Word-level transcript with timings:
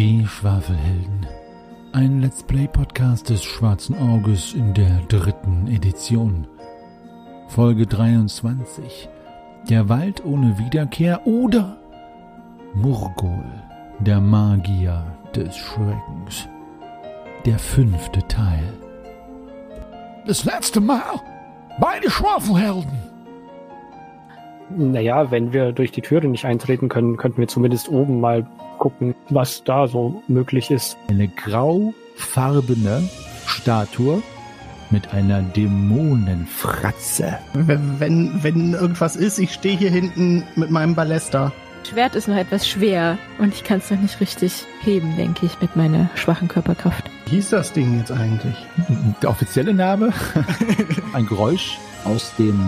Die 0.00 0.26
Schwafelhelden. 0.26 1.26
Ein 1.92 2.22
Let's 2.22 2.42
Play 2.42 2.66
Podcast 2.66 3.28
des 3.28 3.44
Schwarzen 3.44 3.94
Auges 3.98 4.54
in 4.54 4.72
der 4.72 4.98
dritten 5.08 5.66
Edition. 5.66 6.46
Folge 7.48 7.86
23. 7.86 9.10
Der 9.68 9.90
Wald 9.90 10.24
ohne 10.24 10.56
Wiederkehr 10.56 11.26
oder 11.26 11.76
Murgol, 12.72 13.44
der 13.98 14.22
Magier 14.22 15.04
des 15.36 15.54
Schreckens. 15.54 16.48
Der 17.44 17.58
fünfte 17.58 18.26
Teil. 18.26 18.72
Das 20.26 20.46
letzte 20.46 20.80
Mal 20.80 21.20
bei 21.78 22.00
den 22.00 22.10
Schwafelhelden. 22.10 22.99
Naja, 24.76 25.30
wenn 25.30 25.52
wir 25.52 25.72
durch 25.72 25.92
die 25.92 26.00
Türe 26.00 26.28
nicht 26.28 26.44
eintreten 26.44 26.88
können, 26.88 27.16
könnten 27.16 27.40
wir 27.40 27.48
zumindest 27.48 27.88
oben 27.88 28.20
mal 28.20 28.46
gucken, 28.78 29.14
was 29.28 29.64
da 29.64 29.88
so 29.88 30.22
möglich 30.28 30.70
ist. 30.70 30.96
Eine 31.08 31.28
graufarbene 31.28 33.08
Statue 33.46 34.22
mit 34.90 35.12
einer 35.12 35.42
Dämonenfratze. 35.42 37.38
Wenn, 37.52 38.00
wenn, 38.00 38.42
wenn 38.42 38.72
irgendwas 38.74 39.16
ist, 39.16 39.38
ich 39.38 39.52
stehe 39.52 39.76
hier 39.76 39.90
hinten 39.90 40.44
mit 40.56 40.70
meinem 40.70 40.94
Ballester. 40.94 41.52
Schwert 41.88 42.14
ist 42.14 42.28
noch 42.28 42.36
etwas 42.36 42.68
schwer 42.68 43.18
und 43.38 43.54
ich 43.54 43.64
kann 43.64 43.78
es 43.78 43.90
noch 43.90 44.00
nicht 44.00 44.20
richtig 44.20 44.64
heben, 44.82 45.16
denke 45.16 45.46
ich, 45.46 45.60
mit 45.60 45.76
meiner 45.76 46.10
schwachen 46.14 46.48
Körperkraft. 46.48 47.04
Wie 47.28 47.38
ist 47.38 47.52
das 47.52 47.72
Ding 47.72 47.98
jetzt 47.98 48.12
eigentlich? 48.12 48.56
Der 49.22 49.30
offizielle 49.30 49.72
Name, 49.72 50.12
ein 51.12 51.26
Geräusch 51.26 51.78
aus 52.04 52.34
dem 52.36 52.60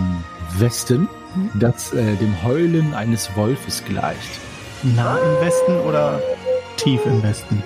Westen, 0.57 1.07
das 1.53 1.93
äh, 1.93 2.15
dem 2.15 2.43
Heulen 2.43 2.93
eines 2.93 3.35
Wolfes 3.35 3.83
gleicht. 3.85 4.39
Nah 4.83 5.17
im 5.17 5.45
Westen 5.45 5.79
oder 5.87 6.19
tief 6.77 7.01
im 7.05 7.21
Westen? 7.23 7.63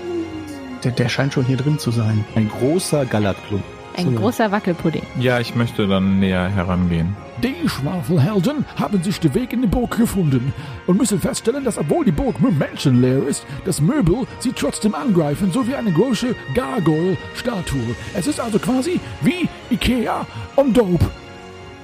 Der, 0.83 0.91
der 0.91 1.09
scheint 1.09 1.33
schon 1.33 1.45
hier 1.45 1.57
drin 1.57 1.79
zu 1.79 1.91
sein. 1.91 2.23
Ein 2.35 2.49
großer 2.49 3.05
Galatklumpen. 3.05 3.77
Ein 3.97 4.05
So. 4.05 4.11
großer 4.11 4.51
Wackelpudding. 4.51 5.01
Ja, 5.19 5.39
ich 5.39 5.55
möchte 5.55 5.87
dann 5.87 6.19
näher 6.19 6.49
herangehen. 6.49 7.15
Die 7.41 7.67
Schwafelhelden 7.67 8.63
haben 8.75 9.01
sich 9.01 9.19
den 9.19 9.33
Weg 9.33 9.53
in 9.53 9.61
die 9.61 9.67
Burg 9.67 9.97
gefunden 9.97 10.53
und 10.85 10.97
müssen 10.99 11.19
feststellen, 11.19 11.63
dass 11.63 11.79
obwohl 11.79 12.05
die 12.05 12.11
Burg 12.11 12.39
nur 12.39 12.51
menschenleer 12.51 13.27
ist, 13.27 13.45
das 13.65 13.81
Möbel 13.81 14.27
sie 14.37 14.51
trotzdem 14.53 14.93
angreifen, 14.93 15.51
so 15.51 15.67
wie 15.67 15.73
eine 15.73 15.91
große 15.91 16.35
Gargoyle-Statue. 16.53 17.95
Es 18.15 18.27
ist 18.27 18.39
also 18.39 18.59
quasi 18.59 18.99
wie 19.21 19.47
Ikea 19.71 20.25
on 20.55 20.73
Dope. 20.73 21.05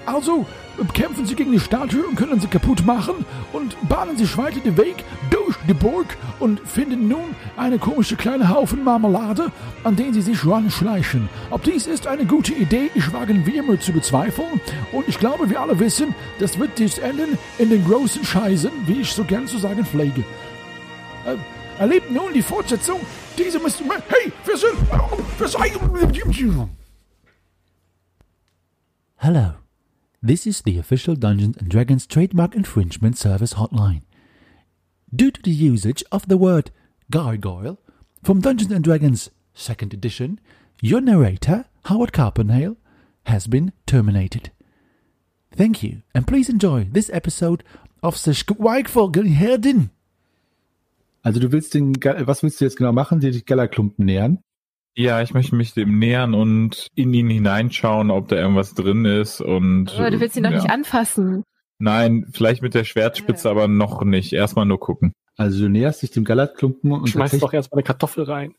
Also 0.05 0.45
kämpfen 0.93 1.25
sie 1.25 1.35
gegen 1.35 1.51
die 1.51 1.59
Statue 1.59 2.05
und 2.05 2.15
können 2.15 2.39
sie 2.39 2.47
kaputt 2.47 2.85
machen 2.85 3.25
und 3.51 3.75
bahnen 3.87 4.17
sich 4.17 4.37
weiter 4.37 4.59
den 4.59 4.77
Weg 4.77 5.03
durch 5.29 5.55
die 5.67 5.73
Burg 5.73 6.17
und 6.39 6.59
finden 6.59 7.07
nun 7.07 7.35
eine 7.57 7.79
komische 7.79 8.15
kleine 8.15 8.49
Haufen 8.49 8.83
Marmelade, 8.83 9.51
an 9.83 9.95
den 9.95 10.13
sie 10.13 10.21
sich 10.21 10.45
ranschleichen. 10.45 11.29
Ob 11.49 11.63
dies 11.63 11.87
ist 11.87 12.07
eine 12.07 12.25
gute 12.25 12.53
Idee, 12.53 12.89
ich 12.95 13.11
wage 13.13 13.45
wie 13.45 13.57
immer 13.57 13.79
zu 13.79 13.91
bezweifeln. 13.91 14.61
Und 14.91 15.07
ich 15.07 15.19
glaube, 15.19 15.49
wir 15.49 15.61
alle 15.61 15.79
wissen, 15.79 16.13
das 16.39 16.59
wird 16.59 16.77
dies 16.77 16.97
enden 16.97 17.37
in 17.57 17.69
den 17.69 17.85
großen 17.85 18.23
Scheißen, 18.23 18.71
wie 18.85 19.01
ich 19.01 19.13
so 19.13 19.23
gern 19.23 19.47
zu 19.47 19.57
sagen 19.57 19.85
pflege. 19.85 20.23
Äh, 21.25 21.35
erlebt 21.79 22.11
nun 22.11 22.33
die 22.33 22.41
Fortsetzung. 22.41 22.99
Diese 23.37 23.59
müssen... 23.59 23.89
Hey, 24.07 24.31
wir 24.45 24.57
sind... 24.57 24.73
Wir 25.37 25.47
sind... 25.47 26.69
Hello. 29.17 29.62
This 30.25 30.47
is 30.47 30.61
the 30.61 30.79
official 30.79 31.15
Dungeons 31.17 31.57
and 31.57 31.67
Dragons 31.67 32.07
trademark 32.07 32.55
infringement 32.55 33.17
service 33.17 33.55
hotline. 33.55 34.03
Due 35.13 35.31
to 35.31 35.41
the 35.41 35.51
usage 35.51 36.01
of 36.13 36.29
the 36.29 36.37
word 36.37 36.71
gargoyle 37.11 37.77
from 38.23 38.39
Dungeons 38.39 38.71
and 38.71 38.85
Dragons 38.85 39.29
2nd 39.53 39.91
edition, 39.91 40.39
your 40.81 41.01
narrator, 41.01 41.65
Howard 41.87 42.13
Carpenhale, 42.13 42.77
has 43.25 43.47
been 43.47 43.73
terminated. 43.85 44.49
Thank 45.51 45.83
you, 45.83 46.03
and 46.15 46.25
please 46.25 46.47
enjoy 46.47 46.85
this 46.85 47.09
episode 47.09 47.65
of 48.01 48.15
the 48.23 48.31
Schweigvogelherden. 48.31 49.89
Also 51.25 51.41
du 51.41 51.51
willst 51.51 51.73
den, 51.73 51.95
was 52.01 52.43
willst 52.43 52.61
du 52.61 52.65
jetzt 52.65 52.77
genau 52.77 52.93
machen? 52.93 53.19
Dir 53.19 53.31
die 53.31 53.43
Gallerklumpen 53.43 54.05
nähern? 54.05 54.39
Ja, 54.95 55.21
ich 55.21 55.33
möchte 55.33 55.55
mich 55.55 55.73
dem 55.73 55.97
nähern 55.97 56.33
und 56.33 56.87
in 56.95 57.13
ihn 57.13 57.29
hineinschauen, 57.29 58.11
ob 58.11 58.27
da 58.27 58.35
irgendwas 58.35 58.75
drin 58.75 59.05
ist 59.05 59.41
und. 59.41 59.93
Aber 59.97 60.11
du 60.11 60.19
willst 60.19 60.37
ihn 60.37 60.43
doch 60.43 60.51
ja. 60.51 60.57
nicht 60.57 60.69
anfassen. 60.69 61.43
Nein, 61.79 62.27
vielleicht 62.31 62.61
mit 62.61 62.75
der 62.75 62.83
Schwertspitze, 62.83 63.49
aber 63.49 63.67
noch 63.67 64.03
nicht. 64.03 64.33
Erstmal 64.33 64.65
nur 64.65 64.79
gucken. 64.79 65.13
Also 65.35 65.63
du 65.63 65.69
näherst 65.69 66.01
dich 66.03 66.11
dem 66.11 66.23
Gallerklumpen 66.23 66.91
und 66.91 67.09
Schmeiß 67.09 67.31
tatsächlich- 67.31 67.41
doch 67.41 67.53
erstmal 67.53 67.79
eine 67.79 67.85
Kartoffel 67.85 68.23
rein. 68.25 68.53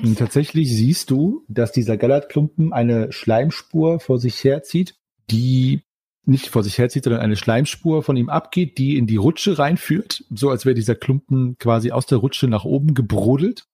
Und 0.00 0.18
tatsächlich 0.18 0.70
siehst 0.72 1.10
du, 1.10 1.44
dass 1.48 1.72
dieser 1.72 1.96
Gallertklumpen 1.96 2.72
eine 2.72 3.10
Schleimspur 3.10 3.98
vor 3.98 4.18
sich 4.18 4.44
herzieht, 4.44 4.94
die 5.30 5.82
nicht 6.24 6.48
vor 6.48 6.62
sich 6.62 6.78
herzieht, 6.78 7.04
sondern 7.04 7.22
eine 7.22 7.36
Schleimspur 7.36 8.02
von 8.02 8.16
ihm 8.16 8.28
abgeht, 8.28 8.78
die 8.78 8.96
in 8.96 9.06
die 9.06 9.16
Rutsche 9.16 9.58
reinführt, 9.58 10.24
so 10.30 10.50
als 10.50 10.66
wäre 10.66 10.74
dieser 10.74 10.94
Klumpen 10.94 11.56
quasi 11.58 11.90
aus 11.90 12.06
der 12.06 12.18
Rutsche 12.18 12.46
nach 12.46 12.64
oben 12.64 12.94
gebrodelt. 12.94 13.64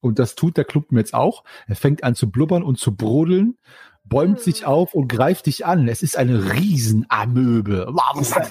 Und 0.00 0.18
das 0.18 0.34
tut 0.34 0.56
der 0.56 0.64
Klumpen 0.64 0.96
jetzt 0.96 1.14
auch. 1.14 1.44
Er 1.66 1.76
fängt 1.76 2.04
an 2.04 2.14
zu 2.14 2.30
blubbern 2.30 2.62
und 2.62 2.78
zu 2.78 2.94
brodeln, 2.94 3.56
bäumt 4.04 4.40
sich 4.40 4.64
auf 4.64 4.94
und 4.94 5.08
greift 5.08 5.46
dich 5.46 5.66
an. 5.66 5.88
Es 5.88 6.02
ist 6.02 6.16
eine 6.16 6.52
Riesenamöbe. 6.54 7.92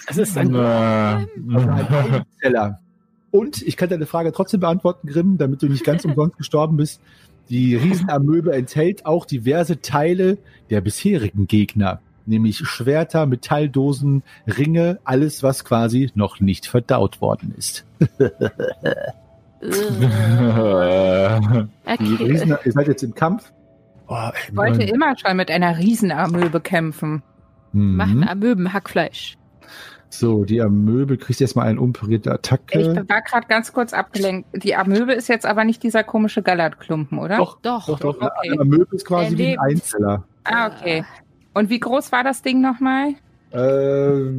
Es 0.08 0.18
ist 0.18 0.38
ein... 0.38 0.52
Teller. 2.42 2.80
Und 3.32 3.62
ich 3.62 3.78
kann 3.78 3.90
deine 3.90 4.06
Frage 4.06 4.32
trotzdem 4.32 4.62
beantworten, 4.62 5.08
Grimm, 5.08 5.38
damit 5.38 5.62
du 5.62 5.68
nicht 5.68 5.84
ganz 5.84 6.06
umsonst 6.06 6.38
gestorben 6.38 6.78
bist. 6.78 7.02
Die 7.50 7.76
Riesenamöbe 7.76 8.54
enthält 8.54 9.06
auch 9.06 9.26
diverse 9.26 9.82
Teile 9.82 10.38
der 10.70 10.82
bisherigen 10.82 11.48
Gegner, 11.48 12.02
nämlich 12.26 12.58
Schwerter, 12.58 13.26
Metalldosen, 13.26 14.24
Ringe, 14.46 15.00
alles, 15.06 15.44
was 15.44 15.64
quasi 15.64 16.12
noch 16.14 16.42
nicht 16.42 16.68
verdaut 16.68 17.22
worden 17.22 17.54
ist. 17.58 17.86
Okay. 21.86 22.16
Riesen, 22.20 22.58
ihr 22.64 22.72
seid 22.72 22.88
jetzt 22.88 23.04
im 23.04 23.14
Kampf. 23.16 23.52
Boah, 24.08 24.32
Ich 24.48 24.56
wollte 24.56 24.84
immer 24.84 25.16
schon 25.18 25.36
mit 25.38 25.50
einer 25.52 25.78
Riesenamöbe 25.78 26.60
kämpfen. 26.62 27.24
Machen 27.74 28.20
Mhm. 28.20 28.24
Amöben 28.28 28.74
Hackfleisch. 28.74 29.38
So, 30.10 30.46
die 30.46 30.62
Amöbe 30.62 31.18
kriegt 31.18 31.42
erstmal 31.42 31.68
eine 31.68 31.82
unparierte 31.82 32.30
Ich 32.30 32.34
Attacke. 32.36 33.04
war 33.10 33.22
gerade 33.22 33.48
ganz 33.48 33.74
kurz 33.74 33.92
abgelenkt. 33.94 34.48
Die 34.64 34.74
Amöbe 34.76 35.12
ist 35.14 35.28
jetzt 35.28 35.46
aber 35.46 35.66
nicht 35.66 35.84
dieser 35.84 36.04
komische 36.06 36.42
Gallertklumpen, 36.42 37.20
oder? 37.20 37.38
Doch, 37.38 37.60
Doch. 37.62 37.86
doch, 37.88 38.00
doch. 38.00 38.16
Okay. 38.16 38.52
Eine 38.52 38.62
Amöbe 38.62 38.96
ist 38.96 39.06
quasi 39.06 39.38
wie 39.38 39.58
ein. 39.58 39.74
Einzeller. 39.76 40.24
Ah, 40.46 40.68
okay. 40.68 41.04
Und 41.54 41.70
wie 41.70 41.80
groß 41.80 42.12
war 42.14 42.24
das 42.24 42.42
Ding 42.42 42.62
nochmal? 42.62 43.16
Äh, 43.52 44.30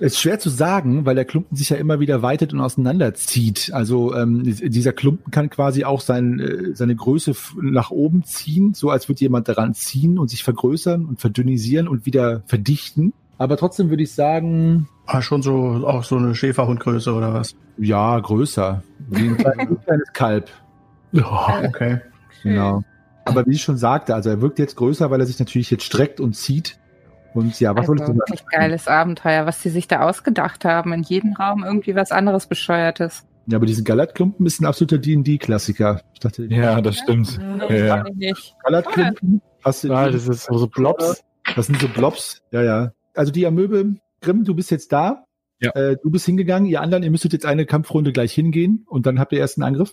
ist 0.00 0.18
schwer 0.18 0.38
zu 0.38 0.48
sagen, 0.48 1.04
weil 1.04 1.14
der 1.14 1.24
Klumpen 1.24 1.56
sich 1.56 1.70
ja 1.70 1.76
immer 1.76 2.00
wieder 2.00 2.22
weitet 2.22 2.52
und 2.52 2.60
auseinanderzieht. 2.60 3.70
Also 3.72 4.14
ähm, 4.14 4.42
dieser 4.44 4.92
Klumpen 4.92 5.30
kann 5.30 5.50
quasi 5.50 5.84
auch 5.84 6.00
sein, 6.00 6.40
äh, 6.40 6.74
seine 6.74 6.96
Größe 6.96 7.34
nach 7.60 7.90
oben 7.90 8.24
ziehen, 8.24 8.72
so 8.74 8.90
als 8.90 9.08
würde 9.08 9.20
jemand 9.20 9.48
daran 9.48 9.74
ziehen 9.74 10.18
und 10.18 10.30
sich 10.30 10.42
vergrößern 10.42 11.04
und 11.04 11.20
verdünnisieren 11.20 11.86
und 11.86 12.06
wieder 12.06 12.42
verdichten. 12.46 13.12
Aber 13.38 13.58
trotzdem 13.58 13.90
würde 13.90 14.02
ich 14.02 14.12
sagen, 14.12 14.88
ah, 15.04 15.20
schon 15.20 15.42
so 15.42 15.86
auch 15.86 16.04
so 16.04 16.16
eine 16.16 16.34
Schäferhundgröße 16.34 17.12
oder 17.12 17.34
was? 17.34 17.54
ja, 17.78 18.18
größer. 18.18 18.82
Wie 19.08 19.28
ein 19.28 19.36
kleines, 19.36 19.68
wie 19.68 19.74
ein 19.74 19.84
kleines 19.84 20.12
Kalb. 20.12 20.50
Ja, 21.12 21.62
okay. 21.64 22.00
Genau. 22.42 22.82
Aber 23.24 23.46
wie 23.46 23.54
ich 23.54 23.62
schon 23.62 23.76
sagte, 23.76 24.14
also 24.14 24.30
er 24.30 24.40
wirkt 24.40 24.58
jetzt 24.58 24.76
größer, 24.76 25.10
weil 25.10 25.20
er 25.20 25.26
sich 25.26 25.38
natürlich 25.38 25.70
jetzt 25.70 25.84
streckt 25.84 26.20
und 26.20 26.34
zieht. 26.34 26.78
Und 27.36 27.58
ja, 27.60 27.72
was 27.72 27.80
also 27.80 27.88
wolltest 27.90 28.08
du 28.08 28.12
sagen? 28.12 28.18
wirklich 28.18 28.46
geiles 28.46 28.88
Abenteuer, 28.88 29.46
was 29.46 29.62
sie 29.62 29.70
sich 29.70 29.88
da 29.88 30.00
ausgedacht 30.00 30.64
haben. 30.64 30.92
In 30.92 31.02
jedem 31.02 31.34
Raum 31.34 31.64
irgendwie 31.64 31.94
was 31.94 32.12
anderes 32.12 32.46
Bescheuertes. 32.46 33.26
Ja, 33.46 33.56
aber 33.56 33.66
diesen 33.66 33.84
Galatklumpen 33.84 34.44
ist 34.46 34.60
ein 34.60 34.66
absoluter 34.66 34.98
D&D-Klassiker. 34.98 36.00
Ich 36.14 36.48
ja, 36.48 36.80
das 36.80 36.96
stimmt. 36.96 37.38
Das 37.60 37.70
Ja, 37.70 37.76
ja. 37.76 38.04
ich. 38.18 38.54
Galatklumpen, 38.64 39.42
hast 39.62 39.84
du 39.84 39.88
Ja, 39.88 40.10
das 40.10 40.26
ist 40.26 40.48
so 40.50 40.66
Blobs. 40.66 41.22
Das 41.54 41.66
sind 41.66 41.80
so 41.80 41.88
Blobs. 41.88 42.42
Ja, 42.50 42.62
ja. 42.62 42.92
Also 43.14 43.30
die 43.30 43.46
Amöbe, 43.46 43.96
Grimm, 44.20 44.44
du 44.44 44.54
bist 44.54 44.70
jetzt 44.70 44.92
da. 44.92 45.24
Ja. 45.60 45.70
Äh, 45.74 45.96
du 46.02 46.10
bist 46.10 46.26
hingegangen. 46.26 46.68
Ihr 46.68 46.80
anderen, 46.80 47.02
ihr 47.02 47.10
müsstet 47.10 47.32
jetzt 47.32 47.46
eine 47.46 47.66
Kampfrunde 47.66 48.12
gleich 48.12 48.32
hingehen 48.32 48.84
und 48.88 49.06
dann 49.06 49.20
habt 49.20 49.32
ihr 49.32 49.38
erst 49.38 49.58
einen 49.58 49.64
Angriff. 49.64 49.92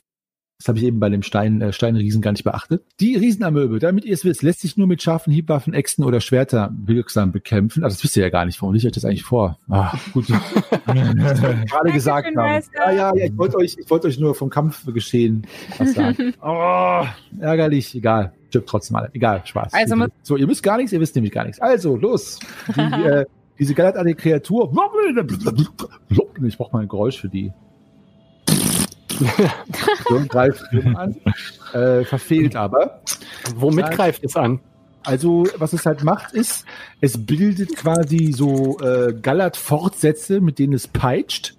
Das 0.59 0.69
habe 0.69 0.77
ich 0.77 0.85
eben 0.85 0.99
bei 0.99 1.09
dem 1.09 1.23
Stein, 1.23 1.61
äh, 1.61 1.73
Steinriesen 1.73 2.21
gar 2.21 2.31
nicht 2.31 2.43
beachtet. 2.43 2.83
Die 2.99 3.15
Riesenamöbe, 3.15 3.79
damit 3.79 4.05
ihr 4.05 4.13
es 4.13 4.23
wisst, 4.23 4.43
lässt 4.43 4.61
sich 4.61 4.77
nur 4.77 4.87
mit 4.87 5.01
scharfen 5.01 5.33
Hiebwaffen, 5.33 5.73
Äxten 5.73 6.05
oder 6.05 6.21
Schwerter 6.21 6.73
wirksam 6.85 7.31
bekämpfen. 7.31 7.83
Also 7.83 7.95
das 7.95 8.03
wisst 8.03 8.15
ihr 8.15 8.23
ja 8.23 8.29
gar 8.29 8.45
nicht. 8.45 8.61
Warum 8.61 8.73
ich 8.75 8.85
euch 8.85 8.93
das 8.93 9.03
eigentlich 9.03 9.23
vor? 9.23 9.59
Ah, 9.69 9.93
gut. 10.13 10.27
Gerade 10.85 11.91
gesagt 11.91 12.35
haben. 12.37 12.63
Ja, 12.75 12.91
ja, 12.91 13.15
ja, 13.15 13.25
ich 13.25 13.37
wollte 13.37 13.57
euch, 13.57 13.75
ich 13.77 13.89
wollte 13.89 14.07
euch 14.07 14.19
nur 14.19 14.35
vom 14.35 14.49
Kampfgeschehen 14.49 15.45
was 15.77 15.93
sagen. 15.93 16.33
oh, 16.41 17.05
ärgerlich, 17.39 17.93
egal. 17.95 18.33
Stimmt 18.49 18.67
trotzdem 18.67 18.95
alle. 18.95 19.09
Egal, 19.13 19.41
Spaß. 19.43 19.73
Also 19.73 20.05
so, 20.21 20.37
ihr 20.37 20.47
müsst 20.47 20.63
gar 20.63 20.77
nichts, 20.77 20.93
ihr 20.93 20.99
wisst 21.01 21.15
nämlich 21.15 21.33
gar 21.33 21.43
nichts. 21.43 21.59
Also, 21.59 21.95
los. 21.95 22.39
Die, 22.77 22.81
äh, 22.81 23.25
diese 23.59 23.73
galattartige 23.73 24.15
Kreatur. 24.15 24.71
Ich 26.45 26.57
brauche 26.57 26.73
mal 26.73 26.81
ein 26.81 26.87
Geräusch 26.87 27.19
für 27.19 27.29
die. 27.29 27.51
So, 29.19 30.25
greift 30.27 30.61
Grimm 30.69 30.95
an. 30.95 31.15
Äh, 31.73 32.03
verfehlt 32.05 32.55
aber. 32.55 33.01
Womit 33.55 33.85
Ja. 33.85 33.91
greift 33.95 34.23
es 34.23 34.35
an? 34.35 34.59
Also, 35.05 35.45
was 35.57 35.73
es 35.73 35.85
halt 35.85 36.03
macht, 36.03 36.33
ist, 36.33 36.65
es 37.01 37.25
bildet 37.25 37.75
quasi 37.75 38.31
so 38.33 38.79
äh, 38.79 39.13
Gallert-Fortsätze, 39.13 40.39
mit 40.39 40.59
denen 40.59 40.73
es 40.73 40.87
peitscht. 40.87 41.55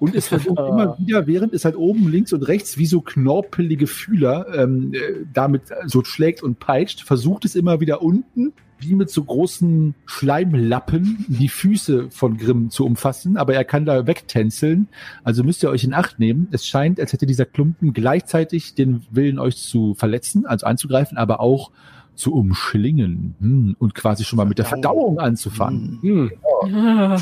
Und 0.00 0.16
es 0.16 0.26
versucht 0.26 0.58
immer 0.68 0.98
wieder, 0.98 1.28
während 1.28 1.54
es 1.54 1.64
halt 1.64 1.76
oben 1.76 2.10
links 2.10 2.32
und 2.32 2.42
rechts 2.42 2.78
wie 2.78 2.86
so 2.86 3.00
knorpelige 3.00 3.86
Fühler 3.86 4.46
ähm, 4.52 4.92
äh, 4.94 5.24
damit 5.32 5.62
so 5.86 6.02
schlägt 6.02 6.42
und 6.42 6.58
peitscht, 6.58 7.02
versucht 7.02 7.44
es 7.44 7.54
immer 7.54 7.80
wieder 7.80 8.02
unten, 8.02 8.52
wie 8.80 8.94
mit 8.94 9.10
so 9.10 9.22
großen 9.22 9.94
Schleimlappen, 10.06 11.26
die 11.28 11.48
Füße 11.48 12.10
von 12.10 12.38
Grimm 12.38 12.70
zu 12.70 12.86
umfassen. 12.86 13.36
Aber 13.36 13.54
er 13.54 13.64
kann 13.64 13.84
da 13.84 14.06
wegtänzeln. 14.06 14.88
Also 15.22 15.44
müsst 15.44 15.62
ihr 15.62 15.70
euch 15.70 15.84
in 15.84 15.94
Acht 15.94 16.18
nehmen. 16.18 16.48
Es 16.50 16.66
scheint, 16.66 16.98
als 16.98 17.12
hätte 17.12 17.26
dieser 17.26 17.44
Klumpen 17.44 17.92
gleichzeitig 17.92 18.74
den 18.74 19.02
Willen, 19.10 19.38
euch 19.38 19.58
zu 19.58 19.94
verletzen, 19.94 20.46
also 20.46 20.66
anzugreifen, 20.66 21.18
aber 21.18 21.40
auch 21.40 21.70
zu 22.20 22.34
umschlingen 22.34 23.34
hm, 23.40 23.76
und 23.78 23.94
quasi 23.94 24.24
schon 24.24 24.36
mal 24.36 24.44
mit 24.44 24.58
der 24.58 24.66
Verdauung 24.66 25.18
anzufangen. 25.18 25.98
Hm. 26.02 26.32
Hm. 26.62 27.16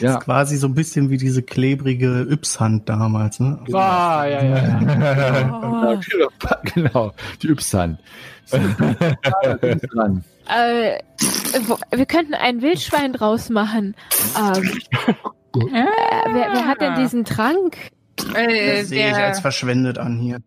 Ja. 0.00 0.16
Quasi 0.18 0.56
so 0.56 0.68
ein 0.68 0.74
bisschen 0.74 1.10
wie 1.10 1.16
diese 1.16 1.42
klebrige 1.42 2.26
Yps-Hand 2.30 2.88
damals, 2.88 3.40
ne? 3.40 3.58
Ah, 3.72 4.24
ja, 4.24 4.44
ja. 4.44 5.60
Oh. 5.62 6.00
genau, 6.74 7.12
die 7.42 7.48
dran. 7.54 7.98
Äh, 10.48 11.00
wir 11.90 12.06
könnten 12.06 12.34
ein 12.34 12.62
Wildschwein 12.62 13.12
draus 13.12 13.50
machen. 13.50 13.96
Ähm, 14.38 14.62
äh, 15.72 15.84
wer, 16.32 16.52
wer 16.52 16.66
hat 16.68 16.80
denn 16.80 16.94
diesen 16.94 17.24
Trank? 17.24 17.76
Äh, 18.32 18.78
Das 18.78 18.88
sehe 18.90 19.10
ich 19.10 19.16
als 19.16 19.40
verschwendet 19.40 19.98
an 19.98 20.18
hier. 20.18 20.38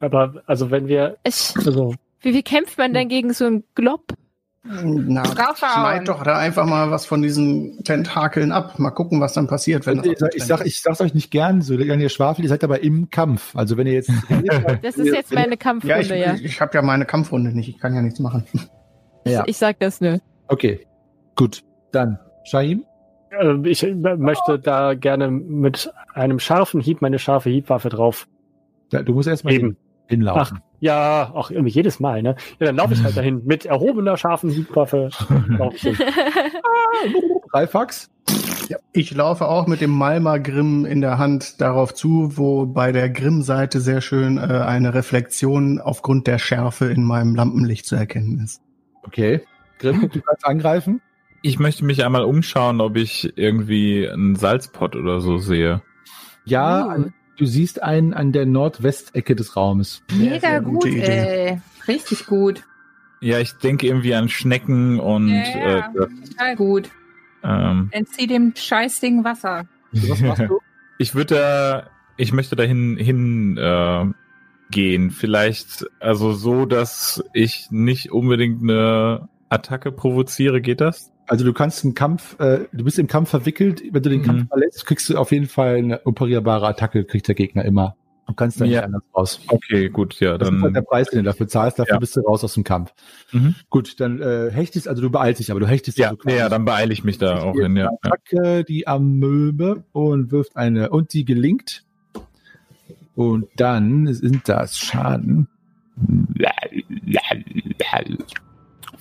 Aber 0.00 0.42
also 0.44 0.70
wenn 0.70 0.86
wir, 0.86 1.16
Ich, 1.24 1.54
also 1.56 1.94
wie, 2.26 2.34
wie 2.34 2.42
kämpft 2.42 2.76
man 2.76 2.92
denn 2.92 3.08
gegen 3.08 3.32
so 3.32 3.46
einen 3.46 3.64
Glob? 3.74 4.12
Na, 4.64 5.24
schneid 5.24 6.08
doch 6.08 6.24
da 6.24 6.38
einfach 6.38 6.66
mal 6.66 6.90
was 6.90 7.06
von 7.06 7.22
diesen 7.22 7.84
Tentakeln 7.84 8.50
ab. 8.50 8.80
Mal 8.80 8.90
gucken, 8.90 9.20
was 9.20 9.32
dann 9.32 9.46
passiert, 9.46 9.86
wenn 9.86 10.02
Ich, 10.04 10.18
sag- 10.18 10.34
ich, 10.34 10.44
sag, 10.44 10.66
ich 10.66 10.82
sag's 10.82 11.00
euch 11.00 11.14
nicht 11.14 11.30
gern, 11.30 11.62
so 11.62 11.76
lange 11.76 12.02
ihr 12.02 12.08
schwafelt, 12.08 12.44
ihr 12.44 12.48
seid 12.48 12.64
aber 12.64 12.82
im 12.82 13.08
Kampf. 13.10 13.54
Also 13.54 13.76
wenn 13.76 13.86
ihr 13.86 13.92
jetzt... 13.92 14.10
Das 14.82 14.96
ist 14.96 15.12
jetzt 15.14 15.32
meine 15.32 15.50
Ja, 15.50 15.52
ich, 15.52 15.58
Kampfrunde, 15.60 16.18
ja. 16.18 16.34
ich, 16.34 16.44
ich 16.44 16.60
habe 16.60 16.74
ja 16.74 16.82
meine 16.82 17.04
Kampfrunde 17.04 17.52
nicht. 17.52 17.68
Ich 17.68 17.78
kann 17.78 17.94
ja 17.94 18.02
nichts 18.02 18.18
machen. 18.18 18.44
Ja. 19.24 19.44
Ich 19.46 19.56
sag 19.56 19.78
das 19.78 20.00
nur. 20.00 20.20
Okay, 20.48 20.84
gut. 21.36 21.62
Dann, 21.92 22.18
Shahim? 22.44 22.84
äh, 23.30 23.54
ich 23.68 23.86
möchte 23.94 24.58
da 24.58 24.94
gerne 24.94 25.30
mit 25.30 25.92
einem 26.14 26.40
scharfen 26.40 26.80
Hieb 26.80 27.02
meine 27.02 27.20
scharfe 27.20 27.50
Hiebwaffe 27.50 27.88
drauf. 27.88 28.26
Ja, 28.92 29.02
Du 29.02 29.12
musst 29.14 29.28
erstmal 29.28 29.54
Eben. 29.54 29.76
hinlaufen. 30.08 30.58
Ja, 30.80 31.30
auch 31.34 31.50
irgendwie 31.50 31.72
jedes 31.72 32.00
Mal, 32.00 32.22
ne? 32.22 32.36
Ja, 32.58 32.66
dann 32.66 32.76
laufe 32.76 32.94
ich 32.94 33.02
halt 33.02 33.16
dahin 33.16 33.42
mit 33.44 33.64
erhobener 33.64 34.16
scharfen 34.16 34.50
Hiebwaffe. 34.50 35.10
Hin. 35.76 35.96
Greifax? 37.50 38.10
Ja, 38.68 38.78
ich 38.92 39.14
laufe 39.14 39.46
auch 39.46 39.66
mit 39.66 39.80
dem 39.80 39.90
Malma 39.90 40.38
Grimm 40.38 40.84
in 40.84 41.00
der 41.00 41.18
Hand 41.18 41.60
darauf 41.60 41.94
zu, 41.94 42.36
wo 42.36 42.66
bei 42.66 42.90
der 42.90 43.08
Grimm-Seite 43.08 43.80
sehr 43.80 44.00
schön 44.00 44.38
äh, 44.38 44.40
eine 44.40 44.92
Reflexion 44.92 45.80
aufgrund 45.80 46.26
der 46.26 46.38
Schärfe 46.38 46.86
in 46.86 47.04
meinem 47.04 47.34
Lampenlicht 47.34 47.86
zu 47.86 47.94
erkennen 47.94 48.40
ist. 48.42 48.60
Okay. 49.04 49.42
Grimm, 49.78 50.08
du 50.12 50.20
kannst 50.20 50.44
angreifen. 50.44 51.00
Ich 51.42 51.58
möchte 51.58 51.84
mich 51.84 52.04
einmal 52.04 52.24
umschauen, 52.24 52.80
ob 52.80 52.96
ich 52.96 53.32
irgendwie 53.36 54.08
einen 54.08 54.34
Salzpott 54.34 54.96
oder 54.96 55.20
so 55.20 55.38
sehe. 55.38 55.82
Ja, 56.44 56.86
an, 56.86 57.14
du 57.36 57.46
siehst 57.46 57.82
einen 57.82 58.14
an 58.14 58.32
der 58.32 58.46
Nordwestecke 58.46 59.34
des 59.36 59.56
Raumes. 59.56 60.02
mega 60.12 60.40
sehr 60.40 60.60
gut, 60.60 60.74
gute 60.74 60.88
Idee. 60.90 61.02
ey. 61.02 61.60
Richtig 61.88 62.26
gut. 62.26 62.62
Ja, 63.20 63.38
ich 63.38 63.52
denke 63.54 63.86
irgendwie 63.86 64.14
an 64.14 64.28
Schnecken 64.28 65.00
und 65.00 65.28
Ja, 65.28 65.58
ja. 65.58 65.78
Äh, 65.88 66.06
Total 66.28 66.56
gut. 66.56 66.90
ähm, 67.42 67.88
Entzieh 67.92 68.26
dem 68.26 68.52
Scheißding 68.54 69.24
Wasser. 69.24 69.66
Was 69.92 70.20
machst 70.20 70.42
du? 70.48 70.60
ich 70.98 71.14
würde 71.14 71.34
da, 71.34 71.90
ich 72.16 72.32
möchte 72.32 72.56
dahin 72.56 72.96
hin 72.96 73.56
äh, 73.56 74.04
gehen. 74.70 75.10
Vielleicht 75.10 75.86
also 76.00 76.32
so, 76.32 76.66
dass 76.66 77.24
ich 77.32 77.68
nicht 77.70 78.12
unbedingt 78.12 78.62
eine 78.62 79.28
Attacke 79.48 79.92
provoziere. 79.92 80.60
Geht 80.60 80.80
das? 80.80 81.12
Also 81.28 81.44
du 81.44 81.52
kannst 81.52 81.84
einen 81.84 81.94
Kampf, 81.94 82.38
äh, 82.40 82.66
du 82.72 82.84
bist 82.84 82.98
im 82.98 83.06
Kampf 83.08 83.30
verwickelt. 83.30 83.82
Wenn 83.90 84.02
du 84.02 84.10
den 84.10 84.20
Mhm. 84.20 84.24
Kampf 84.24 84.48
verletzt, 84.48 84.86
kriegst 84.86 85.08
du 85.10 85.16
auf 85.18 85.32
jeden 85.32 85.46
Fall 85.46 85.76
eine 85.76 86.00
operierbare 86.06 86.66
Attacke, 86.68 87.04
kriegt 87.04 87.26
der 87.28 87.34
Gegner 87.34 87.64
immer. 87.64 87.96
Du 88.28 88.34
kannst 88.34 88.60
da 88.60 88.64
nicht 88.64 88.74
Ja. 88.74 88.82
anders 88.82 89.02
raus. 89.14 89.40
Okay, 89.46 89.88
gut, 89.88 90.18
ja, 90.18 90.36
Das 90.36 90.48
ist 90.48 90.54
halt 90.54 90.62
der 90.74 90.82
dann. 90.82 90.84
Preis, 90.84 91.08
den 91.10 91.20
du 91.20 91.24
dafür 91.24 91.46
zahlst. 91.46 91.78
Dafür 91.78 91.94
Ja. 91.94 91.98
bist 92.00 92.16
du 92.16 92.20
raus 92.22 92.42
aus 92.42 92.54
dem 92.54 92.64
Kampf. 92.64 92.92
Mhm. 93.32 93.54
Gut, 93.70 94.00
dann 94.00 94.20
äh, 94.20 94.50
hechtest, 94.52 94.88
also 94.88 95.00
du 95.02 95.10
beeilst 95.10 95.38
dich, 95.38 95.50
aber 95.52 95.60
du 95.60 95.66
hechtest 95.68 95.96
Ja, 95.98 96.10
also 96.10 96.28
ja, 96.28 96.48
dann 96.48 96.64
beeile 96.64 96.92
ich 96.92 97.04
mich 97.04 97.18
da 97.18 97.38
auch 97.40 97.54
hin, 97.54 97.76
ja. 97.76 97.84
ja. 97.84 97.90
Attacke, 98.02 98.64
die 98.64 98.86
Amöbe 98.88 99.84
und 99.92 100.32
wirft 100.32 100.56
eine 100.56 100.90
und 100.90 101.12
die 101.12 101.24
gelingt. 101.24 101.84
Und 103.14 103.46
dann 103.56 104.12
sind 104.12 104.48
das 104.48 104.76
Schaden 104.76 105.48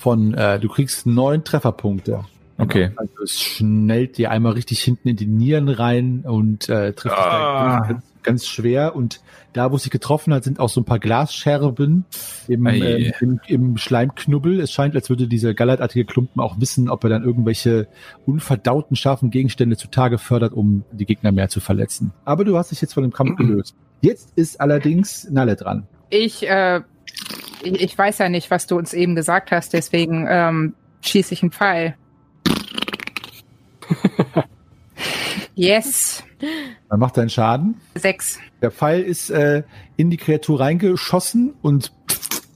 von, 0.06 0.36
äh, 0.36 0.60
du 0.60 0.69
kriegst 0.69 1.07
neun 1.07 1.44
Trefferpunkte. 1.44 2.25
Okay. 2.60 2.92
Also 2.96 3.24
es 3.24 3.42
schnellt 3.42 4.19
dir 4.19 4.30
einmal 4.30 4.54
richtig 4.54 4.80
hinten 4.84 5.07
in 5.10 5.16
die 5.16 5.25
Nieren 5.25 5.68
rein 5.68 6.19
und 6.28 6.69
äh, 6.69 6.94
trifft 6.94 7.16
dich 7.18 7.24
Ah. 7.25 7.86
ganz, 7.88 8.04
ganz 8.22 8.46
schwer. 8.46 8.96
Und 8.96 9.19
da, 9.54 9.72
wo 9.72 9.78
es 9.78 9.81
sich 9.81 9.92
getroffen 9.92 10.31
hat, 10.31 10.44
sind 10.44 10.60
auch 10.60 10.69
so 10.69 10.80
ein 10.80 10.86
paar 10.86 11.00
Glasscherben 11.00 12.06
im, 12.48 12.68
ähm, 12.68 13.13
im, 13.19 13.40
im 13.48 13.78
Schleimknubbel. 13.78 14.60
Es 14.60 14.72
scheint, 14.72 14.94
als 14.96 15.10
würde 15.10 15.28
dieser 15.28 15.56
gallertartige 15.56 16.06
Klumpen 16.06 16.40
auch 16.40 16.60
wissen, 16.60 16.88
ob 16.88 17.04
er 17.04 17.10
dann 17.10 17.24
irgendwelche 17.24 17.88
unverdauten, 18.27 18.96
scharfen 18.96 19.32
Gegenstände 19.32 19.75
zutage 19.75 20.20
fördert, 20.20 20.53
um 20.53 20.84
die 20.91 21.08
Gegner 21.08 21.32
mehr 21.32 21.50
zu 21.50 21.60
verletzen. 21.62 22.13
Aber 22.25 22.46
du 22.46 22.56
hast 22.60 22.70
dich 22.70 22.79
jetzt 22.79 22.94
von 22.94 23.01
dem 23.01 23.12
Kampf 23.12 23.36
gelöst. 23.38 23.75
Jetzt 24.01 24.34
ist 24.36 24.62
allerdings 24.62 25.27
Nalle 25.32 25.56
dran. 25.56 25.88
Ich, 26.12 26.48
äh, 26.48 26.82
ich, 27.63 27.98
weiß 27.98 28.19
ja 28.19 28.29
nicht, 28.29 28.51
was 28.51 28.67
du 28.67 28.77
uns 28.77 28.93
eben 28.93 29.15
gesagt 29.15 29.51
hast, 29.51 29.74
deswegen 29.74 30.25
ähm, 30.29 30.74
schieße 31.01 31.34
ich 31.34 31.41
einen 31.41 31.51
Pfeil. 31.51 31.95
yes. 35.55 36.24
Man 36.89 37.00
macht 37.00 37.17
deinen 37.17 37.29
Schaden. 37.29 37.81
Sechs. 37.95 38.39
Der 38.62 38.72
Pfeil 38.72 39.01
ist 39.01 39.29
äh, 39.29 39.63
in 39.98 40.10
die 40.10 40.17
Kreatur 40.17 40.60
reingeschossen 40.60 41.53
und 41.62 41.91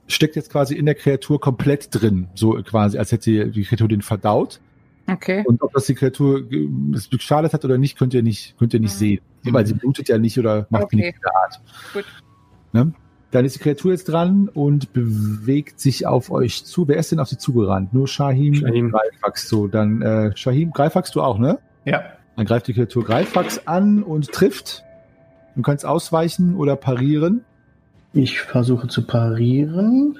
steckt 0.07 0.35
jetzt 0.35 0.51
quasi 0.51 0.75
in 0.75 0.85
der 0.85 0.95
Kreatur 0.95 1.39
komplett 1.39 1.87
drin. 1.91 2.27
So 2.35 2.53
quasi, 2.63 2.97
als 2.97 3.11
hätte 3.11 3.49
die 3.49 3.63
Kreatur 3.63 3.87
den 3.87 4.01
verdaut. 4.01 4.59
Okay. 5.07 5.43
Und 5.47 5.61
ob 5.61 5.73
das 5.73 5.85
die 5.87 5.95
Kreatur 5.95 6.43
es 6.93 7.09
geschadet 7.09 7.53
hat 7.53 7.65
oder 7.65 7.77
nicht, 7.77 7.97
könnt 7.97 8.13
ihr 8.13 8.21
nicht, 8.21 8.57
könnt 8.59 8.73
ihr 8.73 8.79
nicht 8.79 8.93
Mhm. 8.95 8.99
sehen. 8.99 9.21
Weil 9.43 9.65
sie 9.65 9.73
blutet 9.73 10.09
ja 10.09 10.17
nicht 10.17 10.37
oder 10.37 10.67
macht 10.69 10.83
Okay. 10.83 10.97
nichts 10.97 11.21
der 11.21 11.35
Art. 11.35 11.61
Gut. 11.93 12.05
Ne? 12.73 12.93
Dann 13.31 13.45
ist 13.45 13.55
die 13.55 13.59
Kreatur 13.59 13.91
jetzt 13.91 14.05
dran 14.05 14.49
und 14.49 14.91
bewegt 14.91 15.79
sich 15.79 16.07
auf 16.07 16.31
euch 16.31 16.65
zu. 16.65 16.87
Wer 16.87 16.97
ist 16.97 17.11
denn 17.11 17.19
auf 17.19 17.27
sie 17.27 17.37
zugerannt? 17.37 17.93
Nur 17.93 18.07
Shahim, 18.07 18.55
Shahim. 18.55 18.85
und 18.85 18.91
Greifax. 18.91 19.47
So, 19.47 19.67
dann 19.67 20.01
äh, 20.01 20.35
Shahim, 20.35 20.71
Greifax 20.71 21.11
du 21.11 21.21
auch, 21.21 21.37
ne? 21.37 21.59
Ja. 21.85 22.03
Dann 22.35 22.45
greift 22.45 22.67
die 22.67 22.73
Kreatur 22.73 23.03
Greifax 23.03 23.67
an 23.67 24.01
und 24.01 24.31
trifft. 24.31 24.83
Du 25.55 25.61
kannst 25.61 25.85
ausweichen 25.85 26.55
oder 26.55 26.75
parieren. 26.75 27.45
Ich 28.13 28.41
versuche 28.41 28.87
zu 28.87 29.05
parieren. 29.05 30.17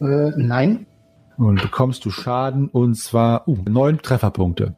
Äh, 0.00 0.32
nein. 0.36 0.86
Und 1.38 1.62
bekommst 1.62 2.04
du 2.04 2.10
Schaden 2.10 2.68
und 2.68 2.96
zwar 2.96 3.48
uh, 3.48 3.56
neun 3.66 4.02
Trefferpunkte. 4.02 4.74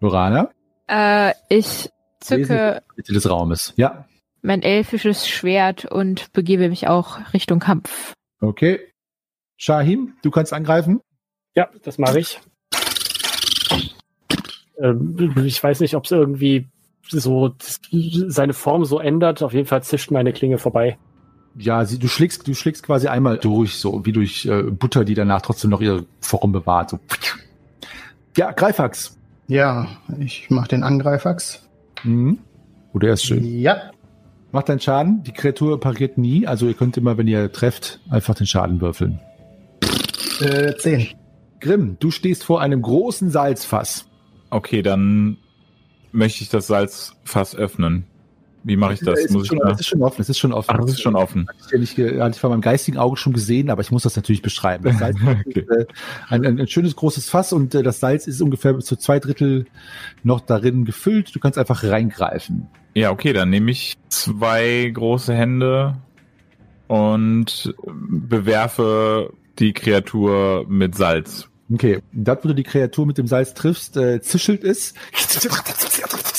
Lorana, 0.00 0.48
Äh, 0.88 1.32
ich 1.48 1.90
zücke 2.18 2.82
Mitte 2.96 3.12
des 3.12 3.30
Raumes. 3.30 3.72
Ja, 3.76 4.06
mein 4.42 4.62
elfisches 4.62 5.28
Schwert 5.28 5.84
und 5.84 6.32
begebe 6.32 6.68
mich 6.68 6.88
auch 6.88 7.18
Richtung 7.32 7.58
Kampf. 7.58 8.14
okay. 8.40 8.80
Shahim, 9.56 10.14
du 10.22 10.30
kannst 10.30 10.54
angreifen. 10.54 11.00
Ja, 11.54 11.68
das 11.82 11.98
mache 11.98 12.20
ich. 12.20 12.40
Ähm, 14.80 15.34
ich 15.44 15.62
weiß 15.62 15.80
nicht, 15.80 15.94
ob 15.94 16.06
es 16.06 16.10
irgendwie 16.12 16.68
so 17.06 17.54
seine 17.58 18.54
Form 18.54 18.86
so 18.86 18.98
ändert. 18.98 19.42
Auf 19.42 19.52
jeden 19.52 19.66
Fall 19.66 19.82
zischt 19.82 20.10
meine 20.10 20.32
Klinge 20.32 20.56
vorbei. 20.56 20.96
Ja, 21.56 21.84
sie, 21.84 21.98
du 21.98 22.08
schlägst, 22.08 22.46
du 22.46 22.54
schlägst 22.54 22.84
quasi 22.84 23.08
einmal 23.08 23.36
durch, 23.36 23.74
so 23.74 24.06
wie 24.06 24.12
durch 24.12 24.46
äh, 24.46 24.62
Butter, 24.62 25.04
die 25.04 25.14
danach 25.14 25.42
trotzdem 25.42 25.70
noch 25.70 25.80
ihre 25.80 26.06
Form 26.20 26.52
bewahrt. 26.52 26.90
So. 26.90 27.00
Ja, 28.36 28.52
Greifax. 28.52 29.18
Ja, 29.48 29.88
ich 30.18 30.48
mache 30.48 30.68
den 30.68 30.84
Angreifax. 30.84 31.68
Mhm. 32.04 32.38
Oh, 32.94 32.98
der 32.98 33.14
ist 33.14 33.24
schön. 33.24 33.44
Ja. 33.44 33.90
Macht 34.52 34.68
deinen 34.68 34.80
Schaden. 34.80 35.22
Die 35.22 35.32
Kreatur 35.32 35.78
pariert 35.78 36.18
nie. 36.18 36.46
Also 36.46 36.66
ihr 36.66 36.74
könnt 36.74 36.96
immer, 36.96 37.16
wenn 37.16 37.28
ihr 37.28 37.52
trefft, 37.52 38.00
einfach 38.10 38.34
den 38.34 38.46
Schaden 38.46 38.80
würfeln. 38.80 39.20
Äh, 40.40 40.74
zehn. 40.76 41.08
Grimm, 41.60 41.96
du 42.00 42.10
stehst 42.10 42.44
vor 42.44 42.60
einem 42.60 42.82
großen 42.82 43.30
Salzfass. 43.30 44.06
Okay, 44.48 44.82
dann 44.82 45.36
möchte 46.12 46.42
ich 46.42 46.48
das 46.48 46.66
Salzfass 46.66 47.54
öffnen. 47.54 48.06
Wie 48.62 48.76
mache 48.76 48.94
ich 48.94 49.00
das? 49.00 49.20
es, 49.20 49.30
Muss 49.30 49.44
ist 49.44 49.52
ich 49.52 49.58
schon, 49.58 49.66
da? 49.66 49.72
es 49.72 49.80
ist 49.80 49.86
schon 49.88 50.02
offen, 50.02 50.20
es 50.20 50.28
ist 50.28 50.38
schon 50.38 50.52
offen. 50.52 50.70
Ach, 50.72 50.80
das 50.80 50.90
ist 50.90 51.00
schon 51.00 51.16
offen. 51.16 51.48
Hatte 51.48 51.76
ich, 51.76 51.96
ja 51.96 52.24
hatte 52.24 52.34
ich 52.34 52.40
vor 52.40 52.50
meinem 52.50 52.60
geistigen 52.60 52.98
Auge 52.98 53.16
schon 53.16 53.32
gesehen, 53.32 53.70
aber 53.70 53.82
ich 53.82 53.90
muss 53.90 54.02
das 54.02 54.16
natürlich 54.16 54.42
beschreiben. 54.42 54.84
Das 54.84 54.98
Salz 54.98 55.16
Okay. 55.46 55.60
ist 55.60 55.70
äh, 55.70 55.86
ein, 56.28 56.44
ein, 56.44 56.60
ein 56.60 56.68
schönes 56.68 56.96
großes 56.96 57.30
Fass 57.30 57.52
und 57.52 57.74
äh, 57.74 57.82
das 57.82 58.00
Salz 58.00 58.26
ist 58.26 58.40
ungefähr 58.40 58.74
bis 58.74 58.84
zu 58.84 58.96
zwei 58.96 59.18
Drittel 59.18 59.66
noch 60.22 60.40
darin 60.40 60.84
gefüllt. 60.84 61.34
Du 61.34 61.40
kannst 61.40 61.58
einfach 61.58 61.82
reingreifen. 61.84 62.68
Ja, 62.94 63.10
okay, 63.10 63.32
dann 63.32 63.50
nehme 63.50 63.70
ich 63.70 63.96
zwei 64.08 64.90
große 64.92 65.32
Hände 65.32 65.96
und 66.88 67.74
bewerfe 67.86 69.32
die 69.58 69.72
Kreatur 69.72 70.66
mit 70.68 70.96
Salz. 70.96 71.48
Okay, 71.72 72.00
dort, 72.12 72.44
wo 72.44 72.48
du 72.48 72.54
die 72.54 72.64
Kreatur 72.64 73.06
mit 73.06 73.16
dem 73.16 73.28
Salz 73.28 73.54
triffst, 73.54 73.96
äh, 73.96 74.20
zischelt 74.20 74.64
es. 74.64 74.94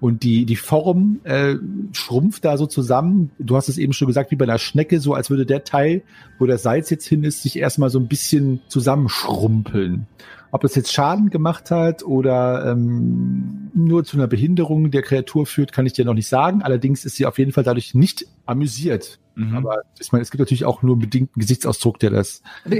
Und 0.00 0.22
die, 0.22 0.46
die 0.46 0.56
Form 0.56 1.20
äh, 1.24 1.56
schrumpft 1.92 2.44
da 2.44 2.56
so 2.56 2.66
zusammen. 2.66 3.30
Du 3.38 3.56
hast 3.56 3.68
es 3.68 3.76
eben 3.76 3.92
schon 3.92 4.08
gesagt, 4.08 4.30
wie 4.30 4.36
bei 4.36 4.44
einer 4.44 4.58
Schnecke, 4.58 4.98
so 4.98 5.12
als 5.12 5.28
würde 5.28 5.44
der 5.44 5.64
Teil, 5.64 6.02
wo 6.38 6.46
das 6.46 6.62
Salz 6.62 6.88
jetzt 6.88 7.06
hin 7.06 7.22
ist, 7.22 7.42
sich 7.42 7.58
erstmal 7.58 7.90
so 7.90 7.98
ein 7.98 8.08
bisschen 8.08 8.60
zusammenschrumpeln. 8.68 10.06
Ob 10.52 10.64
es 10.64 10.74
jetzt 10.74 10.92
Schaden 10.92 11.30
gemacht 11.30 11.70
hat 11.70 12.02
oder 12.02 12.72
ähm, 12.72 13.70
nur 13.74 14.04
zu 14.04 14.16
einer 14.16 14.26
Behinderung 14.26 14.90
der 14.90 15.02
Kreatur 15.02 15.46
führt, 15.46 15.72
kann 15.72 15.86
ich 15.86 15.92
dir 15.92 16.04
noch 16.04 16.14
nicht 16.14 16.28
sagen. 16.28 16.62
Allerdings 16.62 17.04
ist 17.04 17.16
sie 17.16 17.26
auf 17.26 17.38
jeden 17.38 17.52
Fall 17.52 17.62
dadurch 17.62 17.94
nicht 17.94 18.26
amüsiert. 18.46 19.20
Mhm. 19.40 19.56
Aber 19.56 19.82
ich 19.98 20.12
meine, 20.12 20.22
es 20.22 20.30
gibt 20.30 20.40
natürlich 20.40 20.64
auch 20.64 20.82
nur 20.82 20.94
einen 20.94 21.00
bedingten 21.00 21.40
Gesichtsausdruck, 21.40 21.98
der 21.98 22.10
das 22.10 22.42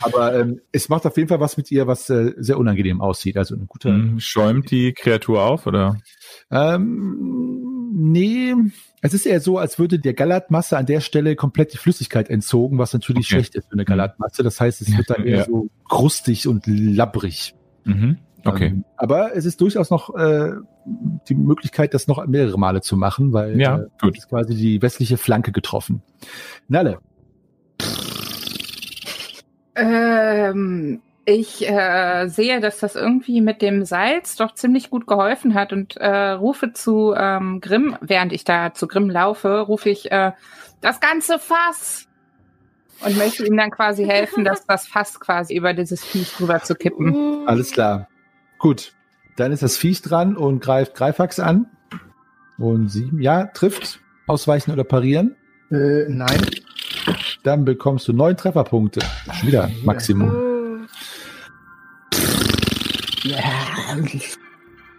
aber 0.00 0.40
ähm, 0.40 0.60
es 0.72 0.88
macht 0.88 1.06
auf 1.06 1.16
jeden 1.16 1.28
Fall 1.28 1.40
was 1.40 1.56
mit 1.56 1.70
ihr, 1.70 1.86
was 1.86 2.10
äh, 2.10 2.32
sehr 2.36 2.58
unangenehm 2.58 3.00
aussieht. 3.00 3.36
Also 3.36 3.54
eine 3.54 3.66
gute. 3.66 3.90
Mhm. 3.92 4.20
Schäumt 4.20 4.70
die 4.70 4.92
Kreatur 4.92 5.42
auf, 5.42 5.66
oder? 5.66 5.98
Ähm, 6.50 7.90
nee, 7.94 8.54
es 9.00 9.14
ist 9.14 9.26
eher 9.26 9.40
so, 9.40 9.58
als 9.58 9.78
würde 9.78 9.98
der 9.98 10.14
Galatmasse 10.14 10.76
an 10.76 10.86
der 10.86 11.00
Stelle 11.00 11.36
komplett 11.36 11.72
die 11.72 11.78
Flüssigkeit 11.78 12.28
entzogen, 12.30 12.78
was 12.78 12.92
natürlich 12.92 13.26
Okay. 13.26 13.34
schlecht 13.36 13.54
ist 13.54 13.66
für 13.68 13.74
eine 13.74 13.84
Galatmasse. 13.84 14.42
Das 14.42 14.60
heißt, 14.60 14.80
es 14.80 14.96
wird 14.96 15.10
dann 15.10 15.24
eher 15.24 15.38
Ja. 15.38 15.44
so 15.44 15.68
krustig 15.88 16.48
und 16.48 16.66
labbrig. 16.66 17.54
Mhm. 17.84 18.18
Okay. 18.48 18.66
Ähm, 18.66 18.84
aber 18.96 19.34
es 19.34 19.44
ist 19.44 19.60
durchaus 19.60 19.90
noch 19.90 20.14
äh, 20.14 20.52
die 21.28 21.34
Möglichkeit, 21.34 21.94
das 21.94 22.06
noch 22.06 22.24
mehrere 22.26 22.58
Male 22.58 22.80
zu 22.80 22.96
machen, 22.96 23.32
weil 23.32 23.60
Ja, 23.60 23.78
äh, 23.78 23.86
gut. 24.00 24.16
ist 24.16 24.28
quasi 24.28 24.54
die 24.54 24.82
westliche 24.82 25.16
Flanke 25.16 25.52
getroffen. 25.52 26.02
Nalle. 26.68 26.98
Ähm, 29.74 31.00
ich 31.24 31.68
äh, 31.68 32.28
sehe, 32.28 32.60
dass 32.60 32.78
das 32.78 32.94
irgendwie 32.94 33.40
mit 33.40 33.60
dem 33.60 33.84
Salz 33.84 34.36
doch 34.36 34.54
ziemlich 34.54 34.90
gut 34.90 35.06
geholfen 35.06 35.54
hat 35.54 35.72
und 35.72 35.96
äh, 35.96 36.30
rufe 36.30 36.72
zu 36.72 37.14
ähm, 37.16 37.60
Grimm, 37.60 37.96
während 38.00 38.32
ich 38.32 38.44
da 38.44 38.72
zu 38.72 38.86
Grimm 38.86 39.10
laufe, 39.10 39.60
rufe 39.60 39.90
ich 39.90 40.10
äh, 40.12 40.32
das 40.80 41.00
ganze 41.00 41.38
Fass 41.38 42.06
und 43.04 43.18
möchte 43.18 43.44
ihm 43.44 43.56
dann 43.56 43.70
quasi 43.70 44.04
helfen, 44.04 44.44
dass 44.44 44.64
das 44.66 44.86
Fass 44.86 45.20
quasi 45.20 45.54
über 45.54 45.74
dieses 45.74 46.04
Viech 46.04 46.32
drüber 46.36 46.62
zu 46.62 46.74
kippen. 46.74 47.46
Alles 47.46 47.72
klar. 47.72 48.08
Gut. 48.58 48.92
Dann 49.36 49.52
ist 49.52 49.62
das 49.62 49.76
Viech 49.76 50.02
dran 50.02 50.36
und 50.36 50.60
greift 50.60 50.94
Greifax 50.94 51.40
an. 51.40 51.66
Und 52.58 52.88
sieben, 52.88 53.20
ja, 53.20 53.46
trifft. 53.46 54.00
Ausweichen 54.26 54.72
oder 54.72 54.84
parieren. 54.84 55.36
Äh, 55.70 56.06
nein. 56.08 56.40
Dann 57.42 57.64
bekommst 57.64 58.08
du 58.08 58.12
neun 58.12 58.36
Trefferpunkte. 58.36 59.00
Schon 59.32 59.48
wieder 59.48 59.70
Maximum. 59.84 60.30
Oh. 60.30 60.46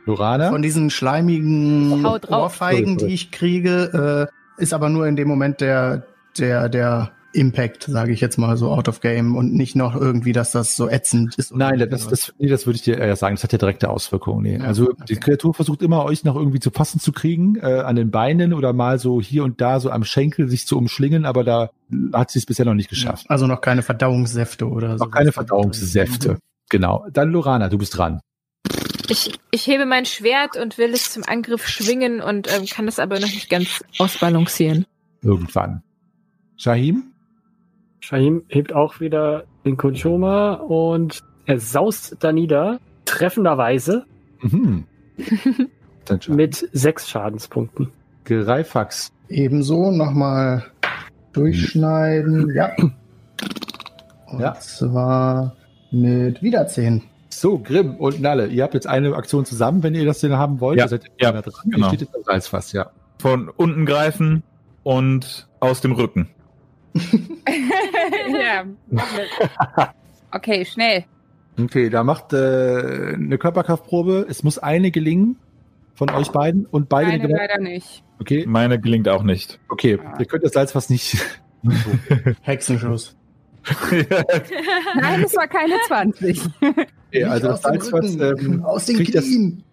Lorana? 0.06 0.50
Von 0.50 0.62
diesen 0.62 0.90
schleimigen. 0.90 2.06
Ohrfeigen, 2.06 2.98
die 2.98 3.08
ich 3.08 3.32
kriege, 3.32 4.30
äh, 4.58 4.62
ist 4.62 4.74
aber 4.74 4.90
nur 4.90 5.08
in 5.08 5.16
dem 5.16 5.28
Moment 5.28 5.62
der, 5.62 6.08
der, 6.38 6.70
der 6.70 7.12
Impact, 7.34 7.84
sage 7.84 8.12
ich 8.12 8.22
jetzt 8.22 8.38
mal 8.38 8.58
so 8.58 8.72
out 8.72 8.88
of 8.88 9.02
game 9.02 9.36
und 9.36 9.54
nicht 9.54 9.76
noch 9.76 9.96
irgendwie, 9.96 10.32
dass 10.32 10.52
das 10.52 10.76
so 10.76 10.90
ätzend 10.90 11.36
ist. 11.36 11.56
Nein, 11.56 11.80
das, 11.90 12.08
das, 12.08 12.34
nee, 12.40 12.48
das 12.48 12.66
würde 12.66 12.78
ich 12.78 12.84
dir 12.84 12.98
eher 12.98 13.16
sagen. 13.16 13.36
Das 13.36 13.44
hat 13.44 13.52
ja 13.52 13.58
direkte 13.58 13.90
Auswirkungen. 13.90 14.44
Nee. 14.44 14.58
Ja, 14.58 14.64
also 14.64 14.90
okay. 14.90 15.04
die 15.10 15.16
Kreatur 15.18 15.54
versucht 15.54 15.82
immer, 15.82 16.06
euch 16.06 16.24
noch 16.24 16.36
irgendwie 16.36 16.60
zu 16.60 16.72
fassen 16.72 17.00
zu 17.00 17.12
kriegen, 17.12 17.58
äh, 17.58 17.82
an 17.82 17.96
den 17.96 18.12
Beinen 18.12 18.54
oder 18.54 18.74
mal 18.74 19.00
so 19.00 19.22
hier 19.22 19.44
und 19.44 19.62
da 19.62 19.80
so 19.80 19.92
am 19.92 20.04
Schenkel 20.04 20.48
sich 20.48 20.66
zu 20.68 20.78
umschlingen, 20.78 21.26
aber 21.26 21.44
da 21.44 21.70
hat 22.14 22.32
sie 22.32 22.40
es 22.40 22.46
bisher 22.46 22.66
noch 22.66 22.74
nicht 22.74 22.90
geschafft. 22.90 23.26
Also 23.30 23.48
noch 23.48 23.62
keine 23.62 23.82
Verdauungssäfte 23.82 24.68
oder 24.68 24.98
so. 24.98 25.06
Noch 25.06 25.12
keine 25.12 25.32
Verdauungssäfte. 25.32 26.40
Genau. 26.70 27.06
Dann 27.12 27.32
Lorana, 27.32 27.70
du 27.70 27.78
bist 27.78 27.98
dran. 27.98 28.22
Ich, 29.10 29.32
ich 29.52 29.68
hebe 29.68 29.86
mein 29.86 30.06
Schwert 30.06 30.58
und 30.58 30.78
will 30.78 30.94
es 30.94 31.12
zum 31.12 31.24
Angriff 31.24 31.68
schwingen 31.68 32.20
und 32.20 32.54
ähm, 32.54 32.66
kann 32.66 32.88
es 32.88 33.00
aber 33.00 33.20
noch 33.20 33.28
nicht 33.28 33.50
ganz 33.50 33.84
ausbalancieren. 34.00 34.86
Irgendwann. 35.22 35.82
Shahim? 36.58 37.14
Shahim 38.00 38.44
hebt 38.48 38.74
auch 38.74 39.00
wieder 39.00 39.44
den 39.66 39.78
Kunchoma 39.78 40.54
und 40.54 41.24
er 41.46 41.60
saust 41.60 42.18
da 42.20 42.32
nieder, 42.32 42.80
treffenderweise 43.06 44.06
Mhm. 44.42 44.86
Mit 46.30 46.70
sechs 46.74 47.10
Schadenspunkten. 47.10 47.90
Greifax. 48.24 49.12
Ebenso 49.30 49.92
nochmal 49.92 50.64
durchschneiden. 51.34 52.54
Ja. 52.56 52.72
Und 54.28 54.40
Ja. 54.40 54.54
zwar 54.60 55.56
mit 55.92 56.42
wieder 56.44 56.68
10. 56.68 57.02
So, 57.30 57.58
Grimm 57.60 57.96
und 57.96 58.22
Nalle, 58.22 58.48
ihr 58.48 58.64
habt 58.64 58.74
jetzt 58.74 58.88
eine 58.88 59.16
Aktion 59.16 59.44
zusammen, 59.46 59.82
wenn 59.84 59.96
ihr 59.96 60.06
das 60.06 60.20
denn 60.20 60.34
haben 60.38 60.60
wollt. 60.60 60.78
Ja, 60.78 60.86
Ihr 60.86 60.90
seid 60.90 61.06
ja, 61.20 61.32
da 61.32 61.42
dran. 61.42 61.54
genau. 61.66 61.86
Ihr 61.88 61.90
steht 61.90 62.02
jetzt 62.02 62.16
am 62.16 62.24
Salzfass, 62.24 62.72
ja. 62.74 62.92
Von 63.20 63.50
unten 63.50 63.86
greifen 63.86 64.44
und 64.84 65.48
aus 65.60 65.82
dem 65.82 65.92
Rücken. 65.94 66.30
ja. 68.30 68.66
Okay, 70.32 70.66
schnell. 70.66 71.06
Okay, 71.60 71.90
da 71.90 72.04
macht 72.04 72.34
äh, 72.34 73.14
eine 73.14 73.38
Körperkraftprobe. 73.38 74.28
Es 74.30 74.44
muss 74.44 74.60
eine 74.60 74.92
gelingen 74.92 75.38
von 75.96 76.10
euch 76.12 76.30
beiden 76.30 76.66
und 76.66 76.90
beide 76.90 77.12
Meine 77.12 77.24
eine 77.24 77.34
leider 77.34 77.60
nicht. 77.60 78.04
Okay, 78.20 78.46
Meine 78.46 78.80
gelingt 78.80 79.08
auch 79.08 79.24
nicht. 79.24 79.60
okay. 79.70 79.98
Ihr 80.20 80.26
könnt 80.26 80.44
das 80.44 80.52
Salzfass 80.52 80.90
nicht. 80.90 81.18
Hexenschuss. 82.42 83.16
Nein, 84.96 85.24
es 85.24 85.36
war 85.36 85.48
keine 85.48 85.76
20. 85.88 86.42
Okay, 87.08 87.24
also 87.24 87.50
aus 87.50 87.62
das 87.62 87.72
dem 87.72 87.82
Salzfass, 87.82 88.16
ähm, 88.16 88.64
aus 88.64 88.86
den 88.86 88.98
Knien. 88.98 89.64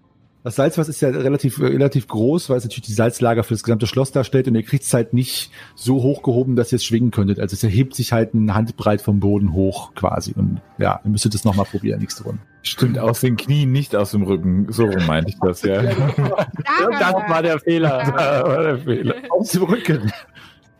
Das 0.44 0.56
Salzfass 0.56 0.90
ist 0.90 1.00
ja 1.00 1.08
relativ, 1.08 1.58
äh, 1.58 1.66
relativ 1.66 2.06
groß, 2.06 2.50
weil 2.50 2.58
es 2.58 2.64
natürlich 2.64 2.86
die 2.86 2.92
Salzlager 2.92 3.42
für 3.44 3.54
das 3.54 3.62
gesamte 3.62 3.86
Schloss 3.86 4.12
darstellt 4.12 4.46
und 4.46 4.54
ihr 4.54 4.62
kriegt 4.62 4.84
es 4.84 4.92
halt 4.92 5.14
nicht 5.14 5.50
so 5.74 6.02
hochgehoben, 6.02 6.54
dass 6.54 6.70
ihr 6.70 6.76
es 6.76 6.84
schwingen 6.84 7.10
könntet. 7.10 7.40
Also 7.40 7.54
es 7.54 7.64
erhebt 7.64 7.94
sich 7.94 8.12
halt 8.12 8.34
ein 8.34 8.54
Handbreit 8.54 9.00
vom 9.00 9.20
Boden 9.20 9.54
hoch 9.54 9.94
quasi. 9.94 10.34
Und 10.36 10.60
ja, 10.76 11.00
ihr 11.02 11.10
müsstet 11.10 11.32
das 11.32 11.44
nochmal 11.44 11.64
probieren 11.64 12.00
nächste 12.00 12.24
Runde. 12.24 12.42
Stimmt, 12.62 12.98
aus 12.98 13.20
den 13.20 13.36
Knien, 13.36 13.72
nicht 13.72 13.96
aus 13.96 14.10
dem 14.10 14.22
Rücken. 14.22 14.70
So 14.70 14.86
meinte 15.06 15.30
ich 15.30 15.38
das, 15.40 15.62
ja. 15.62 15.82
Das 15.82 17.14
war 17.28 17.42
der 17.42 17.58
Fehler. 17.58 17.98
Das 17.98 18.12
war 18.12 18.62
der 18.62 18.78
Fehler. 18.78 19.14
Aus 19.30 19.50
dem 19.50 19.62
Rücken. 19.64 20.12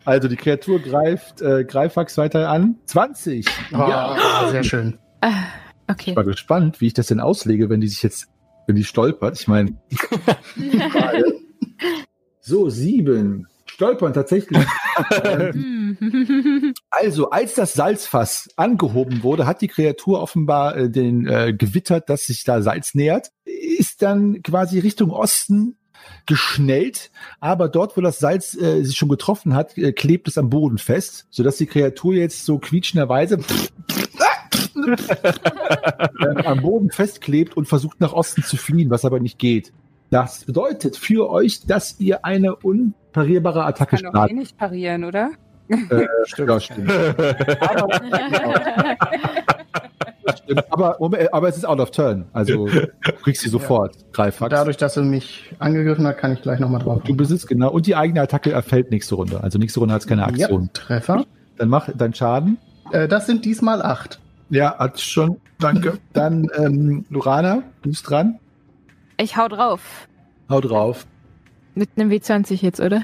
Also 0.05 0.27
die 0.27 0.35
Kreatur 0.35 0.79
greift 0.79 1.41
äh, 1.41 1.63
Greifax 1.63 2.17
weiter 2.19 2.49
an. 2.49 2.75
20. 2.85 3.47
Ja. 3.71 4.15
Ah, 4.15 4.49
sehr 4.51 4.63
schön. 4.63 4.99
Ah, 5.21 5.31
okay. 5.87 6.11
Ich 6.11 6.15
war 6.15 6.23
gespannt, 6.23 6.81
wie 6.81 6.87
ich 6.87 6.93
das 6.93 7.07
denn 7.07 7.19
auslege, 7.19 7.69
wenn 7.69 7.81
die 7.81 7.87
sich 7.87 8.03
jetzt, 8.03 8.27
wenn 8.67 8.75
die 8.75 8.83
stolpert. 8.83 9.39
Ich 9.39 9.47
meine, 9.47 9.77
so 12.39 12.69
sieben. 12.69 13.47
Stolpern 13.65 14.13
tatsächlich. 14.13 14.65
Ähm, 15.25 15.75
Hm. 15.99 16.73
also, 16.89 17.29
als 17.29 17.55
das 17.55 17.73
Salzfass 17.73 18.49
angehoben 18.55 19.23
wurde, 19.23 19.45
hat 19.45 19.61
die 19.61 19.67
Kreatur 19.67 20.21
offenbar 20.21 20.75
äh, 20.75 20.89
den 20.89 21.27
äh, 21.27 21.53
gewittert, 21.53 22.09
dass 22.09 22.25
sich 22.25 22.43
da 22.43 22.61
Salz 22.61 22.95
nähert, 22.95 23.31
ist 23.45 24.01
dann 24.01 24.41
quasi 24.43 24.79
Richtung 24.79 25.11
Osten 25.11 25.77
geschnellt, 26.27 27.11
aber 27.39 27.67
dort, 27.67 27.97
wo 27.97 28.01
das 28.01 28.19
Salz 28.19 28.55
äh, 28.55 28.83
sich 28.83 28.97
schon 28.97 29.09
getroffen 29.09 29.55
hat, 29.55 29.77
äh, 29.77 29.91
klebt 29.91 30.27
es 30.27 30.37
am 30.37 30.49
Boden 30.49 30.77
fest, 30.77 31.27
sodass 31.29 31.57
die 31.57 31.65
Kreatur 31.65 32.13
jetzt 32.13 32.45
so 32.45 32.59
quietschenderweise 32.59 33.39
am 36.45 36.61
Boden 36.61 36.91
festklebt 36.91 37.57
und 37.57 37.67
versucht 37.67 38.01
nach 38.01 38.13
Osten 38.13 38.43
zu 38.43 38.57
fliehen, 38.57 38.89
was 38.89 39.05
aber 39.05 39.19
nicht 39.19 39.39
geht. 39.39 39.73
Das 40.09 40.45
bedeutet 40.45 40.97
für 40.97 41.29
euch, 41.29 41.65
dass 41.65 41.99
ihr 41.99 42.25
eine 42.25 42.55
unparierbare 42.55 43.65
Attacke 43.65 43.97
Kann 43.97 44.05
doch 44.05 44.09
eh 44.09 44.11
startet. 44.11 44.37
nicht 44.37 44.57
parieren, 44.57 45.03
oder? 45.03 45.31
Äh, 45.67 45.75
ja, 46.37 46.59
stimmt. 46.59 46.63
stimmt. 50.35 50.71
Aber, 50.71 50.97
Moment, 50.99 51.33
aber 51.33 51.47
es 51.47 51.57
ist 51.57 51.65
out 51.65 51.79
of 51.79 51.91
turn. 51.91 52.25
Also 52.33 52.67
du 52.67 52.87
kriegst 53.23 53.41
sie 53.41 53.49
sofort. 53.49 53.97
Greifax. 54.13 54.49
Dadurch, 54.51 54.77
dass 54.77 54.97
er 54.97 55.03
mich 55.03 55.53
angegriffen 55.59 56.05
hat, 56.05 56.17
kann 56.17 56.33
ich 56.33 56.41
gleich 56.41 56.59
nochmal 56.59 56.81
drauf. 56.81 57.01
Du 57.03 57.15
besitzt 57.15 57.47
genau. 57.47 57.71
Und 57.71 57.87
die 57.87 57.95
eigene 57.95 58.21
Attacke 58.21 58.51
erfällt 58.51 58.91
nächste 58.91 59.15
Runde. 59.15 59.41
Also 59.41 59.57
nächste 59.57 59.79
Runde 59.79 59.93
hat 59.95 60.01
es 60.01 60.07
keine 60.07 60.21
ja, 60.21 60.27
Aktion. 60.27 60.69
Treffer. 60.73 61.25
Dann 61.57 61.69
mach 61.69 61.89
deinen 61.91 62.13
Schaden. 62.13 62.57
Äh, 62.91 63.07
das 63.07 63.25
sind 63.25 63.45
diesmal 63.45 63.81
acht. 63.81 64.19
Ja, 64.49 64.77
hat 64.77 64.99
schon. 64.99 65.37
Danke. 65.59 65.97
Dann 66.13 66.47
ähm, 66.57 67.05
Lorana, 67.09 67.63
du 67.81 67.89
bist 67.89 68.09
dran. 68.09 68.39
Ich 69.17 69.37
hau 69.37 69.47
drauf. 69.47 70.07
Hau 70.49 70.61
drauf. 70.61 71.05
Mit 71.73 71.89
einem 71.97 72.09
W20 72.11 72.61
jetzt, 72.61 72.79
oder? 72.79 73.03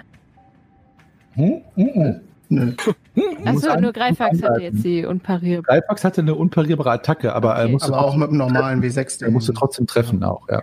Hm? 1.34 1.62
Hm, 1.76 2.22
Nö. 2.50 2.74
Muss 3.16 3.26
Achso, 3.46 3.70
an- 3.72 3.82
nur 3.82 3.94
Greifax 3.94 4.44
hatte 4.44 4.62
jetzt 4.62 4.84
die 4.84 5.06
unparierbar. 5.06 5.64
Greifax 5.80 6.04
hatte 6.04 6.20
eine 6.22 6.36
unparierbare 6.36 6.92
Attacke, 6.92 7.34
aber 7.34 7.54
er 7.56 7.64
Okay. 7.64 7.72
musste, 7.72 7.94
Aber 7.94 8.06
auch 8.06 8.16
mit 8.18 8.28
einem 8.28 8.38
normalen 8.38 8.84
W6. 8.84 9.24
er 9.24 9.32
musste 9.32 9.54
trotzdem 9.54 9.88
treffen 9.88 10.22
auch, 10.24 10.48
ja. 10.50 10.62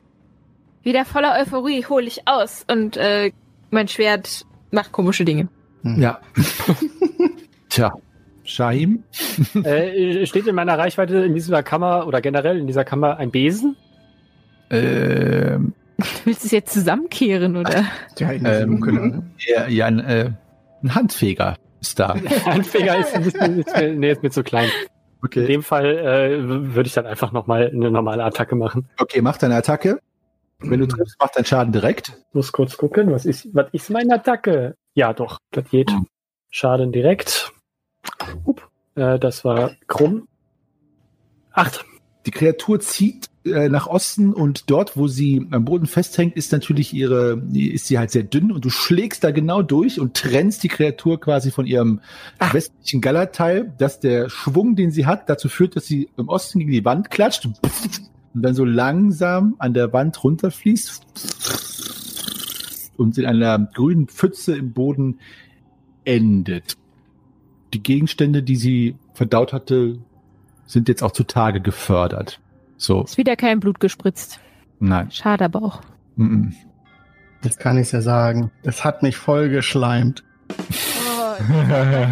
Wieder 0.83 1.07
voller 1.07 1.35
Euphorie 1.41 1.85
hole 1.87 2.07
ich 2.07 2.29
aus 2.29 2.65
und 2.71 2.99
äh, 2.99 3.33
mein 3.71 3.89
Schwert 3.89 4.45
macht 4.71 4.93
komische 4.93 5.25
Dinge. 5.25 5.49
Ja. 5.83 6.21
Tja. 7.71 7.95
Shahim? 8.49 9.05
äh, 9.63 10.27
steht 10.27 10.47
in 10.47 10.55
meiner 10.55 10.79
Reichweite 10.79 11.19
in 11.19 11.35
dieser 11.35 11.63
Kammer 11.63 12.07
oder 12.07 12.21
generell 12.21 12.59
in 12.59 12.67
dieser 12.67 12.85
Kammer 12.85 13.17
ein 13.19 13.31
Besen? 13.31 13.77
Ähm, 14.71 15.75
Du 15.99 16.05
willst 16.27 16.45
es 16.45 16.53
jetzt 16.53 16.73
zusammenkehren, 16.73 17.57
oder? 17.57 17.85
Ja, 18.19 18.31
in 18.31 18.47
Ähm, 18.47 18.79
ne? 18.79 19.23
ja, 19.47 19.67
ja 19.67 19.87
ein, 19.87 19.99
äh, 19.99 20.31
ein 20.83 20.95
Handfeger 20.95 21.57
ist 21.81 21.99
da. 21.99 22.15
Ein 22.47 22.63
Finger 22.65 22.97
ist, 22.99 23.15
ein 23.15 23.25
bisschen, 23.25 23.59
ist, 23.61 23.77
mir, 23.77 23.93
nee, 23.95 24.11
ist 24.13 24.23
mir 24.23 24.31
zu 24.31 24.43
klein. 24.45 24.69
In 24.69 24.89
Okay. 25.25 25.47
dem 25.47 25.65
Fall 25.65 25.99
äh, 25.99 26.75
würde 26.75 26.87
ich 26.87 26.95
dann 26.95 27.07
einfach 27.07 27.33
nochmal 27.33 27.71
eine 27.75 27.91
normale 27.91 28.23
Attacke 28.23 28.55
machen. 28.55 28.89
Okay, 28.99 29.21
mach 29.21 29.37
deine 29.37 29.57
Attacke. 29.57 29.99
Wenn 30.61 30.79
du 30.79 30.87
triffst, 30.87 31.17
mach 31.21 31.31
deinen 31.31 31.45
Schaden 31.45 31.73
direkt. 31.73 32.13
Muss 32.33 32.53
kurz 32.53 32.77
gucken, 32.77 33.11
was 33.11 33.27
ist, 33.27 33.49
was 33.53 33.67
ist 33.73 33.91
meine 33.91 34.15
Attacke? 34.15 34.77
Ja, 34.95 35.13
doch, 35.13 35.39
das 35.51 35.69
geht. 35.71 35.91
Schaden 36.51 36.93
direkt. 36.93 37.48
Up. 38.47 38.71
Äh, 38.95 39.19
das 39.19 39.45
war 39.45 39.73
krumm. 39.87 40.29
Acht. 41.53 41.85
Die 42.27 42.31
Kreatur 42.31 42.81
zieht 42.81 43.31
äh, 43.45 43.69
nach 43.69 43.87
Osten 43.87 44.35
und 44.35 44.71
dort, 44.71 44.97
wo 44.97 45.09
sie 45.09 45.47
am 45.51 45.65
Boden 45.65 45.87
festhängt, 45.87 46.37
ist 46.37 46.53
natürlich 46.53 46.93
ihre, 46.93 47.43
ist 47.55 47.87
sie 47.87 47.99
halt 47.99 48.11
sehr 48.11 48.25
dünn 48.25 48.53
und 48.53 48.65
du 48.65 48.71
schlägst 48.71 49.25
da 49.25 49.31
genau 49.31 49.63
durch 49.63 49.99
und 50.01 50.15
trennst 50.15 50.63
die 50.63 50.69
Kreatur 50.69 51.21
quasi 51.21 51.51
von 51.51 51.67
ihrem 51.67 52.01
westlichen 52.53 53.01
Gallerteil, 53.01 53.73
dass 53.79 54.01
der 54.01 54.29
Schwung, 54.29 54.77
den 54.77 54.91
sie 54.91 55.07
hat, 55.07 55.31
dazu 55.31 55.49
führt, 55.49 55.77
dass 55.77 55.87
sie 55.87 56.11
im 56.17 56.29
Osten 56.29 56.59
gegen 56.59 56.73
die 56.73 56.85
Wand 56.85 57.11
klatscht 57.11 57.47
und 57.47 57.59
dann 58.35 58.55
so 58.55 58.65
langsam 58.65 59.55
an 59.59 59.73
der 59.73 59.93
Wand 59.93 60.23
runterfließt 60.23 61.07
und 62.97 63.17
in 63.17 63.27
einer 63.27 63.59
grünen 63.59 64.09
Pfütze 64.09 64.57
im 64.57 64.73
Boden 64.73 65.21
endet. 66.05 66.77
Die 67.75 67.83
Gegenstände, 67.83 68.43
die 68.43 68.57
sie 68.57 68.97
verdaut 69.15 69.53
hatte, 69.53 69.99
sind 70.67 70.89
jetzt 70.89 71.03
auch 71.03 71.13
zutage 71.13 71.61
gefördert. 71.61 72.41
So, 72.77 73.03
Ist 73.03 73.19
wieder 73.19 73.37
kein 73.37 73.61
Blut 73.61 73.81
gespritzt. 73.81 74.41
nein. 74.79 75.11
Schade 75.11 75.45
aber 75.45 75.63
auch. 75.63 75.81
Mm 76.17 76.49
Jetzt 77.43 77.61
kann 77.61 77.79
ich 77.79 77.93
ja 77.93 78.01
sagen. 78.01 78.51
Das 78.65 78.85
hat 78.85 79.03
mich 79.05 79.17
voll 79.17 79.49
geschleimt. 79.49 80.25
Oh, 80.51 81.43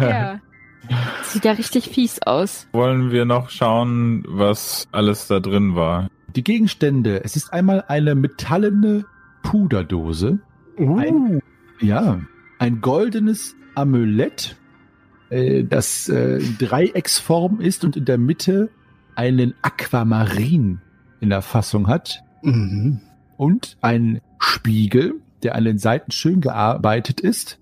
ja. 0.01 0.39
Sieht 1.23 1.43
ja 1.43 1.51
richtig 1.51 1.89
fies 1.89 2.21
aus. 2.21 2.67
Wollen 2.71 3.11
wir 3.11 3.25
noch 3.25 3.49
schauen, 3.49 4.23
was 4.27 4.87
alles 4.93 5.27
da 5.27 5.41
drin 5.41 5.75
war? 5.75 6.07
Die 6.35 6.43
Gegenstände, 6.43 7.23
es 7.25 7.35
ist 7.35 7.51
einmal 7.51 7.83
eine 7.89 8.15
metallene 8.15 9.03
Puderdose. 9.43 10.39
Uh, 10.79 11.39
Ja, 11.81 12.21
ein 12.59 12.79
goldenes 12.79 13.55
Amulett, 13.75 14.55
äh, 15.29 15.63
das 15.63 16.09
äh, 16.09 16.39
Dreiecksform 16.59 17.61
ist 17.61 17.83
und 17.83 17.95
in 17.97 18.05
der 18.05 18.17
Mitte 18.17 18.69
einen 19.15 19.53
Aquamarin 19.61 20.79
in 21.19 21.29
der 21.29 21.41
Fassung 21.41 21.87
hat. 21.87 22.23
Mhm. 22.43 23.01
und 23.35 23.77
ein 23.81 24.21
Spiegel, 24.39 25.15
der 25.43 25.55
an 25.55 25.65
den 25.65 25.77
Seiten 25.77 26.11
schön 26.11 26.41
gearbeitet 26.41 27.19
ist. 27.19 27.59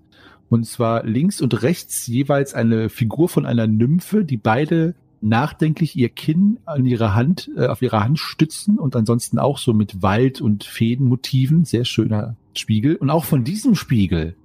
Und 0.48 0.64
zwar 0.64 1.04
links 1.04 1.40
und 1.40 1.62
rechts 1.62 2.06
jeweils 2.06 2.54
eine 2.54 2.88
Figur 2.88 3.28
von 3.28 3.46
einer 3.46 3.66
Nymphe, 3.66 4.24
die 4.24 4.36
beide 4.36 4.94
nachdenklich 5.20 5.96
ihr 5.96 6.08
Kinn 6.08 6.58
an 6.66 6.86
ihrer 6.86 7.14
Hand, 7.14 7.50
äh, 7.56 7.66
auf 7.66 7.82
ihrer 7.82 8.04
Hand 8.04 8.18
stützen 8.18 8.78
und 8.78 8.94
ansonsten 8.94 9.38
auch 9.38 9.58
so 9.58 9.72
mit 9.72 10.02
Wald- 10.02 10.40
und 10.40 10.64
Fädenmotiven. 10.64 11.64
Sehr 11.64 11.84
schöner 11.84 12.36
Spiegel. 12.54 12.96
Und 12.96 13.10
auch 13.10 13.24
von 13.24 13.42
diesem 13.42 13.74
Spiegel 13.74 14.36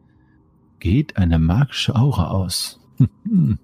geht 0.79 1.17
eine 1.17 1.37
magische 1.37 1.95
Aura 1.95 2.31
aus. 2.31 2.80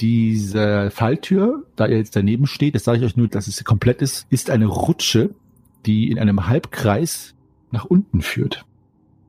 Diese 0.00 0.90
Falltür, 0.90 1.64
da 1.76 1.86
ihr 1.86 1.98
jetzt 1.98 2.16
daneben 2.16 2.46
steht, 2.46 2.74
das 2.74 2.84
sage 2.84 2.98
ich 2.98 3.04
euch 3.04 3.16
nur, 3.16 3.28
dass 3.28 3.46
es 3.46 3.62
komplett 3.64 4.02
ist, 4.02 4.26
ist 4.28 4.50
eine 4.50 4.66
Rutsche, 4.66 5.30
die 5.86 6.10
in 6.10 6.18
einem 6.18 6.48
Halbkreis 6.48 7.34
nach 7.70 7.84
unten 7.84 8.20
führt. 8.20 8.64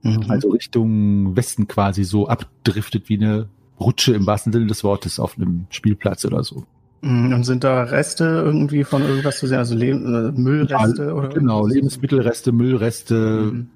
Mhm. 0.01 0.25
Also 0.27 0.49
Richtung 0.49 1.35
Westen 1.35 1.67
quasi 1.67 2.03
so 2.03 2.27
abdriftet 2.27 3.09
wie 3.09 3.17
eine 3.17 3.47
Rutsche 3.79 4.13
im 4.15 4.25
wahrsten 4.25 4.51
Sinne 4.53 4.65
des 4.67 4.83
Wortes 4.83 5.19
auf 5.19 5.37
einem 5.37 5.67
Spielplatz 5.69 6.25
oder 6.25 6.43
so. 6.43 6.63
Mhm, 7.01 7.33
Und 7.33 7.43
sind 7.43 7.63
da 7.63 7.83
Reste 7.83 8.23
irgendwie 8.23 8.83
von 8.83 9.03
irgendwas 9.03 9.37
zu 9.37 9.47
sehen? 9.47 9.57
Also 9.59 9.75
Le 9.75 9.89
äh, 9.89 10.31
Müllreste 10.39 11.13
oder 11.13 11.29
Genau, 11.29 11.57
irgendwas? 11.59 11.75
Lebensmittelreste, 11.75 12.51
Müllreste, 12.51 13.51
Mhm. 13.53 13.67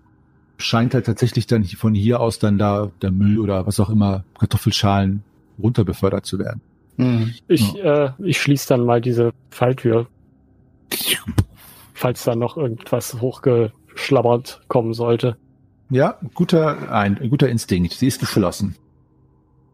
Scheint 0.60 0.94
halt 0.94 1.06
tatsächlich 1.06 1.48
dann 1.48 1.64
von 1.64 1.96
hier 1.96 2.20
aus 2.20 2.38
dann 2.38 2.58
da 2.58 2.92
der 3.02 3.12
Müll 3.12 3.40
oder 3.40 3.66
was 3.66 3.80
auch 3.80 3.90
immer, 3.90 4.24
Kartoffelschalen 4.38 5.24
runter 5.62 5.84
befördert 5.84 6.26
zu 6.26 6.38
werden. 6.40 6.62
Mhm. 6.98 7.34
ich, 7.48 7.76
äh, 7.78 8.12
ich 8.20 8.42
schließe 8.42 8.68
dann 8.68 8.86
mal 8.86 9.00
diese 9.00 9.32
Falltür, 9.52 10.08
falls 11.94 12.26
da 12.26 12.36
noch 12.36 12.58
irgendwas 12.58 13.22
hochgeschlabbert 13.22 14.62
kommen 14.68 14.94
sollte. 14.94 15.38
Ja, 15.90 16.20
guter, 16.34 16.92
ein, 16.92 17.18
ein 17.18 17.30
guter 17.30 17.48
Instinkt. 17.50 17.94
Sie 17.94 18.08
ist 18.08 18.20
geschlossen. 18.20 18.76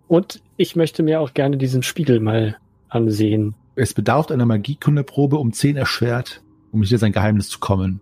Und 0.07 0.41
ich 0.55 0.75
möchte 0.75 1.01
mir 1.01 1.19
auch 1.19 1.33
gerne 1.33 1.57
diesen 1.57 1.81
Spiegel 1.81 2.19
mal 2.19 2.57
ansehen. 2.89 3.55
Es 3.75 3.93
bedarf 3.93 4.29
einer 4.29 4.45
Magiekundeprobe 4.45 5.37
um 5.37 5.51
10 5.51 5.75
erschwert, 5.75 6.41
um 6.71 6.83
hier 6.83 6.99
sein 6.99 7.11
Geheimnis 7.11 7.49
zu 7.49 7.59
kommen. 7.59 7.99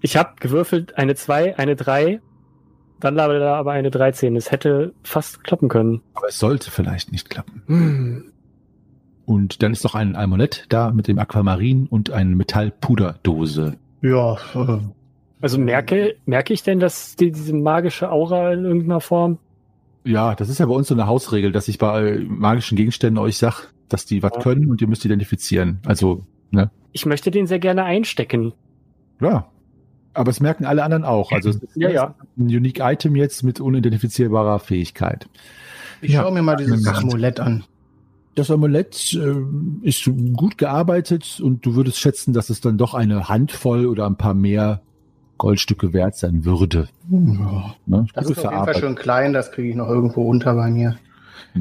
Ich 0.00 0.16
habe 0.16 0.30
gewürfelt 0.40 0.96
eine 0.98 1.14
2, 1.14 1.58
eine 1.58 1.76
3, 1.76 2.20
dann 3.00 3.14
leider 3.14 3.54
aber 3.56 3.72
eine 3.72 3.90
13. 3.90 4.36
Es 4.36 4.50
hätte 4.50 4.92
fast 5.02 5.44
klappen 5.44 5.68
können. 5.68 6.02
Aber 6.14 6.28
es 6.28 6.38
sollte 6.38 6.70
vielleicht 6.70 7.12
nicht 7.12 7.30
klappen. 7.30 7.62
Hm. 7.66 8.32
Und 9.26 9.62
dann 9.62 9.72
ist 9.72 9.84
noch 9.84 9.94
ein 9.94 10.14
Amulett 10.16 10.66
da 10.68 10.90
mit 10.92 11.08
dem 11.08 11.18
Aquamarin 11.18 11.86
und 11.88 12.10
eine 12.10 12.36
Metallpuderdose. 12.36 13.76
Ja, 14.02 14.34
äh, 14.54 14.78
Also 15.40 15.58
merke, 15.58 16.16
merke 16.26 16.52
ich 16.54 16.62
denn, 16.62 16.78
dass 16.78 17.16
die, 17.16 17.32
diese 17.32 17.52
magische 17.54 18.10
Aura 18.10 18.52
in 18.52 18.64
irgendeiner 18.64 19.00
Form? 19.00 19.38
Ja, 20.04 20.36
das 20.36 20.48
ist 20.48 20.58
ja 20.58 20.66
bei 20.66 20.74
uns 20.74 20.86
so 20.88 20.94
eine 20.94 21.08
Hausregel, 21.08 21.50
dass 21.50 21.66
ich 21.66 21.78
bei 21.78 22.24
magischen 22.28 22.76
Gegenständen 22.76 23.18
euch 23.18 23.36
sag, 23.38 23.68
dass 23.88 24.06
die 24.06 24.22
was 24.22 24.32
Ja. 24.36 24.42
können 24.42 24.70
und 24.70 24.80
ihr 24.80 24.86
müsst 24.86 25.04
identifizieren. 25.04 25.80
Also, 25.84 26.24
ne? 26.52 26.70
Ich 26.92 27.04
möchte 27.06 27.32
den 27.32 27.46
sehr 27.48 27.58
gerne 27.58 27.82
einstecken. 27.82 28.52
Ja. 29.20 29.46
Aber 30.14 30.30
es 30.30 30.40
merken 30.40 30.64
alle 30.64 30.82
anderen 30.82 31.04
auch. 31.04 31.30
Also 31.32 31.50
es 31.50 31.56
ist 31.56 31.76
Ja, 31.76 31.90
ja. 31.90 32.14
ein 32.38 32.44
Unique 32.44 32.80
Item 32.80 33.16
jetzt 33.16 33.42
mit 33.42 33.60
unidentifizierbarer 33.60 34.58
Fähigkeit. 34.58 35.28
ich 36.00 36.12
Ja. 36.12 36.22
schaue 36.22 36.32
mir 36.32 36.42
mal 36.42 36.56
dieses. 36.56 36.86
Amulett 36.86 37.38
an. 37.40 37.64
Das 38.34 38.50
Amulett 38.50 39.14
äh, 39.14 39.34
ist 39.86 40.10
gut 40.34 40.58
gearbeitet 40.58 41.40
und 41.42 41.64
du 41.64 41.74
würdest 41.74 41.98
schätzen, 41.98 42.32
dass 42.34 42.50
es 42.50 42.60
dann 42.60 42.76
doch 42.78 42.92
eine 42.94 43.28
Handvoll 43.28 43.86
oder 43.86 44.06
ein 44.06 44.16
paar 44.16 44.34
mehr 44.34 44.82
Goldstücke 45.38 45.92
wert 45.92 46.16
sein 46.16 46.44
würde. 46.44 46.88
Ja. 47.10 47.74
Ne? 47.86 48.06
Das 48.14 48.28
ist 48.30 48.38
auf 48.44 48.52
jeden 48.52 48.64
Fall 48.64 48.76
schon 48.78 48.94
klein, 48.94 49.32
das 49.32 49.52
kriege 49.52 49.70
ich 49.70 49.74
noch 49.76 49.88
irgendwo 49.88 50.22
unter 50.28 50.54
bei 50.54 50.70
mir. 50.70 50.96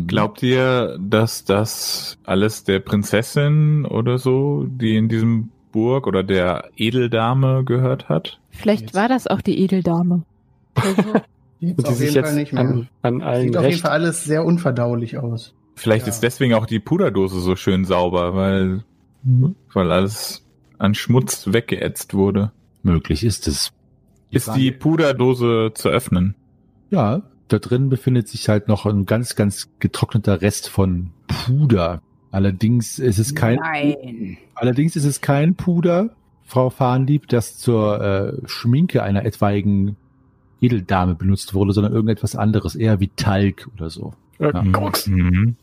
Glaubt 0.08 0.44
ihr, 0.44 0.98
dass 1.00 1.46
das 1.46 2.18
alles 2.26 2.64
der 2.66 2.80
Prinzessin 2.80 3.86
oder 3.86 4.18
so, 4.18 4.66
die 4.68 4.96
in 4.98 5.08
diesem 5.08 5.52
Burg 5.76 6.08
oder 6.08 6.24
der 6.24 6.70
Edeldame 6.78 7.66
gehört 7.66 8.08
hat? 8.08 8.40
Vielleicht 8.50 8.94
war 8.94 9.10
das 9.10 9.28
auch 9.28 9.42
die 9.42 9.60
Edeldame. 9.60 10.24
Also, 10.74 10.96
die 11.62 11.76
sich 11.94 12.00
jeden 12.00 12.14
jetzt 12.16 12.26
Fall 12.30 12.36
nicht 12.36 12.54
mehr. 12.54 12.62
an, 12.62 12.88
an 13.02 13.22
allen 13.22 13.48
Sieht 13.48 13.58
auf 13.58 13.66
jeden. 13.66 13.80
Fall 13.80 13.92
alles 13.92 14.24
sehr 14.24 14.46
unverdaulich 14.46 15.18
aus. 15.18 15.54
Vielleicht 15.76 16.08
Ja. 16.08 16.14
ist 16.14 16.22
deswegen 16.22 16.54
auch 16.54 16.66
die 16.66 16.80
Puderdose 16.80 17.42
so 17.42 17.58
schön 17.58 17.84
sauber, 17.84 18.36
weil, 18.36 18.86
weil 19.74 19.92
alles 19.92 20.46
an 20.78 20.96
Schmutz 20.96 21.52
weggeätzt 21.52 22.14
wurde. 22.14 22.52
Möglich 22.82 23.26
ist 23.26 23.46
es. 23.50 23.74
Ist 24.32 24.56
die 24.56 24.72
Puderdose 24.72 25.72
zu 25.74 25.90
öffnen? 25.90 26.36
Ja, 26.90 27.22
da 27.50 27.60
drin 27.60 27.90
befindet 27.90 28.30
sich 28.30 28.48
halt 28.48 28.70
noch 28.70 28.86
ein 28.86 29.06
ganz, 29.06 29.36
ganz 29.36 29.70
getrockneter 29.80 30.42
Rest 30.42 30.70
von 30.70 31.12
Puder. 31.28 32.02
Allerdings 32.36 33.00
ist 33.00 33.18
es 33.18 33.34
kein, 33.34 33.60
Nein. 33.60 34.38
allerdings 34.56 34.98
ist 34.98 35.06
es 35.06 35.22
kein 35.22 35.56
Puder, 35.56 36.10
Frau 36.44 36.70
Fahnlieb, 36.70 37.30
das 37.30 37.58
zur 37.58 38.02
äh, 38.02 38.34
Schminke 38.46 39.04
einer 39.04 39.24
etwaigen 39.24 39.96
Edeldame 40.60 41.16
benutzt 41.16 41.54
wurde, 41.54 41.72
sondern 41.72 41.94
irgendetwas 41.94 42.36
anderes, 42.36 42.76
eher 42.76 43.00
wie 43.00 43.08
Talg 43.16 43.70
oder 43.78 43.90
so. 43.90 44.12
Äh, 44.40 44.52
Ja. 44.54 44.62
Mhm. 45.08 45.56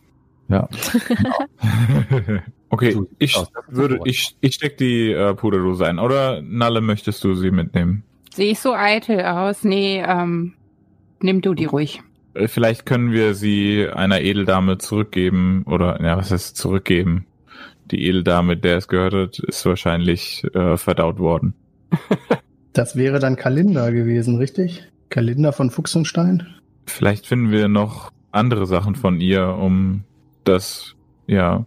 Ja. 0.48 0.66
Okay, 2.70 2.92
So 2.92 3.06
ich 3.18 3.37
aus. 3.37 3.52
Würde, 3.68 4.00
ich, 4.06 4.35
ich 4.40 4.54
steck 4.54 4.78
die 4.78 5.12
äh, 5.12 5.35
Puderdose 5.35 5.85
ein. 5.87 5.98
Oder 5.98 6.40
Nalle, 6.40 6.80
möchtest 6.80 7.22
du 7.22 7.35
sie 7.35 7.50
mitnehmen? 7.50 8.02
Sehe 8.32 8.52
ich 8.52 8.61
so 8.61 8.72
eitel 8.72 9.20
aus? 9.20 9.62
Nee, 9.62 10.02
ähm, 10.02 10.54
nimm 11.20 11.42
du 11.42 11.52
die 11.52 11.66
ruhig. 11.66 12.00
Äh, 12.34 12.48
Vielleicht 12.48 12.86
können 12.86 13.12
wir 13.12 13.34
sie 13.34 13.88
einer 13.88 14.20
Edeldame 14.20 14.78
zurückgeben. 14.78 15.64
Oder, 15.66 16.02
ja, 16.02 16.16
was 16.16 16.30
heißt 16.30 16.56
zurückgeben? 16.56 17.26
Die 17.90 18.06
Edeldame, 18.06 18.56
der 18.56 18.78
es 18.78 18.88
gehört 18.88 19.14
hat, 19.14 19.38
ist 19.38 19.66
wahrscheinlich 19.66 20.44
äh, 20.54 20.76
verdaut 20.76 21.18
worden. 21.18 21.54
Das 22.72 22.96
wäre 22.96 23.18
dann 23.18 23.36
Kalinda 23.36 23.90
gewesen, 23.90 24.38
richtig? 24.38 24.84
Kalinda 25.10 25.52
von 25.52 25.70
Fuchsenstein? 25.70 26.46
Vielleicht 26.86 27.26
finden 27.26 27.50
wir 27.50 27.68
noch 27.68 28.10
andere 28.30 28.66
Sachen 28.66 28.94
von 28.94 29.20
ihr, 29.20 29.46
um 29.46 30.04
das, 30.44 30.96
ja, 31.26 31.66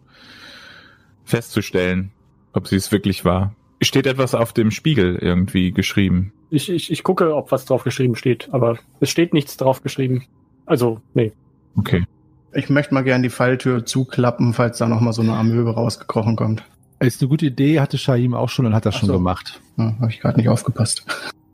festzustellen, 1.24 2.12
ob 2.54 2.68
sie 2.68 2.76
es 2.76 2.92
wirklich 2.92 3.24
war. 3.24 3.56
Steht 3.82 4.08
etwas 4.08 4.34
auf 4.34 4.52
dem 4.52 4.72
Spiegel 4.72 5.18
irgendwie 5.18 5.72
geschrieben? 5.72 6.34
Ich, 6.50 6.70
ich, 6.70 6.92
ich 6.92 7.04
gucke, 7.04 7.36
ob 7.36 7.52
was 7.52 7.66
drauf 7.66 7.84
geschrieben 7.84 8.16
steht, 8.16 8.50
aber 8.52 8.80
es 9.00 9.10
steht 9.10 9.34
nichts 9.34 9.58
drauf 9.58 9.84
geschrieben. 9.84 10.26
Also, 10.66 11.02
nee. 11.14 11.32
Okay. 11.78 12.06
Ich 12.54 12.70
möchte 12.70 12.94
mal 12.94 13.04
gern 13.04 13.22
die 13.22 13.30
Falltür 13.30 13.86
zuklappen, 13.86 14.54
falls 14.54 14.78
da 14.78 14.88
noch 14.88 15.02
mal 15.02 15.14
so 15.14 15.22
eine 15.22 15.34
Amöbe 15.34 15.74
rausgekrochen 15.74 16.36
kommt. 16.36 16.64
Ist 17.00 17.22
eine 17.22 17.30
gute 17.30 17.48
Idee, 17.48 17.80
hatte 17.82 17.98
Shahim 17.98 18.34
auch 18.34 18.50
schon 18.50 18.66
und 18.66 18.74
hat 18.74 18.86
das 18.86 18.96
Ach 18.96 19.00
schon 19.02 19.08
so. 19.08 19.14
gemacht. 19.14 19.60
Ja, 19.78 19.96
Habe 20.00 20.10
ich 20.12 20.22
gerade 20.22 20.38
nicht 20.38 20.48
aufgepasst. 20.50 21.06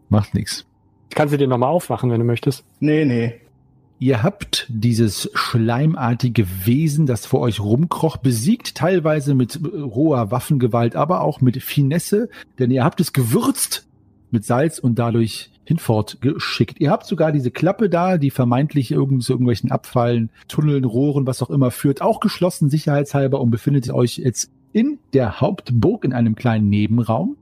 Macht 0.09 0.35
nichts. 0.35 0.65
Ich 1.09 1.15
kann 1.15 1.27
sie 1.29 1.37
dir 1.37 1.47
nochmal 1.47 1.69
aufmachen, 1.69 2.11
wenn 2.11 2.19
du 2.19 2.25
möchtest. 2.25 2.63
Nee, 2.79 3.05
nee. 3.05 3.33
Ihr 3.99 4.23
habt 4.23 4.65
dieses 4.69 5.29
schleimartige 5.33 6.47
Wesen, 6.65 7.05
das 7.05 7.25
vor 7.25 7.39
euch 7.41 7.59
rumkroch, 7.59 8.17
besiegt, 8.17 8.75
teilweise 8.75 9.35
mit 9.35 9.55
äh, 9.63 9.79
roher 9.79 10.31
Waffengewalt, 10.31 10.95
aber 10.95 11.21
auch 11.21 11.41
mit 11.41 11.61
Finesse, 11.61 12.29
denn 12.59 12.71
ihr 12.71 12.83
habt 12.83 12.99
es 12.99 13.13
gewürzt 13.13 13.87
mit 14.31 14.45
Salz 14.45 14.79
und 14.79 14.97
dadurch 14.97 15.51
hinfort 15.71 16.19
geschickt. 16.19 16.81
Ihr 16.81 16.91
habt 16.91 17.05
sogar 17.05 17.31
diese 17.31 17.49
Klappe 17.49 17.89
da, 17.89 18.17
die 18.17 18.29
vermeintlich 18.29 18.91
irgend 18.91 19.23
zu 19.23 19.31
irgendwelchen 19.31 19.71
Abfallen, 19.71 20.29
Tunneln, 20.49 20.83
Rohren, 20.83 21.25
was 21.25 21.41
auch 21.41 21.49
immer 21.49 21.71
führt, 21.71 22.01
auch 22.01 22.19
geschlossen, 22.19 22.69
sicherheitshalber 22.69 23.39
und 23.39 23.51
befindet 23.51 23.89
euch 23.89 24.17
jetzt 24.17 24.51
in 24.73 24.99
der 25.13 25.39
Hauptburg 25.39 26.03
in 26.03 26.11
einem 26.11 26.35
kleinen 26.35 26.69
Nebenraum. 26.69 27.37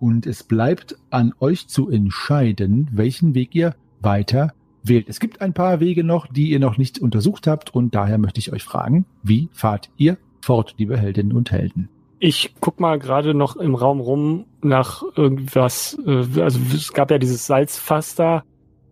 Und 0.00 0.26
es 0.26 0.44
bleibt 0.44 0.96
an 1.10 1.34
euch 1.40 1.68
zu 1.68 1.90
entscheiden, 1.90 2.88
welchen 2.92 3.34
Weg 3.34 3.54
ihr 3.54 3.74
weiter 4.00 4.54
wählt. 4.82 5.08
Es 5.08 5.20
gibt 5.20 5.42
ein 5.42 5.52
paar 5.52 5.80
Wege 5.80 6.04
noch, 6.04 6.26
die 6.26 6.50
ihr 6.50 6.60
noch 6.60 6.78
nicht 6.78 6.98
untersucht 6.98 7.46
habt 7.46 7.74
und 7.74 7.94
daher 7.94 8.16
möchte 8.16 8.38
ich 8.38 8.52
euch 8.52 8.62
fragen, 8.62 9.04
wie 9.22 9.50
fahrt 9.52 9.90
ihr 9.98 10.16
fort, 10.40 10.76
liebe 10.78 10.96
Heldinnen 10.96 11.36
und 11.36 11.50
Helden? 11.50 11.90
Ich 12.20 12.54
guck 12.60 12.80
mal 12.80 12.98
gerade 12.98 13.32
noch 13.34 13.56
im 13.56 13.74
Raum 13.74 14.00
rum 14.00 14.46
nach 14.62 15.02
irgendwas. 15.16 15.96
Äh, 16.06 16.40
also 16.40 16.58
es 16.74 16.92
gab 16.92 17.10
ja 17.10 17.18
dieses 17.18 17.46
Salzfass 17.46 18.14
da. 18.14 18.42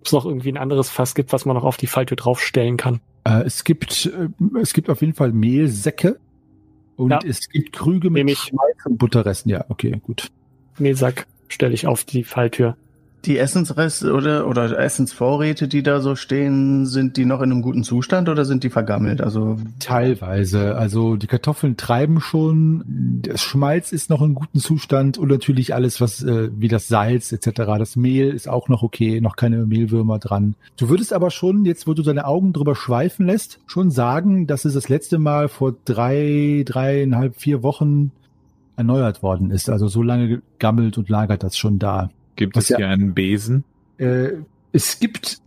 Ob 0.01 0.07
es 0.07 0.13
noch 0.13 0.25
irgendwie 0.25 0.51
ein 0.53 0.57
anderes 0.57 0.89
Fass 0.89 1.15
gibt, 1.15 1.33
was 1.33 1.45
man 1.45 1.57
noch 1.57 1.65
auf 1.65 1.77
die 1.77 1.89
Falltür 1.89 2.17
draufstellen 2.17 2.77
kann. 2.77 3.01
Äh, 3.25 3.43
es 3.43 3.65
gibt 3.65 4.07
äh, 4.07 4.29
es 4.61 4.73
gibt 4.73 4.89
auf 4.89 5.01
jeden 5.01 5.15
Fall 5.15 5.33
Mehlsäcke 5.33 6.21
und 6.97 7.11
Ja. 7.11 7.19
es 7.27 7.49
gibt 7.49 7.73
Krüge 7.73 8.11
mit. 8.11 8.31
Schmalz 8.37 8.87
und 8.87 8.99
Butterresten. 8.99 9.51
Ja, 9.51 9.65
okay, 9.69 9.99
gut. 10.03 10.29
Mehlsack 10.79 11.27
stelle 11.49 11.75
ich 11.75 11.87
auf 11.89 12.05
die 12.05 12.23
Falltür. 12.23 12.77
Die 13.27 13.39
Essensreste 13.39 14.13
oder, 14.13 14.47
oder 14.47 14.79
Essensvorräte, 14.79 15.67
die 15.67 15.83
da 15.83 16.01
so 16.01 16.15
stehen, 16.15 16.87
sind 16.87 17.17
die 17.17 17.25
noch 17.25 17.43
in 17.43 17.51
einem 17.51 17.63
guten 17.63 17.83
Zustand 17.83 18.29
oder 18.29 18.45
sind 18.45 18.63
die 18.63 18.71
vergammelt? 18.71 19.21
Also 19.21 19.57
Teilweise. 19.81 20.77
Also 20.77 21.17
die 21.17 21.27
Kartoffeln 21.27 21.77
treiben 21.77 22.21
schon, 22.21 22.85
das 23.23 23.43
Schmalz 23.43 23.91
ist 23.91 24.11
noch 24.11 24.23
in 24.23 24.35
gutem 24.35 24.61
Zustand 24.61 25.19
und 25.19 25.29
natürlich 25.29 25.75
alles, 25.75 26.01
was 26.01 26.23
äh, 26.23 26.51
wie 26.57 26.69
das 26.69 26.87
Salz 26.87 27.33
etc. 27.33 27.63
Das 27.79 27.97
Mehl 27.97 28.31
ist 28.31 28.49
auch 28.49 28.69
noch 28.69 28.85
okay, 28.85 29.21
noch 29.21 29.35
keine 29.35 29.67
Mehlwürmer 29.67 30.21
dran. 30.21 30.55
Du 30.77 30.89
würdest 30.89 31.13
aber 31.13 31.33
schon, 31.33 31.65
jetzt 31.65 31.89
wo 31.89 31.95
du 31.95 32.03
deine 32.03 32.27
Augen 32.27 32.53
drüber 32.53 32.77
schweifen 32.77 33.27
lässt, 33.27 33.59
schon 33.67 33.91
sagen, 33.91 34.47
dass 34.47 34.65
es 34.65 34.75
das 34.75 34.89
letzte 34.89 35.19
Mal 35.19 35.49
vor 35.49 35.75
drei, 35.85 36.63
dreieinhalb, 36.65 37.35
vier 37.35 37.65
Wochen 37.65 38.13
erneuert 38.77 39.25
worden 39.25 39.51
ist. 39.51 39.69
Also 39.69 39.89
so 39.89 40.03
lange 40.03 40.43
gammelt 40.61 40.97
und 40.97 41.09
lagert 41.09 41.43
das 41.43 41.57
schon 41.57 41.81
da. 41.81 42.11
Gibt 42.37 42.57
Was 42.57 42.65
es 42.65 42.69
ja- 42.71 42.77
hier 42.79 42.89
einen 42.89 43.15
Besen? 43.15 43.65
Äh, 43.99 44.29
es 44.73 45.01
gibt 45.01 45.39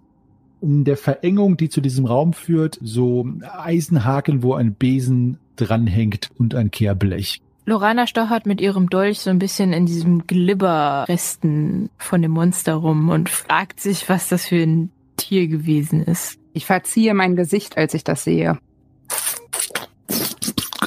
in 0.61 0.83
der 0.83 0.97
Verengung, 0.97 1.55
die 1.55 1.69
zu 1.69 1.79
diesem 1.81 2.05
Raum 2.05 2.33
führt, 2.33 2.77
so 2.81 3.27
Eisenhaken, 3.41 4.43
wo 4.43 4.55
ein 4.55 4.73
Besen 4.73 5.37
dranhängt 5.55 6.29
und 6.37 6.53
ein 6.55 6.71
Kehrblech. 6.71 7.41
Lorana 7.65 8.07
stochert 8.07 8.45
mit 8.45 8.59
ihrem 8.59 8.89
Dolch 8.89 9.19
so 9.19 9.29
ein 9.29 9.37
bisschen 9.39 9.71
in 9.73 9.85
diesem 9.85 10.25
Glibberresten 10.25 11.89
von 11.97 12.21
dem 12.21 12.31
Monster 12.31 12.73
rum 12.73 13.09
und 13.09 13.29
fragt 13.29 13.79
sich, 13.79 14.09
was 14.09 14.27
das 14.29 14.47
für 14.47 14.55
ein 14.63 14.91
Tier 15.17 15.47
gewesen 15.47 16.03
ist. 16.03 16.39
Ich 16.53 16.65
verziehe 16.65 17.13
mein 17.13 17.35
Gesicht, 17.35 17.77
als 17.77 17.93
ich 17.93 18.03
das 18.03 18.23
sehe. 18.23 18.57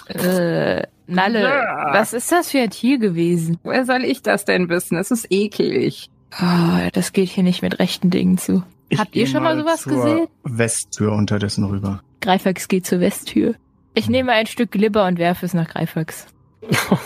Äh, 0.08 0.82
Nalle, 1.06 1.42
Ja. 1.42 1.88
was 1.92 2.12
ist 2.12 2.30
das 2.32 2.50
für 2.50 2.58
ein 2.60 2.70
Tier 2.70 2.98
gewesen? 2.98 3.58
Woher 3.62 3.84
soll 3.84 4.04
ich 4.04 4.22
das 4.22 4.44
denn 4.44 4.68
wissen? 4.68 4.96
Es 4.96 5.10
ist 5.10 5.26
eklig. 5.30 6.08
Oh, 6.40 6.88
das 6.92 7.12
geht 7.12 7.28
hier 7.28 7.42
nicht 7.44 7.62
mit 7.62 7.78
rechten 7.78 8.10
Dingen 8.10 8.38
zu. 8.38 8.62
ich 8.88 8.98
Habt 8.98 9.14
ihr 9.16 9.26
schon 9.26 9.42
mal 9.42 9.58
sowas 9.58 9.82
zur 9.82 9.92
gesehen? 9.96 10.28
Westtür 10.44 11.12
unterdessen 11.12 11.64
rüber. 11.64 12.02
Greifax 12.20 12.68
geht 12.68 12.86
zur 12.86 13.00
Westtür. 13.00 13.54
Ich 13.94 14.08
nehme 14.08 14.32
ein 14.32 14.46
Stück 14.46 14.70
Glibber 14.70 15.06
und 15.06 15.18
werfe 15.18 15.44
es 15.44 15.52
nach 15.54 15.68
Greifax. 15.68 16.26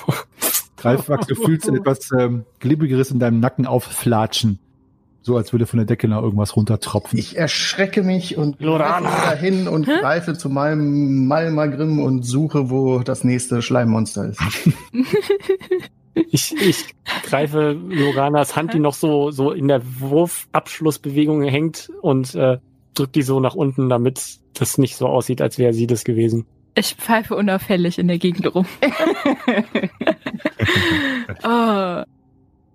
Greifwachs, 0.76 1.26
du 1.26 1.35
fühlst 1.35 1.68
etwas 1.68 2.11
ähm, 2.16 2.44
Glibbigeres 2.61 3.11
in 3.11 3.18
deinem 3.18 3.40
Nacken 3.40 3.66
aufflatschen. 3.66 4.59
So 5.26 5.36
als 5.36 5.52
würde 5.52 5.66
von 5.66 5.78
der 5.78 5.86
Decke 5.86 6.06
noch 6.06 6.22
irgendwas 6.22 6.54
runtertropfen. 6.54 7.18
Ich 7.18 7.36
erschrecke 7.36 8.04
mich 8.04 8.36
und 8.36 8.60
Lorana. 8.60 9.10
greife 9.10 9.26
dahin 9.26 9.66
und 9.66 9.84
greife 9.84 10.38
zu 10.38 10.48
meinem 10.48 11.26
Malmagrim 11.26 11.98
und 11.98 12.22
suche, 12.22 12.70
wo 12.70 13.00
das 13.00 13.24
nächste 13.24 13.60
Schleimmonster 13.60 14.28
ist. 14.28 14.40
Ich, 16.30 16.54
ich 16.56 16.94
greife 17.24 17.72
Loranas 17.72 18.56
Hand, 18.56 18.72
die 18.72 18.78
noch 18.78 18.94
so, 18.94 19.30
so 19.30 19.50
in 19.50 19.68
der 19.68 19.82
Wurfabschlussbewegung 20.00 21.42
hängt 21.42 21.90
und 22.00 22.34
äh, 22.34 22.56
drück 22.94 23.12
die 23.12 23.20
so 23.20 23.38
nach 23.38 23.54
unten, 23.54 23.90
damit 23.90 24.38
das 24.54 24.78
nicht 24.78 24.96
so 24.96 25.08
aussieht, 25.08 25.42
als 25.42 25.58
wäre 25.58 25.74
sie 25.74 25.86
das 25.86 26.04
gewesen. 26.04 26.46
Ich 26.74 26.94
pfeife 26.94 27.36
unauffällig 27.36 27.98
in 27.98 28.08
der 28.08 28.16
Gegend 28.16 28.54
rum. 28.54 28.64
oh. 31.44 32.02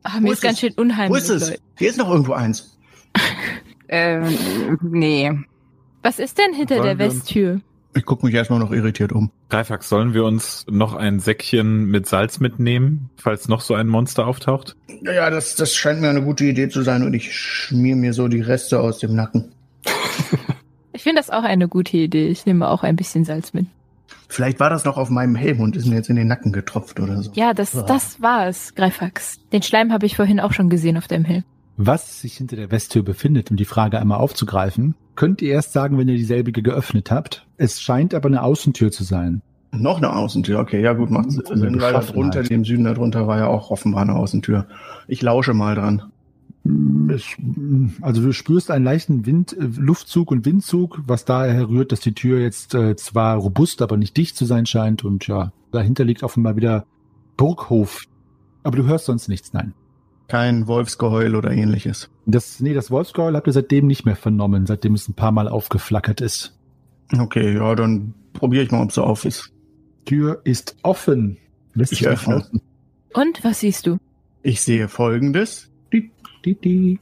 Wo 0.03 0.19
mir 0.19 0.27
ist 0.29 0.33
ist 0.35 0.41
ganz 0.41 0.53
es? 0.55 0.59
schön 0.59 0.73
Wo 0.77 0.81
unheimlich. 0.81 1.23
ist 1.23 1.29
es? 1.29 1.49
Leute. 1.49 1.61
Hier 1.77 1.89
ist 1.89 1.97
noch 1.97 2.09
irgendwo 2.09 2.33
eins. 2.33 2.77
Ähm, 3.93 4.77
nee. 4.81 5.29
Was 6.01 6.17
ist 6.17 6.37
denn 6.37 6.53
hinter 6.53 6.75
Wollen 6.77 6.85
der 6.85 6.97
Westtür? 6.97 7.59
Ich 7.93 8.05
gucke 8.05 8.25
mich 8.25 8.33
erstmal 8.33 8.59
noch 8.59 8.71
irritiert 8.71 9.11
um. 9.11 9.31
Greifax, 9.49 9.89
sollen 9.89 10.13
wir 10.13 10.23
uns 10.23 10.65
noch 10.69 10.93
ein 10.95 11.19
Säckchen 11.19 11.87
mit 11.87 12.07
Salz 12.07 12.39
mitnehmen, 12.39 13.09
falls 13.17 13.49
noch 13.49 13.59
so 13.59 13.73
ein 13.73 13.89
Monster 13.89 14.27
auftaucht? 14.27 14.77
Ja, 15.01 15.11
Ja, 15.11 15.29
das, 15.29 15.55
das 15.57 15.75
scheint 15.75 15.99
mir 15.99 16.09
eine 16.09 16.23
gute 16.23 16.45
Idee 16.45 16.69
zu 16.69 16.83
sein 16.83 17.03
und 17.03 17.13
ich 17.13 17.35
schmier 17.35 17.97
mir 17.97 18.13
so 18.13 18.29
die 18.29 18.39
Reste 18.39 18.79
aus 18.79 18.99
dem 18.99 19.13
Nacken. 19.13 19.51
Ich 20.93 21.03
finde 21.03 21.19
das 21.19 21.29
auch 21.29 21.43
eine 21.43 21.67
gute 21.67 21.97
Idee. 21.97 22.27
Ich 22.29 22.45
nehme 22.45 22.69
auch 22.69 22.83
ein 22.83 22.95
bisschen 22.95 23.25
Salz 23.25 23.51
mit. 23.53 23.65
Vielleicht 24.27 24.59
war 24.59 24.69
das 24.69 24.85
noch 24.85 24.97
auf 24.97 25.09
meinem 25.09 25.35
Helm 25.35 25.59
und 25.59 25.75
ist 25.75 25.87
mir 25.87 25.95
jetzt 25.95 26.09
in 26.09 26.15
den 26.15 26.27
Nacken 26.27 26.51
getropft 26.51 26.99
oder 26.99 27.21
so. 27.21 27.31
Ja, 27.33 27.53
das, 27.53 27.71
das 27.85 28.21
war 28.21 28.47
es, 28.47 28.75
Greifax. 28.75 29.39
Den 29.51 29.61
Schleim 29.61 29.91
habe 29.91 30.05
ich 30.05 30.15
vorhin 30.15 30.39
auch 30.39 30.53
schon 30.53 30.69
gesehen 30.69 30.97
auf 30.97 31.07
deinem 31.07 31.25
Helm. 31.25 31.43
Was 31.77 32.21
sich 32.21 32.37
hinter 32.37 32.55
der 32.55 32.71
Westtür 32.71 33.03
befindet, 33.03 33.51
um 33.51 33.57
die 33.57 33.65
Frage 33.65 33.99
einmal 33.99 34.19
aufzugreifen, 34.19 34.95
könnt 35.15 35.41
ihr 35.41 35.51
erst 35.51 35.73
sagen, 35.73 35.97
wenn 35.97 36.07
ihr 36.07 36.15
dieselbige 36.15 36.61
geöffnet 36.61 37.11
habt. 37.11 37.45
Es 37.57 37.81
scheint 37.81 38.13
aber 38.13 38.27
eine 38.27 38.43
Außentür 38.43 38.91
zu 38.91 39.03
sein. 39.03 39.41
Noch 39.71 39.97
eine 39.97 40.13
Außentür, 40.13 40.59
okay, 40.59 40.81
ja 40.81 40.93
gut, 40.93 41.11
macht 41.11 41.31
Sinn, 41.31 41.81
weil 41.81 41.93
da 41.93 41.99
drunter, 42.01 42.43
dem 42.43 42.65
Süden 42.65 42.83
darunter 42.83 43.25
war 43.25 43.37
ja 43.37 43.47
auch 43.47 43.71
offenbar 43.71 44.01
eine 44.01 44.15
Außentür. 44.15 44.67
Ich 45.07 45.21
lausche 45.21 45.53
mal 45.53 45.75
dran. 45.75 46.11
Es, 47.09 47.25
also 48.01 48.21
du 48.21 48.33
spürst 48.33 48.69
einen 48.69 48.85
leichten 48.85 49.25
Wind, 49.25 49.53
äh, 49.53 49.67
Luftzug 49.77 50.29
und 50.31 50.45
Windzug, 50.45 51.01
was 51.07 51.25
daher 51.25 51.69
rührt, 51.69 51.91
dass 51.91 52.01
die 52.01 52.13
Tür 52.13 52.39
jetzt 52.39 52.75
äh, 52.75 52.95
zwar 52.95 53.37
robust, 53.37 53.81
aber 53.81 53.97
nicht 53.97 54.15
dicht 54.15 54.35
zu 54.35 54.45
sein 54.45 54.65
scheint 54.65 55.03
und 55.03 55.25
ja, 55.27 55.51
dahinter 55.71 56.03
liegt 56.03 56.21
offenbar 56.23 56.55
wieder 56.55 56.85
Burghof. 57.35 58.03
Aber 58.63 58.77
du 58.77 58.85
hörst 58.85 59.05
sonst 59.05 59.27
nichts, 59.27 59.53
nein. 59.53 59.73
Kein 60.27 60.67
Wolfsgeheul 60.67 61.35
oder 61.35 61.51
ähnliches. 61.51 62.09
Das, 62.25 62.59
nee, 62.59 62.73
das 62.73 62.91
Wolfsgeheul 62.91 63.35
habt 63.35 63.47
ihr 63.47 63.53
seitdem 63.53 63.87
nicht 63.87 64.05
mehr 64.05 64.15
vernommen, 64.15 64.67
seitdem 64.67 64.93
es 64.93 65.09
ein 65.09 65.15
paar 65.15 65.31
Mal 65.31 65.47
aufgeflackert 65.47 66.21
ist. 66.21 66.57
Okay, 67.17 67.55
ja, 67.55 67.75
dann 67.75 68.13
probiere 68.33 68.63
ich 68.63 68.71
mal, 68.71 68.83
ob 68.83 68.91
so 68.91 69.03
auf 69.03 69.25
ist. 69.25 69.51
Tür 70.05 70.41
ist 70.43 70.77
offen. 70.83 71.37
Lässt 71.73 71.93
Ich 71.93 72.07
öffne. 72.07 72.45
Und 73.13 73.43
was 73.43 73.61
siehst 73.61 73.87
du? 73.87 73.97
Ich 74.43 74.61
sehe 74.61 74.87
folgendes. 74.87 75.70
Düm, 76.43 76.57
düm, 76.61 76.99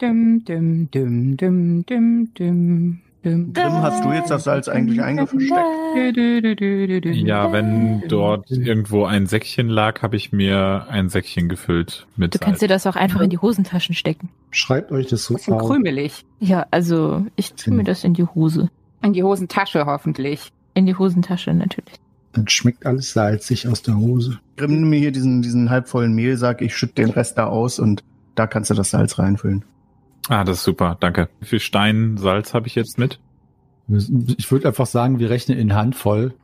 düm, 0.00 0.44
düm, 0.44 0.88
düm, 0.90 1.36
düm, 1.36 1.84
düm, 1.86 2.34
düm. 2.34 3.00
Grimm, 3.22 3.52
hast 3.82 4.04
du 4.04 4.12
jetzt 4.12 4.30
das 4.30 4.44
Salz 4.44 4.68
eigentlich 4.68 5.02
eingesteckt? 5.02 5.50
Ja, 7.26 7.52
wenn 7.52 8.02
dort 8.08 8.50
irgendwo 8.50 9.04
ein 9.04 9.26
Säckchen 9.26 9.68
lag, 9.68 10.02
habe 10.02 10.16
ich 10.16 10.32
mir 10.32 10.86
ein 10.88 11.08
Säckchen 11.08 11.48
gefüllt 11.48 12.06
mit 12.16 12.34
Du 12.34 12.38
kannst 12.38 12.62
dir 12.62 12.68
Salz. 12.68 12.84
das 12.84 12.94
auch 12.94 12.98
einfach 13.00 13.20
in 13.20 13.30
die 13.30 13.38
Hosentaschen 13.38 13.94
stecken. 13.94 14.28
Schreibt 14.50 14.92
euch 14.92 15.08
das 15.08 15.24
so 15.24 15.34
Bisschen 15.34 15.54
auf. 15.54 15.68
krümelig. 15.68 16.24
Ja, 16.38 16.66
also 16.70 17.26
ich 17.36 17.54
tue 17.54 17.74
mir 17.74 17.84
das 17.84 18.04
in 18.04 18.14
die 18.14 18.24
Hose. 18.24 18.70
In 19.06 19.12
die 19.12 19.22
Hosentasche 19.22 19.86
hoffentlich. 19.86 20.50
In 20.74 20.84
die 20.84 20.96
Hosentasche 20.96 21.54
natürlich. 21.54 21.94
Dann 22.32 22.48
schmeckt 22.48 22.84
alles 22.86 23.12
salzig 23.12 23.68
aus 23.68 23.80
der 23.82 23.96
Hose. 23.96 24.40
Grimm, 24.56 24.80
nimm 24.80 24.90
mir 24.90 24.98
hier 24.98 25.12
diesen, 25.12 25.42
diesen 25.42 25.70
halbvollen 25.70 26.12
Mehlsack, 26.12 26.60
ich 26.60 26.76
schütte 26.76 26.94
den 26.94 27.10
Rest 27.10 27.38
da 27.38 27.46
aus 27.46 27.78
und 27.78 28.02
da 28.34 28.48
kannst 28.48 28.68
du 28.70 28.74
das 28.74 28.90
Salz 28.90 29.16
reinfüllen. 29.20 29.64
Ah, 30.28 30.42
das 30.42 30.58
ist 30.58 30.64
super, 30.64 30.96
danke. 30.98 31.28
Wie 31.38 31.46
viel 31.46 31.60
Stein 31.60 32.16
Salz 32.16 32.52
habe 32.52 32.66
ich 32.66 32.74
jetzt 32.74 32.98
mit? 32.98 33.20
Ich 34.38 34.50
würde 34.50 34.66
einfach 34.66 34.86
sagen, 34.86 35.20
wir 35.20 35.30
rechnen 35.30 35.56
in 35.56 35.76
Handvoll. 35.76 36.34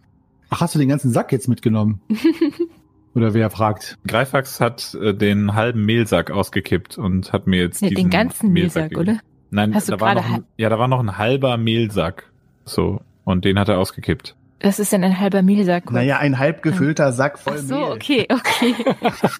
Ach, 0.49 0.61
hast 0.61 0.77
du 0.77 0.79
den 0.79 0.89
ganzen 0.89 1.11
Sack 1.11 1.33
jetzt 1.33 1.49
mitgenommen? 1.49 2.01
Oder 3.17 3.35
wer 3.35 3.51
fragt? 3.51 3.99
Greifax 4.07 4.61
hat 4.61 4.95
äh, 4.95 5.13
den 5.13 5.55
halben 5.55 5.85
Mehlsack 5.85 6.31
ausgekippt 6.31 6.97
und 6.97 7.33
hat 7.33 7.49
mir 7.49 7.61
jetzt 7.61 7.83
diesen 7.83 7.97
den 7.97 8.11
ganzen 8.11 8.53
Mehlsack, 8.53 8.91
gegeben. 8.91 9.01
oder? 9.01 9.21
Nein, 9.51 9.75
Hast 9.75 9.89
du 9.89 9.97
da 9.97 10.01
war 10.01 10.15
noch 10.15 10.31
ein, 10.31 10.45
ja, 10.57 10.69
da 10.69 10.79
war 10.79 10.87
noch 10.87 11.01
ein 11.01 11.19
halber 11.19 11.57
Mehlsack. 11.57 12.32
So. 12.65 13.01
Und 13.25 13.45
den 13.45 13.59
hat 13.59 13.69
er 13.69 13.79
ausgekippt. 13.79 14.37
Das 14.59 14.79
ist 14.79 14.93
dann 14.93 15.03
ein 15.03 15.19
halber 15.19 15.43
Mehlsack. 15.43 15.91
Naja, 15.91 16.19
ein 16.19 16.39
halb 16.39 16.63
gefüllter 16.63 17.13
Sack 17.13 17.39
voll 17.39 17.57
Ach 17.59 17.63
so, 17.63 17.75
Mehl. 17.75 17.93
okay, 17.93 18.27
okay. 18.31 18.75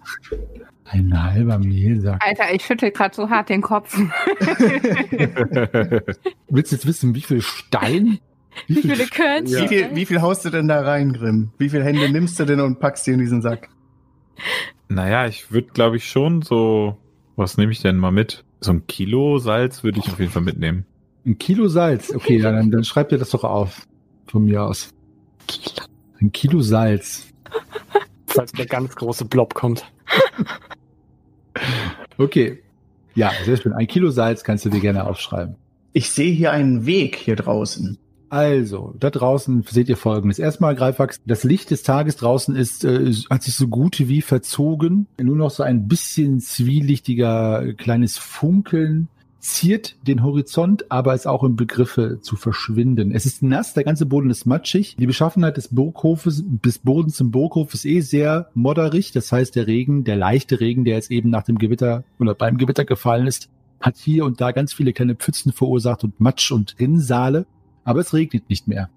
Ein 0.85 1.23
halber 1.23 1.59
Mehlsack. 1.59 2.23
Alter, 2.23 2.53
ich 2.53 2.67
schüttel 2.67 2.91
gerade 2.91 3.15
so 3.15 3.31
hart 3.31 3.49
den 3.49 3.63
Kopf. 3.63 3.97
Willst 6.51 6.73
du 6.73 6.77
jetzt 6.77 6.87
wissen, 6.87 7.15
wie 7.15 7.23
viel 7.23 7.41
Stein? 7.41 8.19
Wie 8.67 8.83
viele 8.83 9.07
Körnchen? 9.07 9.63
Wie 9.63 9.69
viel, 9.69 9.97
wie 9.97 10.05
viel 10.05 10.21
haust 10.21 10.45
du 10.45 10.51
denn 10.51 10.69
da 10.69 10.83
rein, 10.83 11.15
Grimm? 11.15 11.53
Wie 11.57 11.71
viele 11.71 11.85
Hände 11.85 12.11
nimmst 12.11 12.39
du 12.39 12.45
denn 12.45 12.61
und 12.61 12.81
packst 12.81 13.07
die 13.07 13.13
in 13.13 13.19
diesen 13.19 13.41
Sack? 13.41 13.71
naja, 14.89 15.27
ich 15.27 15.51
würde, 15.51 15.69
glaube 15.69 15.97
ich, 15.97 16.07
schon 16.07 16.43
so. 16.43 16.99
Was 17.37 17.57
nehme 17.57 17.73
ich 17.73 17.81
denn 17.81 17.97
mal 17.97 18.13
mit? 18.13 18.45
So 18.61 18.73
ein 18.73 18.87
Kilo 18.87 19.39
Salz 19.39 19.83
würde 19.85 20.01
ich 20.01 20.13
auf 20.13 20.21
jeden 20.21 20.31
Fall 20.31 20.43
mitnehmen. 20.43 20.85
Ein 21.25 21.39
Kilo 21.39 21.69
Salz. 21.69 22.13
Okay, 22.15 22.39
ja, 22.39 22.51
dann, 22.53 22.71
dann 22.71 22.85
schreibt 22.85 23.13
ihr 23.13 23.19
das 23.19 23.31
doch 23.31 23.45
auf. 23.45 23.87
Von 24.27 24.45
mir 24.45 24.63
aus. 24.63 24.91
Ein 26.21 26.33
Kilo 26.33 26.61
Salz. 26.61 27.29
Falls 28.27 28.53
der 28.53 28.67
ganz 28.67 28.97
große 28.97 29.25
Blob 29.27 29.55
kommt. 29.55 29.85
Okay. 32.19 32.63
Ja, 33.15 33.31
sehr 33.45 33.57
schön. 33.57 33.73
Ein 33.73 33.87
Kilo 33.87 34.11
Salz 34.11 34.43
kannst 34.43 34.65
du 34.65 34.71
dir 34.71 34.81
gerne 34.81 35.07
aufschreiben. 35.07 35.57
Ich 35.93 36.11
sehe 36.11 36.33
hier 36.33 36.53
einen 36.53 36.87
Weg 36.87 37.17
hier 37.17 37.37
draußen. 37.37 37.99
Also, 38.31 38.95
da 38.99 39.11
draußen 39.11 39.63
seht 39.69 39.91
ihr 39.91 39.99
folgendes. 39.99 40.39
Erstmal, 40.39 40.75
Greifax, 40.75 41.21
das 41.27 41.45
Licht 41.45 41.71
des 41.71 41.83
Tages 41.83 42.17
draußen 42.17 42.57
ist, 42.57 42.83
äh, 42.83 43.13
hat 43.29 43.43
sich 43.43 43.55
so 43.55 43.69
gut 43.69 43.99
wie 43.99 44.23
verzogen. 44.23 45.07
Nur 45.21 45.37
noch 45.37 45.51
so 45.51 45.63
ein 45.63 45.87
bisschen 45.87 46.41
zwielichtiger 46.41 47.63
äh, 47.63 47.75
kleines 47.75 48.17
Funkeln 48.17 49.09
ziert 49.43 49.97
den 50.07 50.23
Horizont, 50.23 50.91
aber 50.91 51.15
ist 51.15 51.27
auch 51.27 51.43
im 51.43 51.57
Begriffe 51.57 52.21
zu 52.21 52.37
verschwinden. 52.37 53.11
Es 53.11 53.27
ist 53.27 53.43
nass, 53.43 53.75
der 53.75 53.83
ganze 53.83 54.07
Boden 54.07 54.31
ist 54.31 54.47
matschig. 54.47 54.97
Die 54.99 55.07
Beschaffenheit 55.07 55.57
des 55.57 55.69
Burghofes, 55.69 56.45
des 56.47 56.79
Bodens 56.79 57.21
im 57.21 57.33
Burghof 57.33 57.75
ist 57.75 57.85
eh 57.85 58.01
sehr 58.01 58.51
modderig. 58.55 59.11
Das 59.11 59.33
heißt, 59.33 59.57
der 59.57 59.67
Regen, 59.67 60.05
der 60.05 60.17
leichte 60.17 60.61
Regen, 60.61 60.85
der 60.85 60.95
jetzt 60.95 61.11
eben 61.11 61.29
nach 61.29 61.43
dem 61.43 61.59
Gewitter 61.59 62.05
oder 62.21 62.35
beim 62.35 62.57
Gewitter 62.57 62.85
gefallen 62.85 63.27
ist, 63.27 63.51
hat 63.81 63.97
hier 63.97 64.25
und 64.25 64.41
da 64.41 64.53
ganz 64.53 64.73
viele 64.73 64.93
kleine 64.93 65.17
Pfützen 65.17 65.53
verursacht 65.53 66.05
und 66.05 66.21
Matsch 66.21 66.53
und 66.53 66.77
Rinnsale. 66.79 67.45
Aber 67.83 68.01
es 68.01 68.15
regnet 68.15 68.49
nicht 68.49 68.69
mehr. 68.69 68.91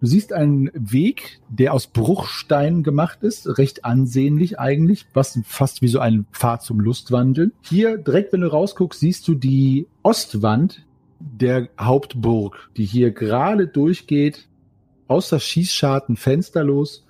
Du 0.00 0.06
siehst 0.06 0.32
einen 0.32 0.70
Weg, 0.72 1.40
der 1.50 1.74
aus 1.74 1.86
Bruchstein 1.86 2.82
gemacht 2.82 3.22
ist, 3.22 3.58
recht 3.58 3.84
ansehnlich 3.84 4.58
eigentlich, 4.58 5.04
was 5.12 5.38
fast 5.44 5.82
wie 5.82 5.88
so 5.88 5.98
ein 5.98 6.24
Pfad 6.32 6.62
zum 6.62 6.80
Lustwandeln. 6.80 7.52
Hier 7.60 7.98
direkt, 7.98 8.32
wenn 8.32 8.40
du 8.40 8.50
rausguckst, 8.50 8.98
siehst 9.00 9.28
du 9.28 9.34
die 9.34 9.86
Ostwand 10.02 10.86
der 11.18 11.68
Hauptburg, 11.78 12.70
die 12.78 12.86
hier 12.86 13.10
gerade 13.10 13.66
durchgeht, 13.66 14.48
außer 15.06 15.38
Schießscharten 15.38 16.16
fensterlos, 16.16 17.04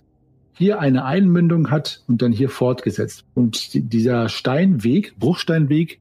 hier 0.53 0.81
eine 0.81 1.05
Einmündung 1.05 1.70
hat 1.70 2.03
und 2.09 2.22
dann 2.22 2.33
hier 2.33 2.48
fortgesetzt. 2.48 3.24
Und 3.35 3.72
die- 3.72 3.83
dieser 3.83 4.29
Steinweg, 4.29 5.16
Bruchsteinweg, 5.16 6.00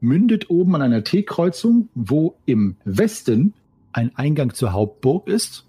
mündet 0.00 0.48
oben 0.48 0.76
an 0.76 0.82
einer 0.82 1.02
T-Kreuzung, 1.02 1.88
wo 1.96 2.36
im 2.46 2.76
Westen 2.84 3.52
ein 3.92 4.12
Eingang 4.14 4.54
zur 4.54 4.72
Hauptburg 4.72 5.26
ist. 5.26 5.64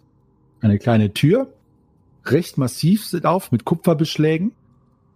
Eine 0.61 0.77
kleine 0.77 1.13
Tür, 1.13 1.53
recht 2.25 2.57
massiv 2.57 3.05
sind 3.05 3.25
auf 3.25 3.51
mit 3.51 3.65
Kupferbeschlägen. 3.65 4.53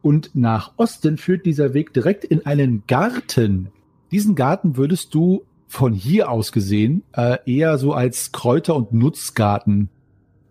Und 0.02 0.36
nach 0.36 0.74
Osten 0.78 1.18
führt 1.18 1.46
dieser 1.46 1.74
Weg 1.74 1.94
direkt 1.94 2.26
in 2.26 2.46
einen 2.46 2.84
Garten. 2.88 3.70
Diesen 4.12 4.36
Garten 4.36 4.78
würdest 4.78 5.16
du 5.16 5.46
von 5.68 5.94
hier 5.94 6.30
aus 6.30 6.52
gesehen 6.52 7.04
äh, 7.14 7.38
eher 7.46 7.78
so 7.78 7.94
als 7.94 8.32
Kräuter- 8.32 8.76
und 8.76 8.94
Nutzgarten 8.94 9.90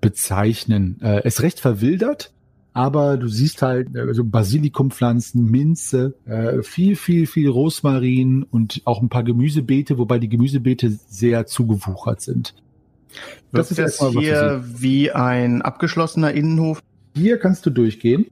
bezeichnen. 0.01 0.99
Äh, 1.01 1.21
es 1.21 1.37
ist 1.37 1.43
recht 1.43 1.61
verwildert, 1.61 2.33
aber 2.73 3.17
du 3.17 3.29
siehst 3.29 3.63
halt 3.63 3.95
äh, 3.95 4.13
so 4.13 4.25
Basilikumpflanzen, 4.25 5.49
Minze, 5.51 6.15
äh, 6.27 6.63
viel, 6.63 6.97
viel, 6.97 7.27
viel 7.27 7.49
Rosmarin 7.49 8.43
und 8.43 8.83
auch 8.85 9.01
ein 9.01 9.09
paar 9.09 9.23
Gemüsebeete, 9.23 9.99
wobei 9.99 10.19
die 10.19 10.29
Gemüsebeete 10.29 10.91
sehr 11.09 11.47
zugewuchert 11.47 12.21
sind. 12.21 12.55
Das 13.53 13.71
ist 13.71 14.01
du 14.01 14.19
hier 14.19 14.65
wie 14.65 15.11
ein 15.13 15.63
abgeschlossener 15.63 16.33
Innenhof. 16.33 16.81
Hier 17.15 17.39
kannst 17.39 17.65
du 17.67 17.71
durchgehen. 17.71 18.27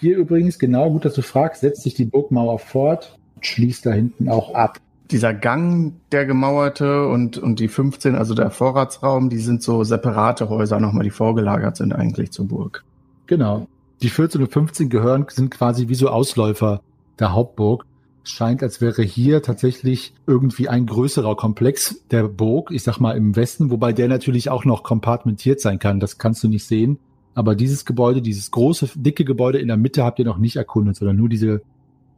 Hier 0.00 0.16
übrigens, 0.16 0.58
genau, 0.58 0.90
gut, 0.90 1.04
dass 1.04 1.14
du 1.14 1.22
fragst, 1.22 1.60
setzt 1.60 1.82
sich 1.82 1.94
die 1.94 2.04
Burgmauer 2.04 2.58
fort 2.58 3.18
und 3.36 3.46
schließt 3.46 3.86
da 3.86 3.92
hinten 3.92 4.28
auch 4.28 4.54
ab. 4.54 4.78
Dieser 5.10 5.34
Gang, 5.34 5.94
der 6.12 6.24
gemauerte 6.24 7.06
und, 7.06 7.36
und 7.38 7.60
die 7.60 7.68
15, 7.68 8.14
also 8.14 8.34
der 8.34 8.50
Vorratsraum, 8.50 9.28
die 9.28 9.38
sind 9.38 9.62
so 9.62 9.84
separate 9.84 10.48
Häuser 10.48 10.80
nochmal, 10.80 11.04
die 11.04 11.10
vorgelagert 11.10 11.76
sind 11.76 11.92
eigentlich 11.92 12.32
zur 12.32 12.48
Burg. 12.48 12.84
Genau. 13.26 13.66
Die 14.02 14.08
14 14.08 14.40
und 14.42 14.52
15 14.52 14.88
gehören, 14.88 15.26
sind 15.28 15.50
quasi 15.50 15.88
wie 15.88 15.94
so 15.94 16.08
Ausläufer 16.08 16.80
der 17.18 17.32
Hauptburg. 17.32 17.84
Es 18.24 18.30
scheint, 18.30 18.62
als 18.62 18.80
wäre 18.80 19.02
hier 19.02 19.42
tatsächlich 19.42 20.14
irgendwie 20.26 20.68
ein 20.68 20.86
größerer 20.86 21.36
Komplex 21.36 22.02
der 22.10 22.24
Burg, 22.24 22.70
ich 22.70 22.82
sag 22.82 22.98
mal 22.98 23.16
im 23.16 23.36
Westen, 23.36 23.70
wobei 23.70 23.92
der 23.92 24.08
natürlich 24.08 24.48
auch 24.48 24.64
noch 24.64 24.82
kompartmentiert 24.82 25.60
sein 25.60 25.78
kann. 25.78 26.00
Das 26.00 26.16
kannst 26.16 26.42
du 26.42 26.48
nicht 26.48 26.66
sehen. 26.66 26.98
Aber 27.34 27.54
dieses 27.54 27.84
Gebäude, 27.84 28.22
dieses 28.22 28.50
große, 28.50 28.90
dicke 28.94 29.24
Gebäude 29.24 29.58
in 29.58 29.68
der 29.68 29.76
Mitte 29.76 30.04
habt 30.04 30.18
ihr 30.18 30.24
noch 30.24 30.38
nicht 30.38 30.56
erkundet, 30.56 30.96
sondern 30.96 31.16
nur 31.16 31.28
diese, 31.28 31.60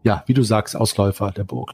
ja, 0.04 0.22
wie 0.26 0.34
du 0.34 0.42
sagst, 0.42 0.76
Ausläufer 0.76 1.32
der 1.32 1.44
Burg. 1.44 1.72